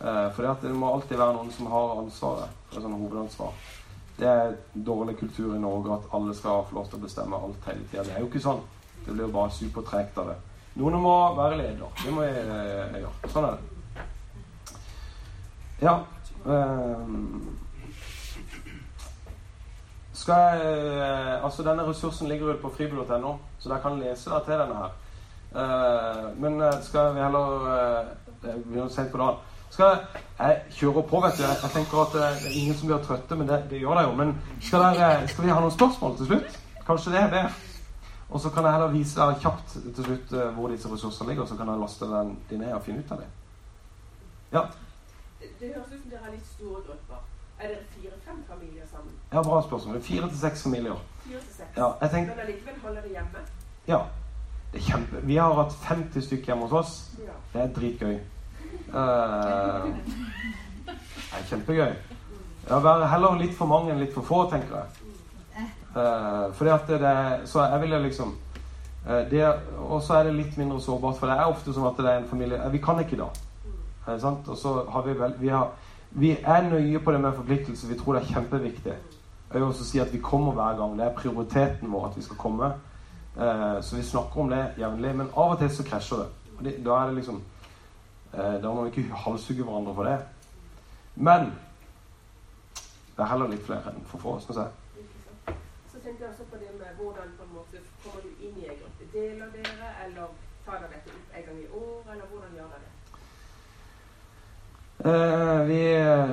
Eh, 0.00 0.30
for 0.32 0.48
det 0.62 0.72
må 0.72 0.94
alltid 0.94 1.20
være 1.20 1.36
noen 1.36 1.52
som 1.52 1.68
har 1.74 1.98
ansvaret. 2.00 2.56
For 2.70 2.80
sånn 2.80 2.96
hovedansvar. 2.96 3.52
Det 4.20 4.28
er 4.28 4.56
dårlig 4.74 5.18
kultur 5.18 5.54
i 5.56 5.60
Norge 5.60 5.92
at 5.96 6.14
alle 6.16 6.34
skal 6.36 6.64
få 6.68 6.76
lov 6.76 6.88
til 6.88 7.00
å 7.00 7.04
bestemme 7.04 7.36
alt 7.36 7.68
hele 7.68 7.84
tida. 7.90 8.04
Det 8.04 8.14
er 8.14 8.24
jo 8.24 8.30
ikke 8.30 8.42
sånn. 8.44 8.62
Det 9.04 9.12
blir 9.12 9.26
jo 9.26 9.34
bare 9.36 9.52
supertregt 9.52 10.16
av 10.20 10.32
det. 10.32 10.38
Noen 10.80 10.96
må 11.02 11.14
være 11.36 11.60
leder. 11.60 11.92
Det 12.04 12.12
må 12.14 12.24
jeg 12.24 12.40
eh, 12.40 12.98
gjøre. 13.02 13.30
Sånn 13.34 13.48
er 13.50 13.58
det. 13.58 13.60
Ja. 15.80 15.94
Ehm, 16.46 17.58
skal 20.12 20.34
jeg 20.34 20.60
eh, 21.00 21.44
Altså, 21.44 21.62
denne 21.62 21.86
ressursen 21.88 22.28
ligger 22.28 22.52
ute 22.52 22.62
på 22.62 22.72
fribibliotek.no, 22.76 23.36
så 23.58 23.68
dere 23.68 23.80
kan 23.84 24.00
lese 24.00 24.30
deg 24.30 24.44
til 24.48 24.60
denne 24.62 24.80
her. 24.82 24.98
Eh, 25.60 26.26
men 26.40 26.60
eh, 26.60 26.82
skal 26.82 27.14
vi 27.14 27.24
heller 27.24 27.70
eh, 27.74 28.10
Det 28.42 28.58
begynner 28.64 28.88
sent 28.88 29.12
på 29.12 29.18
dagen. 29.18 29.40
Skal 29.70 29.86
jeg, 29.86 29.96
kjøre 30.38 30.92
kjører 30.92 31.08
på, 31.08 31.20
vet 31.24 31.38
du. 31.38 31.42
Jeg, 31.42 31.56
jeg 31.62 31.70
tenker 31.74 32.02
at 32.02 32.14
eh, 32.14 32.38
det 32.42 32.50
er 32.50 32.60
ingen 32.62 32.78
som 32.78 32.90
blir 32.90 33.02
trøtte, 33.04 33.36
men 33.36 33.48
det, 33.48 33.64
det 33.70 33.80
gjør 33.82 33.98
det 33.98 34.04
jo. 34.08 34.14
Men 34.18 34.36
skal, 34.60 34.86
dere, 34.98 35.28
skal 35.28 35.44
vi 35.44 35.52
ha 35.54 35.60
noen 35.60 35.74
spørsmål 35.74 36.16
til 36.18 36.30
slutt? 36.32 36.60
Kanskje 36.86 37.12
det 37.14 37.20
er 37.20 37.34
det? 37.34 37.44
Og 38.30 38.40
så 38.40 38.50
kan 38.50 38.64
jeg 38.64 38.72
heller 38.72 38.92
vise 38.94 39.18
deg 39.18 39.42
kjapt 39.42 39.76
til 39.96 40.06
slutt 40.06 40.32
eh, 40.32 40.52
hvor 40.54 40.70
disse 40.70 40.90
ressursene 40.90 41.32
ligger, 41.32 41.46
så 41.46 41.58
kan 41.58 41.70
jeg 41.70 41.82
laste 41.82 42.10
den 42.10 42.36
de 42.50 42.58
ned 42.58 42.74
og 42.76 42.84
finne 42.86 43.02
ut 43.02 43.14
av 43.14 43.22
det. 43.22 43.30
Ja, 44.52 44.64
Det 45.40 45.72
høres 45.74 45.92
ut 45.92 46.00
som 46.02 46.10
dere 46.10 46.24
har 46.24 46.32
litt 46.34 46.46
store 46.46 46.82
grupper. 46.86 47.20
Er 47.60 47.68
dere 47.68 47.84
fire-fem 47.94 48.42
familier 48.48 48.86
sammen? 48.90 49.12
har 49.32 49.44
bra 49.44 49.62
spørsmål. 49.62 50.02
Fire 50.02 50.28
til 50.28 50.38
seks 50.38 50.62
familier. 50.62 51.00
Fire 51.24 51.40
til 51.40 51.54
seks? 51.54 51.76
Ja, 51.76 51.88
jeg 52.00 52.10
tenk... 52.10 52.28
Men 52.28 52.44
allikevel 52.44 52.80
holder 52.82 53.00
dere 53.00 53.12
hjemme? 53.18 53.44
ja, 53.88 54.00
det 54.72 54.80
er 54.80 54.84
kjempe... 54.84 55.20
Vi 55.26 55.36
har 55.36 55.54
hatt 55.62 55.76
50 55.88 56.24
stykker 56.24 56.52
hjemme 56.52 56.68
hos 56.68 56.72
oss. 56.72 56.94
Ja. 57.18 57.36
Det 57.52 57.62
er 57.62 57.74
dritgøy. 57.78 58.18
Uh... 58.94 59.88
det 60.86 61.38
er 61.38 61.46
kjempegøy. 61.48 61.92
Ja, 62.68 62.78
heller 63.10 63.38
litt 63.40 63.56
for 63.58 63.66
mange 63.70 63.92
enn 63.92 64.00
litt 64.02 64.14
for 64.14 64.26
få, 64.26 64.44
tenker 64.52 64.82
jeg. 64.82 65.06
Uh, 65.90 66.52
fordi 66.54 66.70
at 66.70 66.86
det 66.86 67.02
er 67.02 67.40
Så 67.50 67.64
jeg 67.66 67.80
ville 67.82 67.98
liksom 67.98 68.28
uh, 69.08 69.50
Og 69.90 70.02
så 70.02 70.14
er 70.14 70.28
det 70.28 70.34
litt 70.36 70.56
mindre 70.56 70.78
sårbart, 70.80 71.18
for 71.18 71.26
det 71.26 71.34
er 71.34 71.50
ofte 71.50 71.74
sånn 71.74 71.88
at 71.88 71.98
det 71.98 72.06
er 72.06 72.20
en 72.20 72.28
familie 72.30 72.60
eh, 72.62 72.70
Vi 72.70 72.78
kan 72.78 73.00
ikke 73.02 73.18
da. 73.18 73.26
Og 74.10 74.56
så 74.58 74.74
har 74.90 75.06
vi 75.06 75.14
vel 75.18 75.34
vi, 75.38 75.48
har, 75.48 75.70
vi 76.10 76.36
er 76.42 76.68
nøye 76.68 76.98
på 76.98 77.12
det 77.12 77.20
med 77.20 77.36
forpliktelse. 77.36 77.88
Vi 77.88 77.98
tror 77.98 78.18
det 78.18 78.22
er 78.22 78.34
kjempeviktig. 78.34 78.94
Jeg 79.52 79.60
vil 79.60 79.68
også 79.68 79.84
si 79.84 79.98
at 79.98 80.12
vi 80.12 80.18
kommer 80.18 80.52
hver 80.52 80.76
gang. 80.78 80.98
Det 80.98 81.06
er 81.06 81.14
prioriteten 81.14 81.92
vår 81.92 82.06
at 82.10 82.16
vi 82.16 82.22
skal 82.22 82.36
komme. 82.36 82.72
Eh, 83.36 83.82
så 83.82 83.96
vi 83.96 84.02
snakker 84.02 84.40
om 84.40 84.50
det 84.50 84.74
jevnlig. 84.78 85.16
Men 85.16 85.32
av 85.36 85.54
og 85.54 85.58
til 85.58 85.70
så 85.70 85.86
krasjer 85.86 86.22
det. 86.22 86.28
Det, 86.64 86.74
da 86.84 86.98
er 87.00 87.06
det 87.06 87.14
liksom 87.14 87.42
eh, 88.34 88.62
Da 88.62 88.72
må 88.74 88.84
vi 88.84 88.90
ikke 88.90 89.22
halshugge 89.24 89.64
hverandre 89.64 89.94
for 89.94 90.04
det. 90.04 90.18
Men 91.14 91.52
det 93.16 93.24
er 93.24 93.32
heller 93.32 93.50
litt 93.52 93.66
flere 93.66 93.90
enn 93.90 94.06
for 94.08 94.22
få, 94.22 94.36
syns 94.40 94.60
jeg. 94.60 94.68
si. 94.70 95.54
Så 95.92 95.98
tenkte 96.04 96.24
jeg 96.24 96.30
også 96.30 96.46
på 96.52 96.60
det 96.60 96.70
med 96.78 96.94
hvordan 97.00 97.34
på 97.38 97.44
en 97.48 97.54
måte 97.56 97.82
kommer 98.04 98.22
du 98.24 98.30
inn 98.44 98.54
i 98.56 98.68
en 98.70 98.78
gruppe. 98.80 99.08
Deler 99.12 99.50
dere, 99.56 99.90
eller 100.06 100.30
tar 100.64 100.78
dere 100.78 100.94
dette 100.94 101.16
opp 101.18 101.34
en 101.36 101.44
gang 101.48 101.58
i 101.60 101.68
år, 101.80 101.98
eller 102.12 102.30
hvordan 102.30 102.54
gjør 102.56 102.70
dere 102.72 102.86
det? 102.86 102.94
Eh, 105.04 105.60
vi 105.66 105.82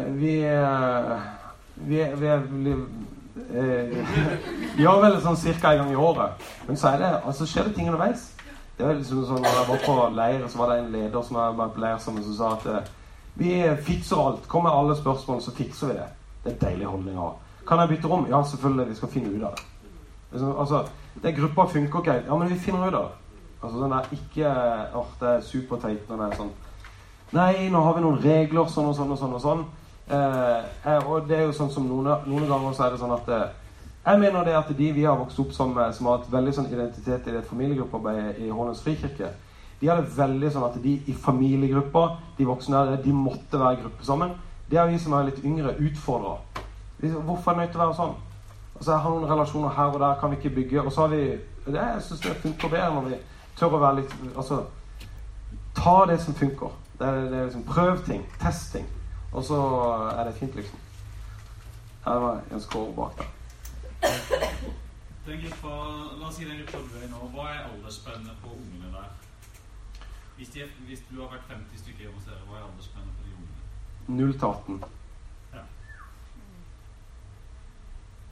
vi, 0.08 0.34
vi, 1.76 2.04
vi, 2.16 2.72
eh, 3.54 4.00
gjør 4.78 5.02
vel 5.06 5.20
sånn 5.24 5.40
cirka 5.40 5.72
en 5.72 5.86
gang 5.86 5.94
i 5.94 6.02
året. 6.10 6.50
Men 6.68 6.80
så 6.80 6.92
er 6.92 7.04
det, 7.04 7.12
altså 7.30 7.48
skjer 7.48 7.70
det 7.70 7.78
ting 7.78 7.88
underveis. 7.88 8.34
Det 8.78 8.86
er 8.86 9.00
liksom 9.00 9.24
sånn, 9.26 9.42
når 9.42 9.56
jeg 9.56 9.70
var 9.70 9.84
på 9.86 9.96
leir, 10.18 10.44
så 10.52 10.60
var 10.60 10.74
det 10.74 10.82
en 10.82 10.92
leder 10.94 11.24
som 11.26 11.40
jeg 11.40 11.58
var 11.62 11.72
på 11.74 11.82
leir 11.82 12.04
sammen, 12.04 12.26
som 12.28 12.36
sa 12.38 12.52
at 12.58 12.68
eh, 12.74 12.92
vi 13.40 13.56
fikser 13.88 14.20
alt. 14.20 14.52
Kom 14.52 14.68
med 14.68 14.76
alle 14.76 14.98
spørsmål, 15.00 15.42
så 15.42 15.56
fikser 15.56 15.94
vi 15.94 15.98
det. 16.02 16.12
Det 16.44 16.52
er 16.52 16.58
en 16.58 16.64
deilig 16.66 16.92
holdning 16.92 17.18
å 17.18 17.30
ha. 17.30 17.34
Kan 17.68 17.82
jeg 17.84 17.96
bytte 17.96 18.12
rom? 18.12 18.28
Ja, 18.30 18.44
selvfølgelig. 18.44 18.90
Vi 18.92 19.00
skal 19.00 19.14
finne 19.16 19.32
ut 19.32 19.48
av 19.48 19.56
det. 19.56 19.92
Liksom, 20.34 20.54
altså, 20.60 20.84
det 21.24 21.36
Gruppa 21.40 21.70
funker 21.72 22.02
ikke 22.02 22.18
helt. 22.18 22.28
Ja, 22.28 22.38
men 22.38 22.52
vi 22.52 22.60
finner 22.68 22.88
ut 22.88 23.00
av 23.00 23.08
det. 23.08 23.44
Altså, 23.62 23.76
sånn 23.80 23.96
er 23.98 24.10
ikke 24.14 24.50
åh, 25.00 25.14
Det 25.20 25.30
er 25.32 25.46
superteit 25.46 26.10
når 26.10 26.20
det 26.20 26.26
er 26.28 26.42
sånn 26.44 26.52
Nei, 27.36 27.68
nå 27.70 27.82
har 27.84 27.98
vi 27.98 28.04
noen 28.06 28.22
regler, 28.24 28.70
sånn 28.72 28.88
og 28.88 28.96
sånn 28.96 29.12
og 29.12 29.20
sånn. 29.20 29.34
Og 29.36 29.42
sånn. 29.44 29.64
Eh, 30.08 30.68
eh, 30.88 31.08
og 31.08 31.26
det 31.28 31.36
er 31.36 31.48
jo 31.48 31.56
sånn 31.56 31.72
som 31.74 31.88
noen, 31.88 32.08
noen 32.30 32.48
ganger 32.48 32.76
så 32.76 32.86
er 32.86 32.94
det 32.94 33.02
sånn 33.02 33.12
at 33.12 33.28
eh, 33.36 33.48
Jeg 34.08 34.20
mener 34.22 34.46
det 34.48 34.54
at 34.56 34.70
de 34.72 34.86
vi 34.96 35.04
har 35.04 35.18
vokst 35.20 35.40
opp 35.44 35.52
som, 35.52 35.74
som 35.92 36.08
har 36.08 36.22
hatt 36.22 36.30
veldig 36.32 36.54
sånn 36.56 36.70
identitet 36.72 37.28
i 37.28 37.34
det 37.36 37.42
familiegruppearbeidet 37.50 38.38
i 38.40 38.48
Hånes 38.48 38.80
frikirke, 38.86 39.34
de 39.82 39.90
hadde 39.92 40.08
veldig 40.16 40.52
sånn 40.54 40.64
at 40.70 40.78
de 40.80 40.94
i 41.12 41.16
familiegrupper, 41.26 42.14
de 42.38 42.48
voksne 42.48 42.86
der, 42.88 43.02
de 43.04 43.12
måtte 43.12 43.60
være 43.60 43.76
i 43.76 43.82
gruppe 43.82 44.08
sammen. 44.08 44.32
Det 44.72 44.80
er 44.80 44.88
vi 44.88 45.02
som 45.04 45.18
er 45.18 45.28
litt 45.28 45.44
yngre, 45.44 45.76
utfordra. 45.90 46.38
Hvorfor 47.02 47.52
er 47.52 47.58
det 47.58 47.66
nødt 47.66 47.76
til 47.76 47.82
å 47.82 47.84
være 47.84 47.98
sånn? 48.00 48.16
Altså, 48.78 48.92
Jeg 48.94 49.04
har 49.04 49.12
noen 49.12 49.30
relasjoner 49.34 49.76
her 49.76 49.92
og 49.92 50.00
der, 50.00 50.16
kan 50.22 50.32
vi 50.32 50.40
ikke 50.40 50.56
bygge 50.56 50.82
Og 50.82 50.92
så 50.94 51.02
har 51.02 51.08
vi 51.10 51.22
det, 51.66 51.76
Jeg 51.76 52.02
syns 52.06 52.20
det 52.22 52.36
funker 52.42 52.70
bedre 52.70 52.90
når 52.94 53.06
vi 53.10 53.16
tør 53.58 53.74
å 53.74 53.80
være 53.82 54.00
litt 54.00 54.12
Altså 54.36 54.60
ta 55.78 56.06
det 56.10 56.18
som 56.22 56.34
funker. 56.34 56.74
Det 57.00 57.08
er, 57.08 57.22
det 57.30 57.38
er 57.40 57.44
liksom 57.44 57.64
Prøv 57.64 58.06
ting. 58.06 58.26
Test 58.42 58.72
ting. 58.72 58.88
Og 59.32 59.44
så 59.44 59.62
er 60.18 60.24
det 60.24 60.36
fint, 60.36 60.56
liksom. 60.56 60.80
Her 62.06 62.14
var 62.14 62.42
en 62.52 62.62
skål 62.62 62.94
bak 62.96 63.18
da. 63.20 63.24
Den 65.28 65.42
gruppa, 65.44 65.72
la 66.20 66.28
oss 66.28 66.36
si 66.36 66.46
den 66.48 66.62
gruppa 66.62 66.78
du 66.78 66.94
er 66.98 67.08
i 67.08 67.10
nå, 67.12 67.24
hva 67.34 67.48
er 67.52 67.66
aldersspennet 67.68 68.38
på 68.44 68.54
ungene 68.56 68.92
der? 68.94 69.10
Hvis, 70.38 70.50
de, 70.54 70.64
hvis 70.88 71.02
du 71.10 71.18
har 71.22 71.34
vært 71.34 71.50
50 71.52 71.82
stykker 71.82 72.06
hjemme 72.06 72.22
hos 72.22 72.30
dere, 72.30 72.46
hva 72.48 72.62
er 72.62 72.70
aldersspennet 72.70 73.18
på 73.18 73.28
de 73.28 73.36
ungene? 73.36 74.22
0 74.22 74.38
til 74.40 74.48
18. 74.48 74.86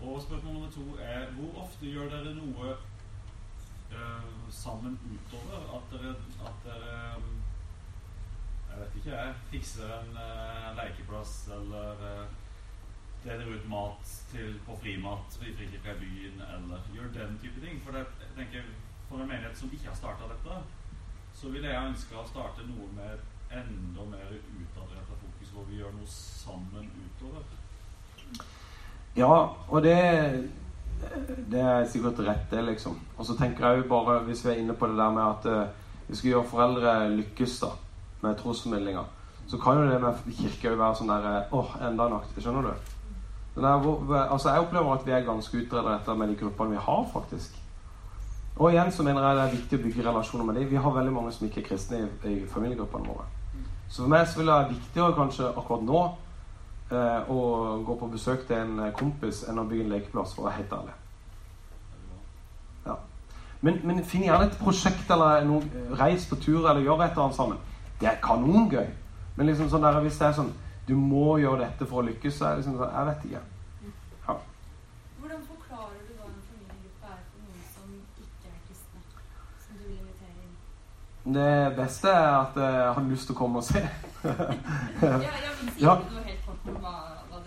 Og 0.05 0.21
spørsmål 0.21 0.53
nummer 0.53 0.71
to 0.71 0.85
er 1.01 1.31
hvor 1.31 1.63
ofte 1.63 1.85
gjør 1.89 2.09
dere 2.11 2.33
noe 2.37 2.73
eh, 3.91 4.25
sammen 4.51 4.99
utover 5.07 5.63
at 5.77 5.93
dere, 5.93 6.11
at 6.45 6.65
dere 6.65 6.95
Jeg 8.75 8.83
vet 8.83 8.95
ikke, 8.99 9.11
jeg 9.15 9.35
fikser 9.51 9.91
en 9.95 10.17
uh, 10.19 10.71
lekeplass 10.75 11.33
eller 11.55 12.01
uh, 12.03 12.23
deler 13.23 13.53
ut 13.55 13.69
mat 13.71 14.09
til, 14.31 14.57
på 14.65 14.75
frimat 14.81 15.37
i 15.39 15.53
Frikirka 15.55 15.93
byen, 15.99 16.41
eller 16.55 16.89
gjør 16.95 17.13
den 17.13 17.37
type 17.39 17.61
ting. 17.63 17.79
For 17.85 17.95
det, 17.95 18.01
jeg 18.19 18.33
tenker, 18.35 18.65
for 19.07 19.23
en 19.23 19.29
menighet 19.29 19.55
som 19.57 19.71
ikke 19.71 19.87
har 19.87 19.95
starta 19.95 20.27
dette, 20.33 20.57
så 21.39 21.53
ville 21.53 21.71
jeg 21.71 21.91
ønske 21.91 22.19
å 22.19 22.25
starte 22.27 22.67
noe 22.67 22.89
med 22.97 23.23
enda 23.61 24.09
mer 24.11 24.35
utadrettet 24.35 25.23
fokus, 25.23 25.55
hvor 25.55 25.69
vi 25.71 25.79
gjør 25.79 25.95
noe 25.95 26.11
sammen 26.11 26.91
utover. 27.05 27.47
Ja, 29.15 29.31
og 29.69 29.83
det 29.87 29.95
Det 31.51 31.59
er 31.61 31.87
sikkert 31.87 32.19
rett, 32.27 32.45
det, 32.51 32.61
liksom. 32.65 32.99
Og 33.17 33.25
så 33.25 33.35
tenker 33.39 33.67
jeg 33.67 33.77
jo 33.77 33.89
bare, 33.89 34.19
hvis 34.27 34.45
vi 34.45 34.51
er 34.51 34.59
inne 34.59 34.75
på 34.75 34.87
det 34.87 34.99
der 34.99 35.11
med 35.15 35.23
at 35.23 35.45
uh, 35.45 36.07
vi 36.07 36.15
skal 36.15 36.29
gjøre 36.29 36.51
foreldre 36.51 36.93
lykkes 37.15 37.59
da 37.63 37.71
med 38.25 38.37
trosformidlinga, 38.39 39.03
så 39.47 39.57
kan 39.61 39.77
jo 39.77 39.89
det 39.89 40.01
med 40.01 40.33
kirke 40.39 40.71
jo 40.71 40.79
være 40.79 40.97
sånn 40.99 41.11
der 41.13 41.27
eh, 41.29 41.53
Åh, 41.53 41.75
enda 41.87 42.07
en 42.09 42.17
akt. 42.17 42.33
Skjønner 42.41 42.65
du? 42.65 42.91
Der, 43.55 43.85
altså 44.25 44.49
Jeg 44.49 44.65
opplever 44.65 44.95
at 44.95 45.05
vi 45.05 45.13
er 45.15 45.27
ganske 45.27 45.61
utbredt 45.61 46.09
med 46.17 46.33
de 46.33 46.35
gruppene 46.41 46.75
vi 46.75 46.81
har, 46.87 47.05
faktisk. 47.13 47.61
Og 48.55 48.71
igjen 48.71 48.91
så 48.91 49.03
mener 49.03 49.23
jeg 49.23 49.37
det 49.37 49.45
er 49.45 49.55
viktig 49.55 49.79
å 49.79 49.83
bygge 49.85 50.09
relasjoner 50.09 50.45
med 50.47 50.59
dem. 50.59 50.69
Vi 50.71 50.81
har 50.81 50.97
veldig 50.97 51.13
mange 51.13 51.31
som 51.35 51.47
ikke 51.47 51.61
er 51.61 51.69
kristne 51.69 52.01
i, 52.01 52.33
i 52.33 52.35
familiegruppene 52.51 53.07
våre. 53.07 53.29
Så 53.87 54.01
for 54.01 54.11
meg 54.11 54.27
så 54.27 54.39
vil 54.39 54.49
det 54.49 54.55
være 54.55 54.73
viktigere 54.73 55.15
kanskje 55.15 55.49
akkurat 55.51 55.87
nå 55.87 56.03
eh, 56.91 57.31
å 57.31 57.39
gå 57.85 57.97
på 58.01 58.11
besøk 58.11 58.47
til 58.49 58.63
en 58.63 58.93
kompis 58.97 59.45
enn 59.49 59.59
å 59.61 59.67
bygge 59.69 59.87
en 59.87 59.97
lekeplass, 59.97 60.35
for 60.35 60.45
å 60.45 60.49
være 60.49 60.63
helt 60.63 60.79
ærlig. 60.81 60.95
Men, 63.65 63.79
men 63.83 64.03
finn 64.05 64.25
gjerne 64.27 64.45
et 64.49 64.57
prosjekt 64.61 65.09
eller 65.13 65.45
noe, 65.47 65.85
reis 65.97 66.27
på 66.29 66.37
tur 66.37 66.67
eller 66.67 66.83
gjør 66.83 67.01
et 67.01 67.15
eller 67.15 67.23
annet 67.23 67.37
sammen. 67.37 67.61
Det 67.99 68.07
er 68.09 68.21
kanongøy. 68.23 68.87
Men 69.35 69.47
liksom 69.49 69.69
sånn 69.69 69.83
der, 69.83 69.99
hvis 70.03 70.17
det 70.19 70.27
er 70.27 70.37
sånn 70.37 70.53
du 70.87 70.93
må 70.95 71.37
gjøre 71.41 71.63
dette 71.65 71.85
for 71.89 72.03
å 72.03 72.05
lykkes, 72.05 72.35
så 72.37 72.45
er 72.45 72.49
det 72.49 72.57
liksom 72.61 72.75
sånn 72.77 72.91
Jeg 72.93 73.05
vet 73.07 73.23
ikke. 73.25 73.39
Ja. 74.27 74.35
Hvordan 75.19 75.41
forklarer 75.47 76.03
du 76.05 76.11
hva 76.19 76.27
en 76.29 76.43
familiegruppe 76.49 77.09
er 77.09 77.21
for 77.31 77.39
noen 77.41 77.63
som 77.73 77.95
ikke 78.21 78.51
er 78.51 78.59
kristne? 78.67 79.01
Som 79.65 79.79
du 79.79 79.87
vil 79.87 79.97
invitere 79.97 80.43
inn? 80.45 81.33
Det 81.39 81.75
beste 81.79 82.13
er 82.13 82.29
at 82.43 82.59
eh, 82.61 82.77
jeg 82.83 82.93
har 82.99 83.07
lyst 83.09 83.25
til 83.31 83.35
å 83.35 83.39
komme 83.39 83.63
og 83.63 83.67
se. 83.71 83.85
Ja, 84.25 85.17
ja, 85.21 85.51
men 85.61 85.73
sier 85.73 85.85
Ja. 85.87 85.95
du 86.01 86.13
noe 86.15 86.23
helt 86.25 86.45
kort 86.45 86.69
om 86.69 86.77
hva, 86.81 86.93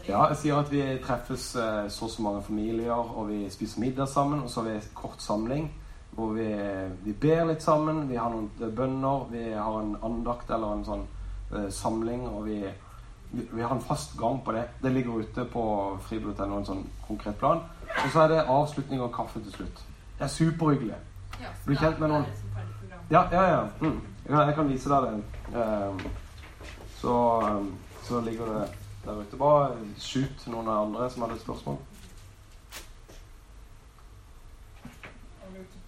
Ja, 0.08 0.20
jeg 0.32 0.36
sier 0.42 0.58
at 0.58 0.70
vi 0.72 0.82
treffes 1.04 1.46
eh, 1.56 1.86
så 1.92 2.04
og 2.06 2.10
så 2.10 2.22
mange 2.22 2.42
familier, 2.42 2.94
og 2.94 3.28
vi 3.28 3.44
spiser 3.50 3.80
middag 3.82 4.08
sammen. 4.08 4.42
Og 4.42 4.50
så 4.50 4.62
har 4.62 4.70
vi 4.72 4.80
kort 4.94 5.22
samling 5.22 5.70
hvor 6.18 6.32
vi, 6.34 6.48
vi 7.04 7.12
ber 7.12 7.44
litt 7.46 7.62
sammen. 7.62 8.08
Vi 8.10 8.18
har 8.18 8.32
noen 8.32 8.50
eh, 8.58 8.74
bønner. 8.74 9.26
Vi 9.30 9.44
har 9.54 9.80
en 9.80 9.94
andakt 10.02 10.50
eller 10.50 10.74
en 10.74 10.86
sånn 10.86 11.04
eh, 11.54 11.68
samling. 11.70 12.24
Og 12.26 12.48
vi, 12.48 12.58
vi, 13.30 13.44
vi 13.52 13.62
har 13.62 13.76
en 13.76 13.84
fast 13.86 14.16
gang 14.18 14.40
på 14.42 14.56
det. 14.56 14.64
Det 14.82 14.90
ligger 14.90 15.22
ute 15.22 15.46
på 15.52 15.64
fribiblioteket 16.08 16.56
en 16.58 16.66
sånn 16.72 16.82
konkret 17.06 17.38
plan. 17.38 17.62
Og 17.92 18.10
så 18.10 18.24
er 18.24 18.34
det 18.34 18.46
avslutning 18.50 19.04
og 19.04 19.14
kaffe 19.14 19.44
til 19.44 19.54
slutt. 19.60 19.84
Det 20.18 20.26
er 20.26 20.34
superhyggelig. 20.34 20.98
ja, 21.38 21.52
så 21.54 21.70
Bli 21.70 21.78
da 21.78 21.86
kjent 21.86 22.00
med 22.02 22.10
noen. 22.10 22.26
Ja, 23.10 23.22
ja, 23.32 23.44
ja. 23.48 23.60
Mm. 23.80 24.00
Jeg, 24.28 24.54
kan, 24.54 24.68
vise 24.68 24.90
deg 24.90 25.06
det. 25.06 25.20
Um, 25.54 26.00
så, 26.98 27.14
um, 27.46 27.70
så 28.02 28.20
ligger 28.20 28.50
det 28.52 28.66
der 29.04 29.22
ute. 29.22 29.36
Bare 29.36 29.70
skyt 30.02 30.48
noen 30.50 30.68
av 30.68 30.88
andre 30.88 31.06
som 31.10 31.22
hadde 31.22 31.38
et 31.38 31.46
spørsmål. 31.46 31.78
Jeg 34.82 35.54
lurte 35.54 35.54
på 35.54 35.54
en 35.54 35.54
ting. 35.54 35.54
Hvis 35.54 35.62
du 35.62 35.64
er 35.64 35.76
klar. 35.78 35.87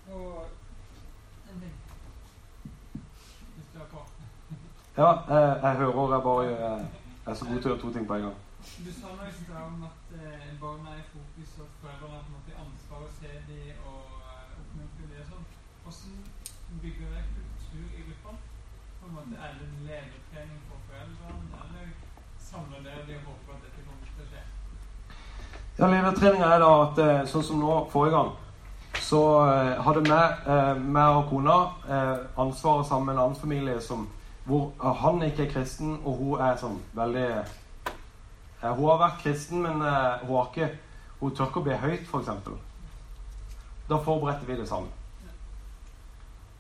Ja, 5.01 5.11
eh, 5.35 5.63
jeg 5.63 5.77
hører 5.77 6.15
jeg 6.15 6.23
bare 6.23 6.47
eh, 6.47 6.87
jeg 7.25 7.31
er 7.33 7.35
så 7.35 7.45
god 7.45 7.61
til 7.61 7.69
å 7.69 7.71
gjøre 7.71 7.83
to 7.83 7.91
ting 7.95 8.07
på 8.09 8.17
en 8.17 8.25
gang. 8.27 8.39
Du 8.85 8.91
sa 8.93 9.13
noe 9.15 9.29
i 9.31 9.53
om 9.61 9.85
at 9.87 10.15
eh, 10.19 10.49
barna 10.61 10.93
er 10.93 10.99
i 11.01 11.07
fokus, 11.13 11.53
og 11.63 11.69
foreldrene 11.81 12.17
har 12.17 12.25
på 12.27 12.33
en 12.33 12.37
måte 12.37 12.57
ansvar 12.65 13.05
å 13.07 13.11
se 13.21 13.31
de 13.47 13.61
og 13.91 14.17
eh, 14.19 14.57
oppmuntre 14.59 15.07
de 15.13 15.21
og 15.23 15.29
sånn. 15.31 15.47
Hvordan 15.85 16.83
bygger 16.83 17.15
det 17.15 17.23
kultur 17.31 17.87
i 17.87 18.05
gruppene? 18.09 18.43
På 18.99 19.09
en 19.09 19.17
måte 19.17 19.41
Er 19.47 19.57
det 19.61 19.69
en 19.69 19.87
ledertrening 19.87 20.61
for 20.67 20.83
foreldrene, 20.91 21.63
eller 21.63 21.95
samler 22.51 22.85
dere 22.89 23.07
de 23.07 23.19
og 23.21 23.31
håper 23.31 23.57
at 23.57 23.65
dette 23.69 23.87
kommer 23.87 24.11
til 24.11 24.27
å 24.27 24.31
skje? 24.35 24.45
Ja, 25.79 25.93
Ledertreninga 25.95 26.53
er 26.57 26.65
da 26.67 26.73
at 26.83 27.05
eh, 27.07 27.23
sånn 27.31 27.47
som 27.47 27.63
nå 27.63 27.79
forrige 27.95 28.19
gang, 28.19 28.35
så 29.11 29.21
eh, 29.43 29.81
hadde 29.83 30.05
meg, 30.07 30.43
eh, 30.47 31.17
og 31.17 31.25
kona 31.31 31.57
eh, 31.89 32.19
ansvaret 32.39 32.87
sammen 32.87 33.07
med 33.07 33.15
en 33.17 33.23
annen 33.25 33.41
familie 33.41 33.81
som, 33.83 34.07
hvor 34.45 34.71
han 35.03 35.23
ikke 35.27 35.49
er 35.49 35.53
kristen, 35.53 35.97
og 36.05 36.17
hun 36.21 36.45
er 36.45 36.61
sånn 36.61 36.79
veldig 36.97 37.27
Hun 38.61 38.87
har 38.91 38.99
vært 39.01 39.23
kristen, 39.23 39.63
men 39.63 39.81
hun 39.81 40.37
har 40.37 40.49
ikke 40.51 40.71
Hun 41.21 41.35
tør 41.37 41.49
ikke 41.49 41.61
å 41.61 41.65
be 41.65 41.77
høyt, 41.77 42.07
f.eks. 42.09 42.29
Da 43.89 43.99
forberedte 44.01 44.47
vi 44.49 44.57
det 44.57 44.69
sammen. 44.69 44.89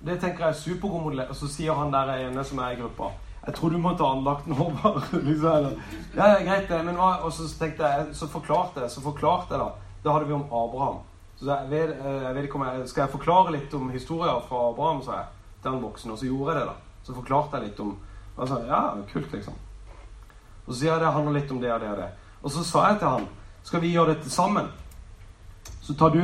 Det 0.04 0.18
tenker 0.20 0.44
jeg 0.44 0.54
er 0.54 0.58
supergod 0.58 1.02
modell. 1.04 1.22
Og 1.28 1.36
så 1.36 1.48
sier 1.48 1.76
han 1.76 1.92
der 1.92 2.12
ene 2.18 2.44
som 2.44 2.58
er 2.60 2.74
i 2.74 2.80
gruppa 2.80 3.08
Jeg 3.46 3.54
tror 3.56 3.72
du 3.72 3.78
må 3.78 3.94
ta 3.96 4.10
andakten 4.12 4.52
over. 4.52 5.00
liksom, 5.28 5.70
ja, 6.16 6.26
ja, 6.34 6.42
greit 6.44 6.68
det, 6.68 6.82
men 6.84 7.00
hva 7.00 7.22
Og 7.24 7.32
så 7.32 7.48
tenkte 7.58 7.88
jeg, 7.88 8.10
så 8.16 8.28
forklarte 8.28 8.84
jeg, 8.84 8.90
så 8.90 9.04
forklarte 9.04 9.56
jeg 9.56 9.64
da. 9.64 9.70
Da 10.04 10.16
hadde 10.16 10.28
vi 10.28 10.36
om 10.36 10.44
Abraham. 10.44 11.00
Så 11.40 11.48
jeg 11.48 11.70
vet, 11.70 11.90
eh, 12.04 12.22
jeg 12.22 12.34
vet 12.34 12.44
ikke 12.44 12.58
om 12.60 12.66
jeg, 12.66 12.88
Skal 12.88 13.02
jeg 13.02 13.14
forklare 13.14 13.52
litt 13.54 13.74
om 13.74 13.90
historier 13.90 14.42
fra 14.48 14.68
Abraham, 14.70 15.02
sa 15.02 15.16
jeg 15.16 15.26
til 15.62 15.70
han 15.70 15.82
voksne. 15.82 16.12
Og 16.12 16.18
så 16.18 16.26
gjorde 16.26 16.52
jeg 16.52 16.60
det, 16.60 16.66
da. 16.68 16.74
Så 17.02 17.16
forklarte 17.16 17.56
jeg 17.56 17.68
litt 17.68 17.80
om 17.80 17.96
altså, 18.36 18.60
Ja, 18.68 18.80
kult, 19.12 19.32
liksom. 19.32 19.54
Og 20.66 20.74
så 20.74 20.78
sier 20.80 20.92
jeg 20.92 21.00
det 21.00 21.12
handler 21.12 21.38
litt 21.40 21.50
om 21.50 21.60
det 21.60 21.72
og 21.72 21.80
det 21.80 21.90
og 21.90 21.96
det. 21.96 22.10
Og 22.42 22.50
så 22.50 22.64
sa 22.64 22.88
jeg 22.90 22.98
til 23.00 23.08
han 23.08 23.28
Skal 23.62 23.80
vi 23.80 23.92
gjøre 23.94 24.14
dette 24.14 24.30
sammen? 24.30 24.68
Så 25.80 25.96
tar 25.96 26.12
du 26.12 26.22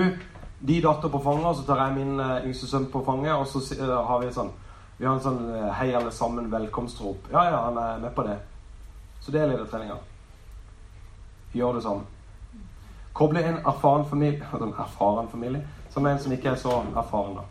de 0.67 0.81
datter 0.81 1.09
på 1.13 1.21
fanget, 1.21 1.47
og 1.47 1.57
så 1.57 1.65
tar 1.67 1.83
jeg 1.85 1.97
min 1.97 2.21
eh, 2.21 2.47
yngste 2.49 2.69
sønn 2.69 2.87
på 2.93 3.03
fanget, 3.05 3.35
og 3.37 3.47
så 3.49 3.61
eh, 3.77 3.97
har 4.09 4.21
vi 4.21 4.33
sånn 4.33 4.53
Vi 4.99 5.05
har 5.05 5.17
en 5.17 5.25
sånn 5.25 5.41
Hei, 5.77 5.91
alle 5.95 6.13
sammen, 6.13 6.51
velkomstrop. 6.53 7.29
Ja, 7.33 7.45
ja, 7.51 7.63
han 7.69 7.77
er 7.81 8.05
med 8.05 8.15
på 8.17 8.25
det. 8.25 8.37
Så 9.21 9.33
det 9.33 9.43
er 9.43 9.51
ledertreninga. 9.51 9.97
Gjør 11.57 11.77
det 11.77 11.83
sammen. 11.85 12.16
Koble 13.17 13.41
en 13.49 13.57
erfaren 13.67 14.09
familie 14.09 14.49
En 14.67 14.75
erfaren 14.85 15.29
familie 15.29 15.69
som 15.91 16.07
en 16.07 16.19
som 16.21 16.33
ikke 16.33 16.49
er 16.49 16.55
så 16.55 16.73
erfaren, 16.97 17.37
da. 17.37 17.43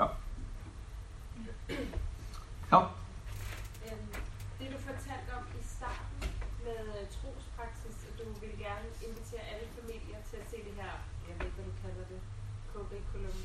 Ja. 0.00 0.06
Ja. 2.72 2.80
Det 4.58 4.66
du 4.72 4.78
fortalte 4.88 5.30
om 5.38 5.46
i 5.60 5.62
starten 5.76 6.28
med 6.64 6.80
øh, 6.96 7.06
trospraksis, 7.16 7.96
at 8.08 8.14
du 8.18 8.24
ville 8.40 8.56
gerne 8.66 8.88
invitere 9.06 9.44
alle 9.52 9.68
familier 9.78 10.20
til 10.28 10.38
å 10.42 10.44
se 10.50 10.58
det 10.66 10.74
her, 10.80 10.94
jeg 11.28 11.34
vet 11.38 11.46
ikke, 11.46 11.56
hva 11.56 11.64
du 11.70 11.74
kaller 11.82 12.06
det, 12.12 12.20
curriculum. 12.72 13.38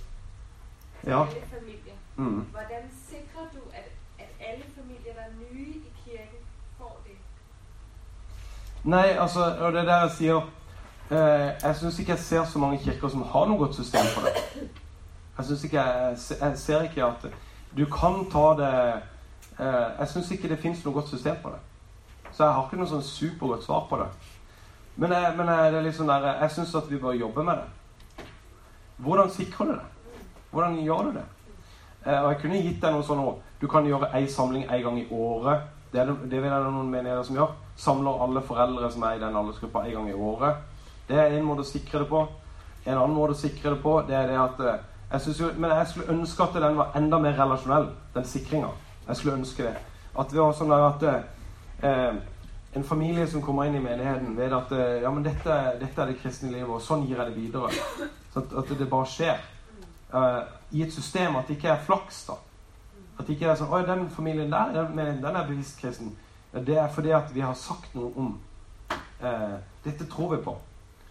Ja. 1.11 1.21
Alle 1.23 1.47
familier. 1.55 1.97
Mm. 2.15 2.41
Hvordan 2.55 2.84
sikrer 3.07 3.45
du, 3.55 3.61
at, 3.79 3.89
at 4.23 4.32
alle 4.49 4.65
familier, 4.77 5.13
der 5.13 5.25
er 5.29 5.34
nye 5.39 5.75
i 5.89 5.91
kirken, 6.03 6.43
får 6.77 6.97
det? 7.07 7.19
Nei, 8.84 9.07
altså, 9.23 9.41
og 9.63 9.73
det 9.73 9.79
er 9.86 9.91
der 9.93 10.01
jeg 10.01 10.17
sier 10.19 10.51
Jeg 11.12 11.76
syns 11.76 11.99
ikke 11.99 12.12
jeg 12.16 12.20
ser 12.24 12.45
så 12.47 12.59
mange 12.59 12.78
kirker 12.80 13.09
som 13.12 13.24
har 13.34 13.47
noe 13.49 13.57
godt 13.59 13.76
system 13.76 14.05
for 14.14 14.22
det. 14.28 14.70
Jeg 15.38 15.45
synes 15.45 15.64
ikke 15.64 15.82
jeg, 15.82 16.18
jeg 16.41 16.57
ser 16.57 16.82
ikke 16.88 17.05
at 17.05 17.26
du 17.78 17.86
kan 17.91 18.26
ta 18.32 18.45
det 18.59 18.70
eh, 19.59 19.89
Jeg 19.99 20.07
syns 20.12 20.32
ikke 20.32 20.49
det 20.51 20.59
fins 20.59 20.86
noe 20.86 20.93
godt 20.93 21.09
system 21.09 21.36
på 21.43 21.49
det. 21.51 21.59
Så 22.32 22.43
jeg 22.45 22.53
har 22.53 22.64
ikke 22.68 22.80
noe 22.80 22.88
sånn 22.88 23.03
supergodt 23.03 23.64
svar 23.66 23.86
på 23.89 23.99
det. 23.99 24.07
Men, 24.95 25.12
jeg, 25.12 25.34
men 25.38 25.47
jeg, 25.51 25.74
det 25.74 25.82
er 25.91 25.95
sånn 25.99 26.12
der, 26.12 26.30
jeg 26.45 26.51
syns 26.55 26.76
at 26.80 26.89
vi 26.91 26.99
bør 26.99 27.16
jobbe 27.20 27.43
med 27.47 27.59
det. 27.59 28.26
Hvordan 29.03 29.30
sikrer 29.34 29.66
du 29.66 29.72
det? 29.74 30.18
Hvordan 30.51 30.80
gjør 30.84 31.03
du 31.09 31.14
det? 31.20 31.26
Eh, 32.05 32.18
og 32.24 32.32
jeg 32.32 32.39
kunne 32.41 32.62
gitt 32.64 32.82
deg 32.84 32.95
noe 32.95 33.03
sånn 33.07 33.24
òg. 33.24 33.39
Du 33.62 33.68
kan 33.72 33.86
gjøre 33.88 34.12
ei 34.18 34.28
samling 34.32 34.64
en 34.68 34.84
gang 34.88 34.99
i 34.99 35.07
året. 35.12 35.68
Det, 35.91 35.99
er, 36.01 36.05
det- 36.12 36.30
det 36.32 36.39
vil 36.43 36.51
jeg 36.51 36.72
noen 36.72 36.91
menigheter 36.91 37.24
som 37.28 37.36
gjør. 37.39 37.51
Samler 37.78 38.24
alle 38.24 38.41
foreldre 38.47 38.91
som 38.91 39.03
er 39.03 39.18
i 39.18 39.24
den 39.24 39.36
aldersgruppa 39.36 39.84
en 39.88 39.97
gang 39.99 40.09
i 40.09 40.14
året. 40.16 40.68
Det 41.12 41.20
er 41.20 41.34
en 41.36 41.43
måte 41.43 41.66
å 41.66 41.68
sikre 41.68 42.05
det 42.05 42.07
på. 42.07 42.24
En 42.86 42.95
annen 42.95 43.16
måte 43.18 43.36
å 43.36 43.41
sikre 43.41 43.76
det 43.76 43.82
på, 43.84 43.97
det 44.07 44.16
er 44.16 44.30
det 44.32 44.38
at 44.39 44.62
eh, 44.64 44.84
jeg 45.12 45.36
jo, 45.41 45.49
Men 45.57 45.74
jeg 45.76 45.88
skulle 45.88 46.14
ønske 46.14 46.43
at 46.43 46.53
den 46.64 46.78
var 46.78 46.93
enda 46.95 47.18
mer 47.20 47.34
relasjonell, 47.36 47.89
den 48.14 48.26
sikringa. 48.26 48.70
Jeg 49.07 49.16
skulle 49.20 49.36
ønske 49.41 49.64
det. 49.64 49.74
At 50.20 50.32
vi 50.32 50.39
har 50.39 50.53
sånn 50.55 50.72
at 50.72 51.03
eh, 51.03 52.14
en 52.80 52.88
familie 52.88 53.28
som 53.28 53.43
kommer 53.43 53.68
inn 53.68 53.76
i 53.76 53.84
menigheten, 53.84 54.38
vet 54.38 54.55
at 54.55 54.72
eh, 54.72 55.01
ja, 55.03 55.12
men 55.12 55.28
dette, 55.28 55.57
dette 55.82 56.01
er 56.01 56.14
det 56.14 56.20
kristne 56.22 56.53
livet, 56.53 56.72
og 56.72 56.80
sånn 56.84 57.03
gir 57.09 57.20
jeg 57.20 57.28
det 57.28 57.36
videre. 57.36 58.07
Så 58.32 58.45
at, 58.45 58.55
at 58.64 58.72
det 58.80 58.88
bare 58.88 59.12
skjer. 59.12 59.43
Eh, 60.16 60.39
I 60.80 60.86
et 60.88 60.95
system 60.95 61.36
at 61.36 61.51
det 61.51 61.59
ikke 61.59 61.74
er 61.76 61.86
flaks, 61.89 62.24
da. 62.30 62.39
At 63.18 63.28
det 63.28 63.36
ikke 63.36 63.51
er 63.51 63.59
sånn 63.59 63.76
Oi, 63.76 63.84
den 63.88 64.07
familien 64.16 64.55
der, 64.55 64.72
den, 64.80 65.20
den 65.20 65.36
er 65.36 65.47
bevisst 65.49 65.84
kristen. 65.84 66.16
Det 66.55 66.80
er 66.80 66.88
fordi 66.91 67.12
at 67.16 67.36
vi 67.36 67.43
har 67.43 67.55
sagt 67.59 67.91
noe 67.95 68.12
om 68.20 68.32
eh, 68.88 69.59
Dette 69.84 70.07
tror 70.07 70.38
vi 70.38 70.43
på. 70.45 70.55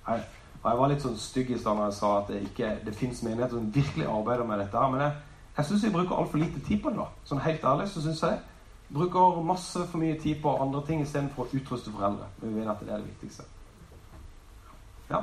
Jeg, 0.08 0.24
jeg 0.64 0.78
var 0.78 0.88
litt 0.88 1.02
sånn 1.02 1.16
stygg 1.18 1.50
i 1.50 1.58
stad 1.58 1.76
når 1.76 1.84
jeg 1.90 1.94
sa 2.00 2.08
at 2.20 2.28
det 2.28 2.42
ikke 2.42 2.70
det 2.84 2.94
fins 2.96 3.22
menigheter 3.22 3.56
som 3.58 3.72
virkelig 3.74 4.06
arbeider 4.06 4.44
med 4.44 4.58
dette. 4.58 4.78
her, 4.78 4.88
Men 4.90 5.00
jeg, 5.00 5.12
jeg 5.56 5.64
syns 5.66 5.84
vi 5.84 5.90
bruker 5.90 6.16
altfor 6.16 6.38
lite 6.38 6.60
tid 6.66 6.82
på 6.82 6.90
det. 6.90 6.98
da. 6.98 7.08
Sånn 7.24 7.40
helt 7.40 7.64
ærlig 7.64 7.88
så 7.88 8.02
syns 8.02 8.22
jeg. 8.22 8.40
Bruker 8.92 9.42
masse 9.46 9.86
for 9.86 9.98
mye 10.02 10.18
tid 10.20 10.40
på 10.42 10.56
andre 10.62 10.80
ting 10.86 11.00
istedenfor 11.02 11.44
å 11.46 11.56
utruste 11.60 11.90
foreldre. 11.94 12.26
Men 12.42 12.54
vi 12.54 12.60
vet 12.60 12.68
at 12.72 12.80
det 12.80 12.90
er 12.92 12.96
det 13.04 13.06
viktigste. 13.12 13.44
Ja. 15.10 15.20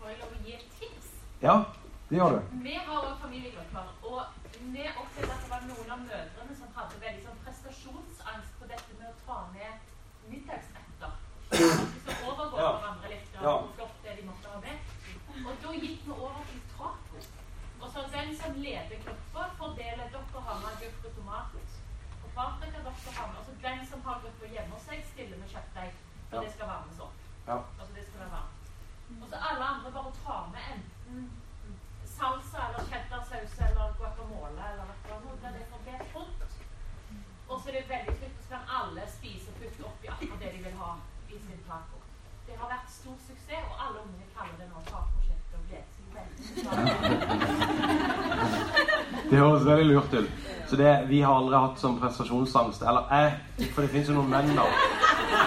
Får 0.00 0.08
jeg 0.10 0.18
lov 0.22 0.32
å 0.32 0.40
gi 0.46 0.54
et 0.58 0.70
tips? 0.80 1.10
Ja, 1.42 1.56
det 2.08 2.16
gjør 2.18 2.36
du. 2.38 2.40
Vi 2.64 2.74
har 2.74 2.96
også 3.02 3.14
familiegrupper, 3.26 3.92
og 4.08 4.22
vi 4.74 4.86
opplevde 4.88 5.32
at 5.36 5.42
det 5.44 5.50
var 5.52 5.62
noen 5.68 5.92
av 5.96 6.00
mødrene 6.08 6.56
som 6.58 6.68
hadde 6.78 7.00
veldig 7.04 7.22
sånn 7.26 7.38
prestasjonsangst 7.44 8.52
på 8.60 8.68
dette 8.72 8.98
med 9.00 9.08
å 9.12 9.16
ta 9.26 9.38
med 9.52 10.32
middagsretter. 10.32 11.12
At 11.54 12.24
overgår 12.28 12.60
Ja. 12.60 12.70
hverandre 12.80 13.08
litt, 13.12 13.28
Ja. 13.34 13.40
hvor 13.60 13.68
flott 13.76 13.96
det 14.04 14.16
de 14.20 14.26
måtte 14.28 14.48
ha 14.48 14.60
med. 14.60 14.76
Og 15.46 15.54
da 15.62 15.70
gikk 15.72 16.00
vi 16.06 16.12
over 16.12 16.42
til 16.50 16.60
taco. 16.76 17.16
Og 17.82 17.88
så 17.92 18.00
den 18.16 18.36
som 18.40 18.52
leder 18.56 18.96
gruppa, 19.04 19.42
fordeler 19.60 20.08
dere 20.12 20.40
har 20.46 20.56
med 20.60 20.68
agurk 20.72 21.04
og 21.04 21.12
tomat 21.16 21.48
og 22.24 22.30
paprika. 22.36 22.78
Dere 22.84 23.12
har 23.18 23.26
med, 23.28 23.36
altså 23.40 23.54
den 23.62 23.86
som 23.90 23.93
har 24.08 24.20
gruppa 24.24 24.46
hjemme 24.54 24.72
hos 24.76 24.84
seg, 24.88 24.98
stiller 25.12 25.36
med 25.42 25.48
kjøttdeig. 25.54 25.92
For 26.30 26.36
Ja. 26.36 26.42
det 26.44 26.50
skal 26.54 26.66
varmes 26.72 26.98
opp. 27.06 27.18
Ja. 27.48 27.56
Altså 27.80 27.92
det 27.98 28.04
skal 28.08 28.18
være 28.24 28.34
varmt. 28.38 28.64
Og 29.22 29.26
så 29.30 29.36
alle 29.50 29.64
andre 29.72 29.88
bare 29.96 30.12
tar 30.24 30.44
med 30.54 30.62
enten 30.74 31.18
salsa 32.16 32.58
eller 32.68 32.82
cheddarsaus 32.90 33.54
eller 33.68 33.84
guacamole 33.98 34.62
eller 34.70 34.84
noe 35.24 35.36
det 35.42 35.60
er 35.62 35.68
fordelt 35.74 36.06
frukt. 36.12 36.40
Og 37.48 37.54
så 37.60 37.64
er 37.68 37.72
det 37.76 37.88
veldig 37.88 38.14
trygt, 38.20 38.38
så 38.42 38.48
kan 38.54 38.62
alle 38.78 39.02
spise 39.16 39.46
og 39.50 39.56
putte 39.60 39.82
oppi 39.90 40.06
akkurat 40.14 40.40
det 40.40 40.50
de 40.54 40.60
vil 40.66 40.76
ha 40.82 40.90
i 41.28 41.36
sin 41.46 41.60
taco. 41.68 41.98
Det 42.46 42.54
har 42.60 42.68
vært 42.74 42.88
stor 42.98 43.16
suksess, 43.26 43.64
og 43.70 43.76
alle 43.84 43.98
ungene 44.04 44.26
kaller 44.36 44.56
det 44.60 44.68
nå 44.72 44.78
tacoprosjektet 44.88 45.54
og 45.58 45.64
gleder 45.68 45.90
seg 45.94 46.06
veldig. 46.16 46.44
Det 49.30 49.38
høres 49.40 49.64
veldig 49.66 49.86
lurt 49.94 50.12
ut. 50.14 50.30
Så 50.68 50.76
det, 50.80 50.92
vi 51.08 51.20
har 51.22 51.34
aldri 51.36 51.58
hatt 51.60 51.80
sånn 51.80 51.98
prestasjonsangst. 52.00 52.82
Eller 52.88 53.10
jeg, 53.12 53.68
for 53.74 53.84
det 53.84 53.90
fins 53.92 54.08
jo 54.08 54.14
noen 54.16 54.30
menn, 54.32 54.54
da. 54.56 54.64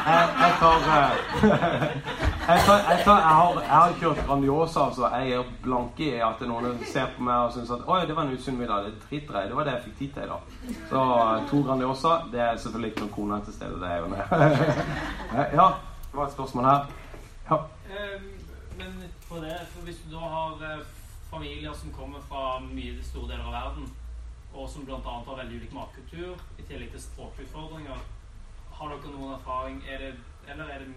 Jeg, 0.07 0.51
tar 0.59 0.85
eh, 0.87 1.15
jeg, 2.47 2.59
tar, 2.65 2.79
jeg, 2.91 2.99
tar, 3.03 3.19
jeg, 3.19 3.35
har, 3.39 3.59
jeg 3.61 3.71
har 3.73 3.95
kjørt 4.01 4.21
Grandiosa, 4.27 4.85
altså. 4.85 5.09
jeg 5.17 5.33
er 5.39 5.49
blanke 5.63 6.05
i 6.05 6.21
at 6.23 6.43
noen 6.47 6.77
ser 6.87 7.09
på 7.15 7.25
meg 7.27 7.47
og 7.47 7.53
syns 7.55 7.71
at 7.75 7.83
Oi, 7.87 7.99
det 8.07 8.15
var 8.15 8.27
en 8.27 8.37
usunn 8.37 8.59
middag. 8.59 8.87
Det 8.87 9.07
driter 9.09 9.39
jeg. 9.41 9.49
Det 9.51 9.57
var 9.59 9.67
det 9.67 9.75
jeg 9.77 9.83
fikk 9.87 9.97
tid 9.99 10.13
til 10.15 10.23
i 10.27 10.31
dag. 10.31 10.41
Så 10.91 11.03
eh, 11.17 11.35
to 11.51 11.61
Grandiosa, 11.67 12.13
det 12.31 12.43
er 12.45 12.61
selvfølgelig 12.63 12.93
ikke 12.93 13.05
noen 13.05 13.15
kone 13.17 13.41
til 13.47 13.57
stede. 13.57 13.81
Det 13.81 13.91
er 13.91 13.97
jo 14.03 14.13
det. 14.13 14.23
Ja, 15.59 15.67
det 16.07 16.15
var 16.21 16.25
et 16.29 16.37
spørsmål 16.37 16.69
her. 16.71 16.87
Ja. 17.49 17.61
Eh, 17.91 18.17
Men 18.77 18.99
på 19.29 19.35
det, 19.41 19.57
for 19.73 19.83
hvis 19.87 19.97
du 20.05 20.13
da 20.13 20.27
har 20.29 20.59
eh, 20.61 20.83
familier 21.31 21.73
som 21.73 21.89
kommer 21.95 22.21
fra 22.29 22.59
mye 22.63 22.99
store 23.03 23.31
deler 23.33 23.47
av 23.49 23.55
verden, 23.57 23.89
og 24.57 24.69
som 24.69 24.85
bl.a. 24.85 24.97
har 24.97 25.37
veldig 25.37 25.59
ulik 25.61 25.73
matkultur, 25.75 26.39
i 26.57 26.65
tillegg 26.65 26.89
til 26.95 27.03
språkutfordringer, 27.03 27.99
har 28.77 28.93
dere 28.93 29.13
noen 29.13 29.35
erfaring 29.35 29.83
er 29.89 30.01
det, 30.05 30.15
Eller 30.47 30.69
er 30.71 30.79
det, 30.79 30.93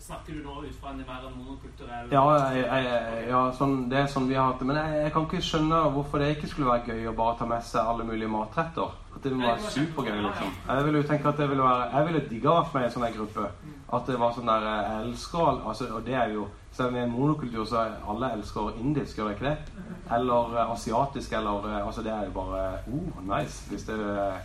snakker 0.00 0.32
du 0.32 0.44
nå 0.44 0.62
ut 0.64 0.76
fra 0.80 0.90
en 0.90 1.00
mer 1.02 1.24
monokulturell 1.36 2.12
Ja, 2.12 2.22
jeg, 2.54 2.64
jeg, 2.64 3.24
ja 3.28 3.40
sånn, 3.56 3.74
det 3.90 3.98
er 4.00 4.06
sånn 4.10 4.28
vi 4.30 4.36
har 4.38 4.48
hatt 4.48 4.62
det. 4.62 4.68
Men 4.70 4.78
jeg, 4.80 5.02
jeg 5.04 5.12
kan 5.14 5.26
ikke 5.28 5.42
skjønne 5.44 5.80
hvorfor 5.96 6.22
det 6.22 6.30
ikke 6.36 6.50
skulle 6.50 6.70
være 6.70 6.94
gøy 6.94 7.10
å 7.10 7.16
bare 7.18 7.36
ta 7.38 7.48
med 7.50 7.66
seg 7.66 7.90
alle 7.92 8.06
mulige 8.08 8.30
matretter. 8.32 8.94
At 9.10 9.26
det 9.26 9.34
må 9.34 9.44
være 9.44 9.72
supergøy, 9.74 10.22
liksom. 10.24 10.54
Jeg 10.68 10.86
ville 10.86 11.02
jo 11.02 11.08
tenke 11.10 11.28
at 11.28 11.42
det 11.42 11.50
ville 11.50 11.66
være 11.66 11.90
Jeg 11.92 12.06
ville 12.06 12.22
digga 12.30 12.54
vært 12.60 12.74
med 12.74 12.82
i 12.82 12.88
en 12.88 12.94
sånn 12.94 13.06
gruppe. 13.18 13.50
At 13.90 14.06
det 14.06 14.16
var 14.22 14.34
sånn 14.36 14.48
der 14.48 14.66
Jeg 14.68 14.96
elsker 15.00 15.48
altså, 15.50 15.88
Og 15.96 16.04
det 16.06 16.14
er 16.14 16.34
jo 16.36 16.46
Selv 16.70 16.88
om 16.88 16.94
vi 16.94 17.00
er 17.02 17.08
en 17.08 17.12
monokultur, 17.12 17.64
så 17.66 17.80
er 17.82 17.96
alle 18.08 18.32
elsker 18.36 18.76
indisk, 18.78 19.18
gjør 19.18 19.32
det 19.32 19.36
ikke 19.36 19.50
det? 19.50 19.86
Eller 20.14 20.54
eh, 20.54 20.72
asiatisk, 20.76 21.32
eller 21.34 21.66
eh, 21.72 21.80
Altså, 21.82 22.04
det 22.06 22.12
er 22.14 22.28
jo 22.28 22.34
bare 22.38 22.66
Oh, 22.86 23.22
nice. 23.26 23.66
Hvis 23.68 23.88
det 23.88 23.98
eh, 23.98 24.38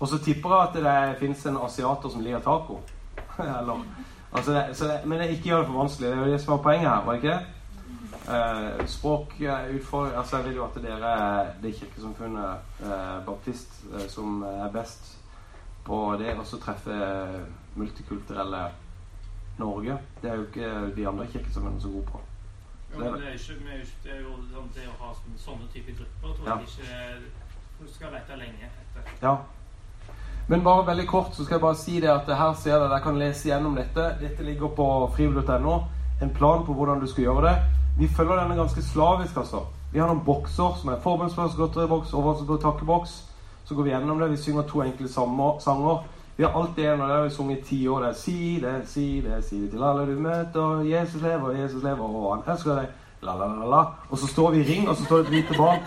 Og 0.00 0.08
så 0.08 0.18
tipper 0.24 0.54
jeg 0.54 0.68
at 0.68 0.78
det 1.12 1.18
fins 1.20 1.46
en 1.46 1.60
asiater 1.60 2.08
som 2.08 2.24
liker 2.24 2.40
taco. 2.40 2.80
eller 3.58 3.82
Altså, 4.32 4.52
det, 4.52 4.76
så 4.76 4.84
det, 4.84 4.98
men 5.08 5.20
ikke 5.22 5.42
gjør 5.48 5.58
det 5.62 5.66
for 5.66 5.78
vanskelig. 5.78 6.08
Det 6.10 6.18
er 6.18 6.26
jo 6.26 6.32
det 6.32 6.40
som 6.40 6.52
var 6.52 6.62
poenget 6.62 6.88
her, 6.90 7.04
var 7.04 7.12
det 7.12 7.22
ikke 7.22 7.36
det? 7.36 7.46
Eh, 8.28 8.86
språk 8.86 9.40
eh, 9.40 10.18
altså 10.18 10.36
Jeg 10.36 10.44
vil 10.44 10.56
jo 10.56 10.64
at 10.64 10.74
dere 10.84 11.12
er 11.20 11.52
det 11.62 11.74
kirkesamfunnet 11.78 12.82
eh, 12.84 13.24
baptist 13.26 13.78
eh, 13.94 14.04
som 14.08 14.42
er 14.42 14.68
best 14.72 15.14
på 15.84 16.16
det, 16.20 16.34
og 16.36 16.46
så 16.46 16.60
treffe 16.60 16.92
eh, 16.92 17.40
multikulturelle 17.74 18.66
Norge. 19.58 19.98
Det 20.22 20.30
er 20.30 20.34
jo 20.36 20.44
ikke 20.46 20.96
de 20.96 21.08
andre 21.08 21.26
kirkesamfunnene 21.26 21.80
så 21.80 21.88
gode 21.88 22.06
på. 22.12 22.20
Jo, 22.92 22.98
men 22.98 23.12
det 23.14 23.28
er, 23.28 23.32
ikke, 23.32 23.56
vi 23.64 23.70
er 23.70 23.80
ikke, 23.80 23.96
det 24.04 24.12
er 24.12 24.20
jo 24.20 24.34
sånn, 24.52 24.68
det 24.74 24.84
å 24.88 24.94
ha 25.02 25.14
sånne, 25.36 25.72
type 25.72 25.96
grupper 25.98 26.36
tror 26.36 26.48
Ja. 26.48 26.56
jeg 26.56 26.68
ikke 26.68 27.32
Du 27.78 27.92
skal 27.94 28.12
lete 28.12 28.36
lenge 28.36 28.68
etter. 28.68 29.10
Ja. 29.22 29.34
Men 30.48 30.64
bare 30.64 30.86
veldig 30.86 31.06
kort 31.06 31.34
så 31.36 31.44
skal 31.44 31.58
jeg 31.58 31.60
bare 31.60 31.76
si 31.76 31.98
det 32.00 32.08
at 32.08 32.28
her 32.32 32.54
ser 32.56 32.78
dere, 32.78 32.94
jeg 32.94 33.04
kan 33.04 33.18
lese 33.20 33.48
gjennom 33.50 33.74
dette. 33.76 34.04
Dette 34.20 34.44
ligger 34.44 34.70
på 34.76 34.86
frivillig.no. 35.16 35.74
En 36.22 36.30
plan 36.34 36.64
på 36.64 36.72
hvordan 36.72 37.00
du 37.00 37.06
skal 37.06 37.26
gjøre 37.26 37.42
det. 37.44 37.56
Vi 37.98 38.08
følger 38.08 38.40
denne 38.40 38.56
ganske 38.56 38.82
slavisk, 38.82 39.36
altså. 39.36 39.66
Vi 39.92 40.00
har 40.00 40.08
noen 40.08 40.24
bokser 40.24 40.78
som 40.80 40.92
er 40.92 41.02
forbundsplass, 41.04 41.56
godteriboks, 41.56 42.14
overvannsbord, 42.14 42.62
takkeboks. 42.62 43.12
Så 43.68 43.74
går 43.74 43.82
vi 43.82 43.92
gjennom 43.92 44.22
det. 44.22 44.30
Vi 44.30 44.40
synger 44.40 44.62
to 44.62 44.80
enkle 44.82 45.08
sanger. 45.08 46.00
Vi 46.36 46.44
har 46.44 46.56
alltid 46.60 46.84
en 46.84 47.00
av 47.00 47.08
det 47.08 47.16
vi 47.16 47.22
har 47.22 47.30
sunget 47.36 47.58
i 47.58 47.68
ti 47.68 47.88
år. 47.88 48.00
Det 48.00 48.08
er 48.08 48.18
si 48.22 48.58
det, 48.62 48.74
si 48.88 49.06
det, 49.20 49.42
si 49.44 49.60
det 49.60 49.70
til 49.74 49.84
alle 49.84 50.06
du 50.06 50.16
møter. 50.16 50.84
Jesus 50.88 51.22
lever, 51.22 51.60
Jesus 51.60 51.82
lever, 51.82 52.04
og 52.04 52.36
han 52.36 52.52
elsker 52.54 52.78
deg. 52.78 52.96
La, 53.26 53.34
la, 53.36 53.50
la, 53.52 53.68
la. 53.68 53.84
Og 54.08 54.18
så 54.18 54.26
står 54.30 54.50
vi 54.54 54.60
i 54.62 54.68
ring, 54.68 54.88
og 54.88 54.96
så 54.96 55.04
står 55.04 55.16
det 55.18 55.26
et 55.26 55.36
lite 55.42 55.58
barn. 55.58 55.84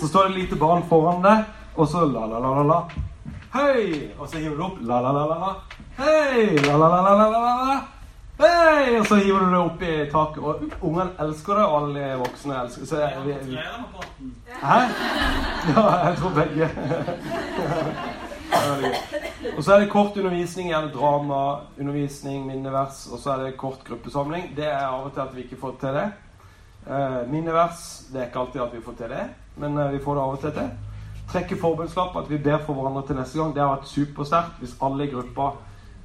Så 0.00 0.08
står 0.08 0.28
det 0.28 0.30
et 0.30 0.40
lite 0.44 0.56
barn 0.56 0.84
foran 0.88 1.20
deg, 1.24 1.44
og 1.76 1.88
så 1.88 2.06
la, 2.06 2.24
la, 2.30 2.38
la, 2.40 2.54
la, 2.60 2.66
la. 2.70 2.80
Hei! 3.50 4.12
Og 4.14 4.28
så 4.30 4.38
hiver 4.38 4.54
du 4.54 4.62
opp 4.62 4.76
la, 4.86 5.00
la, 5.02 5.10
la, 5.10 5.22
la, 5.26 5.36
la. 5.42 5.78
Hei! 5.96 6.52
La, 6.68 6.76
la, 6.78 6.88
la, 6.88 7.00
la, 7.02 7.14
la, 7.18 7.38
la. 7.66 7.78
Hei! 8.38 8.92
Og 9.00 9.08
så 9.08 9.16
hiver 9.18 9.42
du 9.42 9.48
det 9.50 9.58
opp 9.58 9.80
i 9.82 9.94
taket. 10.12 10.38
Og 10.38 10.84
ungene 10.86 11.10
elsker 11.24 11.58
det, 11.58 11.64
og 11.64 11.78
alle 11.80 12.04
voksne 12.20 12.60
elsker 12.60 12.86
så 12.86 13.00
jeg, 13.00 13.24
vi, 13.24 13.34
vi. 13.48 13.56
Hæ? 14.60 14.76
Ja, 15.66 15.82
jeg 16.04 16.20
tror 16.20 16.36
begge. 16.36 16.68
Det. 18.54 18.92
Og 19.56 19.64
så 19.64 19.72
er 19.74 19.82
det 19.82 19.90
kort 19.90 20.14
undervisning, 20.14 20.68
gjerne 20.70 20.92
drama, 20.94 21.40
undervisning, 21.74 22.44
minnevers, 22.46 23.08
og 23.10 23.18
så 23.18 23.32
er 23.34 23.42
det 23.48 23.56
kort 23.58 23.82
gruppesamling. 23.88 24.52
Det 24.54 24.68
er 24.68 24.84
av 24.84 25.08
og 25.08 25.16
til 25.16 25.24
at 25.24 25.34
vi 25.34 25.48
ikke 25.48 25.58
får 25.64 25.74
til 25.82 25.98
det. 25.98 26.06
Eh, 26.86 27.18
minnevers, 27.32 27.82
det 28.12 28.22
er 28.22 28.30
ikke 28.30 28.44
alltid 28.46 28.62
at 28.68 28.78
vi 28.78 28.84
får 28.86 28.96
til 29.02 29.12
det, 29.16 29.26
men 29.58 29.78
eh, 29.78 29.90
vi 29.96 30.04
får 30.06 30.20
det 30.20 30.24
av 30.28 30.38
og 30.38 30.40
til 30.46 30.54
til. 30.60 30.70
Trekke 31.30 31.56
forbundslapp, 31.60 32.16
at 32.16 32.30
vi 32.30 32.38
ber 32.42 32.58
for 32.58 32.74
hverandre 32.74 33.06
til 33.06 33.16
neste 33.16 33.38
gang. 33.38 33.52
Det 33.54 33.62
har 33.62 33.76
vært 33.76 33.88
supersterkt. 33.88 34.56
Hvis 34.58 34.76
alle 34.82 35.04
i 35.04 35.10
gruppa 35.12 35.52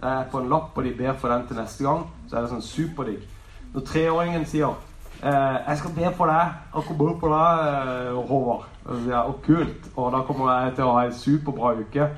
er 0.02 0.28
på 0.32 0.42
en 0.42 0.50
lapp, 0.50 0.78
og 0.78 0.84
de 0.86 0.92
ber 0.98 1.14
for 1.18 1.34
den 1.34 1.48
til 1.48 1.58
neste 1.58 1.84
gang, 1.84 2.04
så 2.30 2.36
er 2.36 2.46
det 2.46 2.52
sånn 2.52 2.62
superdigg. 2.62 3.24
Når 3.74 3.86
treåringen 3.90 4.46
sier 4.46 4.76
eh, 5.24 5.58
'Jeg 5.68 5.78
skal 5.78 5.92
be 5.96 6.12
for 6.18 6.26
deg', 6.26 6.54
og 6.74 6.84
kommer 6.84 7.20
på 7.20 7.28
deg, 7.34 7.66
eh, 7.68 8.28
Håvard. 8.30 8.64
Og 8.86 8.96
sier 8.98 9.16
jeg 9.16 9.34
kult', 9.46 9.90
og 9.96 10.12
da 10.12 10.22
kommer 10.22 10.52
jeg 10.52 10.76
til 10.76 10.84
å 10.84 10.94
ha 10.94 11.06
en 11.06 11.14
superbra 11.14 11.74
uke. 11.80 12.10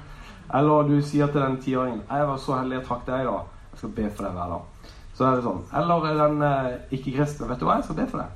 Eller 0.53 0.87
du 0.87 1.01
sier 1.01 1.27
til 1.27 1.41
den 1.41 1.61
tiåringen 1.61 2.01
'Jeg 2.09 2.27
var 2.27 2.37
så 2.37 2.55
heldig 2.55 2.77
jeg 2.77 2.85
trakk 2.87 3.05
deg 3.05 3.21
i 3.21 3.25
dag. 3.25 3.41
Jeg 3.71 3.77
skal 3.77 3.89
be 3.89 4.09
for 4.09 4.23
deg 4.23 4.33
hver 4.33 4.49
dag'. 4.49 4.65
Så 5.13 5.25
er 5.25 5.35
det 5.35 5.43
sånn. 5.43 5.63
Eller 5.73 6.27
den 6.27 6.41
eh, 6.41 6.77
ikke-kristne 6.91 7.47
'Vet 7.47 7.59
du 7.59 7.65
hva, 7.65 7.75
jeg 7.75 7.83
skal 7.83 7.95
be 7.95 8.07
for 8.07 8.17
deg'. 8.17 8.31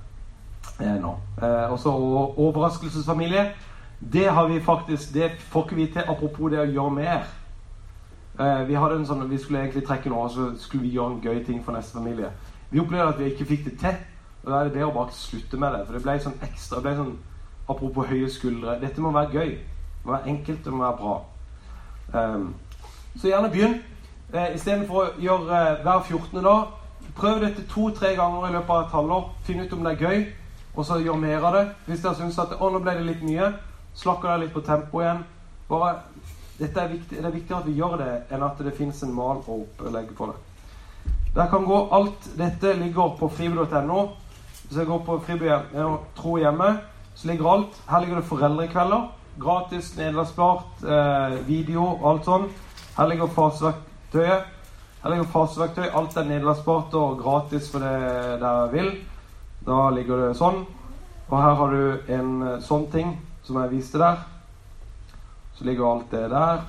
Eh, 0.79 1.01
nå. 1.01 1.15
Eh, 1.41 1.71
og 1.71 1.79
så 1.79 1.91
overraskelsesfamilie. 2.37 3.51
Det 4.01 4.25
har 4.27 4.47
vi 4.47 4.61
faktisk 4.61 5.13
Det 5.13 5.31
får 5.39 5.63
ikke 5.63 5.75
vi 5.75 5.85
til, 5.93 6.01
apropos 6.07 6.49
det 6.49 6.59
å 6.59 6.69
gjøre 6.69 6.91
mer. 6.95 7.27
Eh, 8.39 8.67
vi, 8.67 8.73
hadde 8.73 8.95
en 8.95 9.05
sånn, 9.05 9.27
vi 9.29 9.37
skulle 9.37 9.59
egentlig 9.61 9.85
trekke 9.85 10.09
nå, 10.09 10.21
så 10.29 10.51
skulle 10.57 10.83
vi 10.87 10.95
gjøre 10.95 11.17
en 11.17 11.21
gøy 11.21 11.43
ting 11.45 11.59
for 11.65 11.75
neste 11.77 11.97
familie. 11.99 12.31
Vi 12.71 12.79
opplevde 12.79 13.13
at 13.13 13.19
vi 13.19 13.29
ikke 13.31 13.45
fikk 13.45 13.65
det 13.65 13.77
til. 13.79 13.99
Og 14.43 14.49
da 14.49 14.59
er 14.59 14.69
det 14.69 14.73
bedre 14.73 14.89
å 14.89 14.95
bare 14.95 15.13
slutte 15.13 15.59
med 15.61 15.75
det. 15.75 15.83
For 15.85 15.97
det 15.97 16.03
ble 16.05 16.17
sånn 16.23 16.41
ekstra 16.47 16.79
det 16.79 16.87
ble 16.87 16.95
sånn, 16.97 17.19
Apropos 17.69 18.09
høye 18.09 18.27
skuldre. 18.29 18.79
Dette 18.81 19.01
må 19.01 19.11
være 19.15 19.31
gøy. 19.31 19.51
Det 19.51 20.05
må 20.05 20.11
være 20.11 20.27
enkelt, 20.33 20.65
det 20.65 20.73
må 20.73 20.81
være 20.83 20.97
bra. 20.97 21.13
Um, 22.13 22.47
så 23.15 23.29
gjerne 23.29 23.51
begynn. 23.53 23.77
Eh, 24.33 24.55
Istedenfor 24.55 24.97
å 24.97 25.05
gjøre 25.21 25.59
eh, 25.59 25.81
hver 25.85 26.01
14. 26.07 26.41
da, 26.43 26.55
prøv 27.15 27.41
dette 27.43 27.63
to-tre 27.69 28.13
ganger 28.17 28.47
i 28.47 28.53
løpet 28.55 28.73
av 28.75 28.85
et 28.85 28.95
halvår. 28.95 29.25
Finn 29.47 29.61
ut 29.61 29.73
om 29.77 29.85
det 29.85 29.93
er 29.93 30.03
gøy, 30.03 30.25
og 30.75 30.87
så 30.87 30.99
gjør 30.99 31.19
mer 31.21 31.47
av 31.47 31.57
det. 31.57 31.63
Hvis 31.87 32.03
dere 32.03 32.17
syns 32.19 32.39
at 32.41 32.55
å, 32.57 32.69
nå 32.71 32.81
ble 32.83 32.95
det 32.97 33.07
litt 33.07 33.25
mye, 33.27 33.51
slakker 33.95 34.33
deg 34.33 34.45
litt 34.45 34.53
på 34.53 34.63
tempoet 34.65 35.05
igjen. 35.05 35.25
Bare, 35.69 35.93
dette 36.59 36.81
er 36.81 36.91
viktig, 36.91 37.17
det 37.17 37.27
er 37.27 37.35
viktigere 37.35 37.61
at 37.61 37.67
vi 37.69 37.77
gjør 37.79 37.97
det, 38.01 38.13
enn 38.31 38.43
at 38.45 38.63
det 38.63 38.75
fins 38.77 39.03
en 39.03 39.13
mal 39.15 39.43
å 39.45 39.61
opplegge 39.63 40.17
for 40.17 40.33
det. 40.33 40.39
Der 41.35 41.47
kan 41.47 41.63
gå 41.65 41.77
alt 41.95 42.27
dette 42.37 42.73
ligger 42.75 43.15
på 43.19 43.29
fribu.no. 43.31 44.01
Hvis 44.71 44.77
jeg 44.79 44.87
går 44.87 44.99
på 45.03 45.17
Frivillig 45.19 45.55
Tro 46.15 46.37
hjemme, 46.39 46.77
så 47.15 47.27
ligger 47.27 47.49
alt. 47.51 47.79
Her 47.89 47.99
ligger 47.99 48.15
det 48.15 48.27
foreldrekvelder. 48.29 49.07
Gratis, 49.39 49.97
nederlagsbart, 49.97 50.83
eh, 50.83 51.47
video 51.47 51.83
og 51.83 52.05
alt 52.11 52.25
sånn. 52.25 52.45
Her 52.97 53.07
ligger 53.07 53.27
faseverktøyet. 53.27 54.45
Her 55.03 55.09
ligger 55.09 55.27
faseverktøy. 55.33 55.89
Alt 55.91 56.15
er 56.17 56.23
nederlagsbart 56.23 56.93
og 56.93 57.19
gratis 57.19 57.67
for 57.71 57.79
det 57.79 58.39
dere 58.39 58.71
vil. 58.71 58.91
Da 59.67 59.89
ligger 59.89 60.27
det 60.27 60.37
sånn. 60.37 60.65
Og 61.29 61.37
her 61.41 61.53
har 61.55 61.75
du 61.75 61.99
en 62.07 62.41
eh, 62.47 62.59
sånn 62.59 62.87
ting 62.91 63.17
som 63.51 63.59
jeg 63.61 63.71
viste 63.73 63.99
der. 63.99 64.21
Så 65.57 65.65
ligger 65.67 65.89
alt 65.91 66.11
det 66.11 66.29
der. 66.31 66.61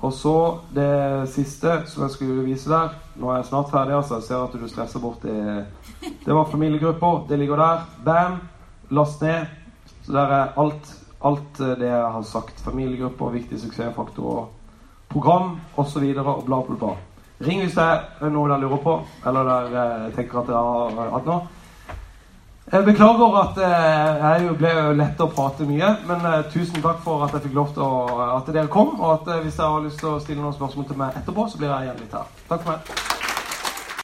Og 0.00 0.12
så 0.16 0.34
det 0.74 1.28
siste 1.30 1.82
som 1.86 2.06
jeg 2.06 2.14
skulle 2.14 2.44
vise 2.46 2.70
der 2.70 2.94
Nå 3.20 3.28
er 3.28 3.42
jeg 3.42 3.50
snart 3.50 3.68
ferdig, 3.70 3.94
altså. 3.94 4.16
Jeg 4.16 4.26
ser 4.30 4.44
at 4.46 4.54
du 4.56 4.68
stresser 4.68 5.00
bort 5.00 5.22
det. 5.22 5.66
Det 6.24 6.34
var 6.34 6.48
familiegrupper. 6.48 7.26
Det 7.28 7.38
ligger 7.38 7.60
der. 7.60 7.84
Bam! 8.04 8.40
Last 8.90 9.22
ned. 9.22 9.46
Så 10.02 10.12
der 10.12 10.32
er 10.32 10.58
alt, 10.58 10.94
alt 11.24 11.58
det 11.58 11.86
jeg 11.86 12.12
har 12.16 12.22
sagt. 12.22 12.60
Familiegrupper, 12.64 13.30
viktige 13.30 13.60
suksessfaktorer, 13.60 14.48
program 15.08 15.60
osv. 15.76 16.02
Og 16.16 16.44
bla, 16.46 16.62
bla, 16.62 16.76
bla. 16.80 16.94
Ring 17.44 17.60
hvis 17.60 17.76
det 17.76 17.84
er 17.84 18.32
noe 18.32 18.48
dere 18.48 18.60
lurer 18.64 18.82
på, 18.84 18.94
eller 19.26 19.46
dere 19.48 19.84
eh, 20.06 20.10
tenker 20.16 20.40
at 20.40 20.48
dere 20.48 20.64
har 20.96 21.14
hatt 21.14 21.28
noe. 21.28 21.59
Jeg 22.72 22.84
beklager 22.86 23.32
at 23.34 23.56
eh, 23.58 24.20
jeg 24.22 24.52
ble 24.60 24.74
lett 24.94 25.18
å 25.18 25.26
prate 25.32 25.66
mye, 25.66 25.88
men 26.06 26.22
eh, 26.28 26.44
tusen 26.52 26.78
takk 26.84 27.00
for 27.02 27.24
at 27.26 27.34
jeg 27.34 27.48
fikk 27.48 27.56
lov 27.58 27.72
til 27.74 27.82
å, 27.82 28.28
at 28.36 28.52
dere 28.54 28.70
kom. 28.70 28.92
Og 29.00 29.16
at 29.16 29.32
eh, 29.34 29.40
hvis 29.42 29.58
dere 29.58 29.72
har 29.74 29.88
lyst 29.88 29.98
til 29.98 30.12
å 30.12 30.20
stille 30.22 30.44
noen 30.44 30.54
spørsmål 30.54 30.86
til 30.86 31.00
meg 31.02 31.18
etterpå, 31.18 31.48
så 31.50 31.58
blir 31.58 31.72
jeg 31.72 31.88
igjen 31.88 32.04
litt 32.04 32.14
her. 32.14 32.30
Takk 32.46 32.62
for 32.62 32.76
meg. 32.76 33.19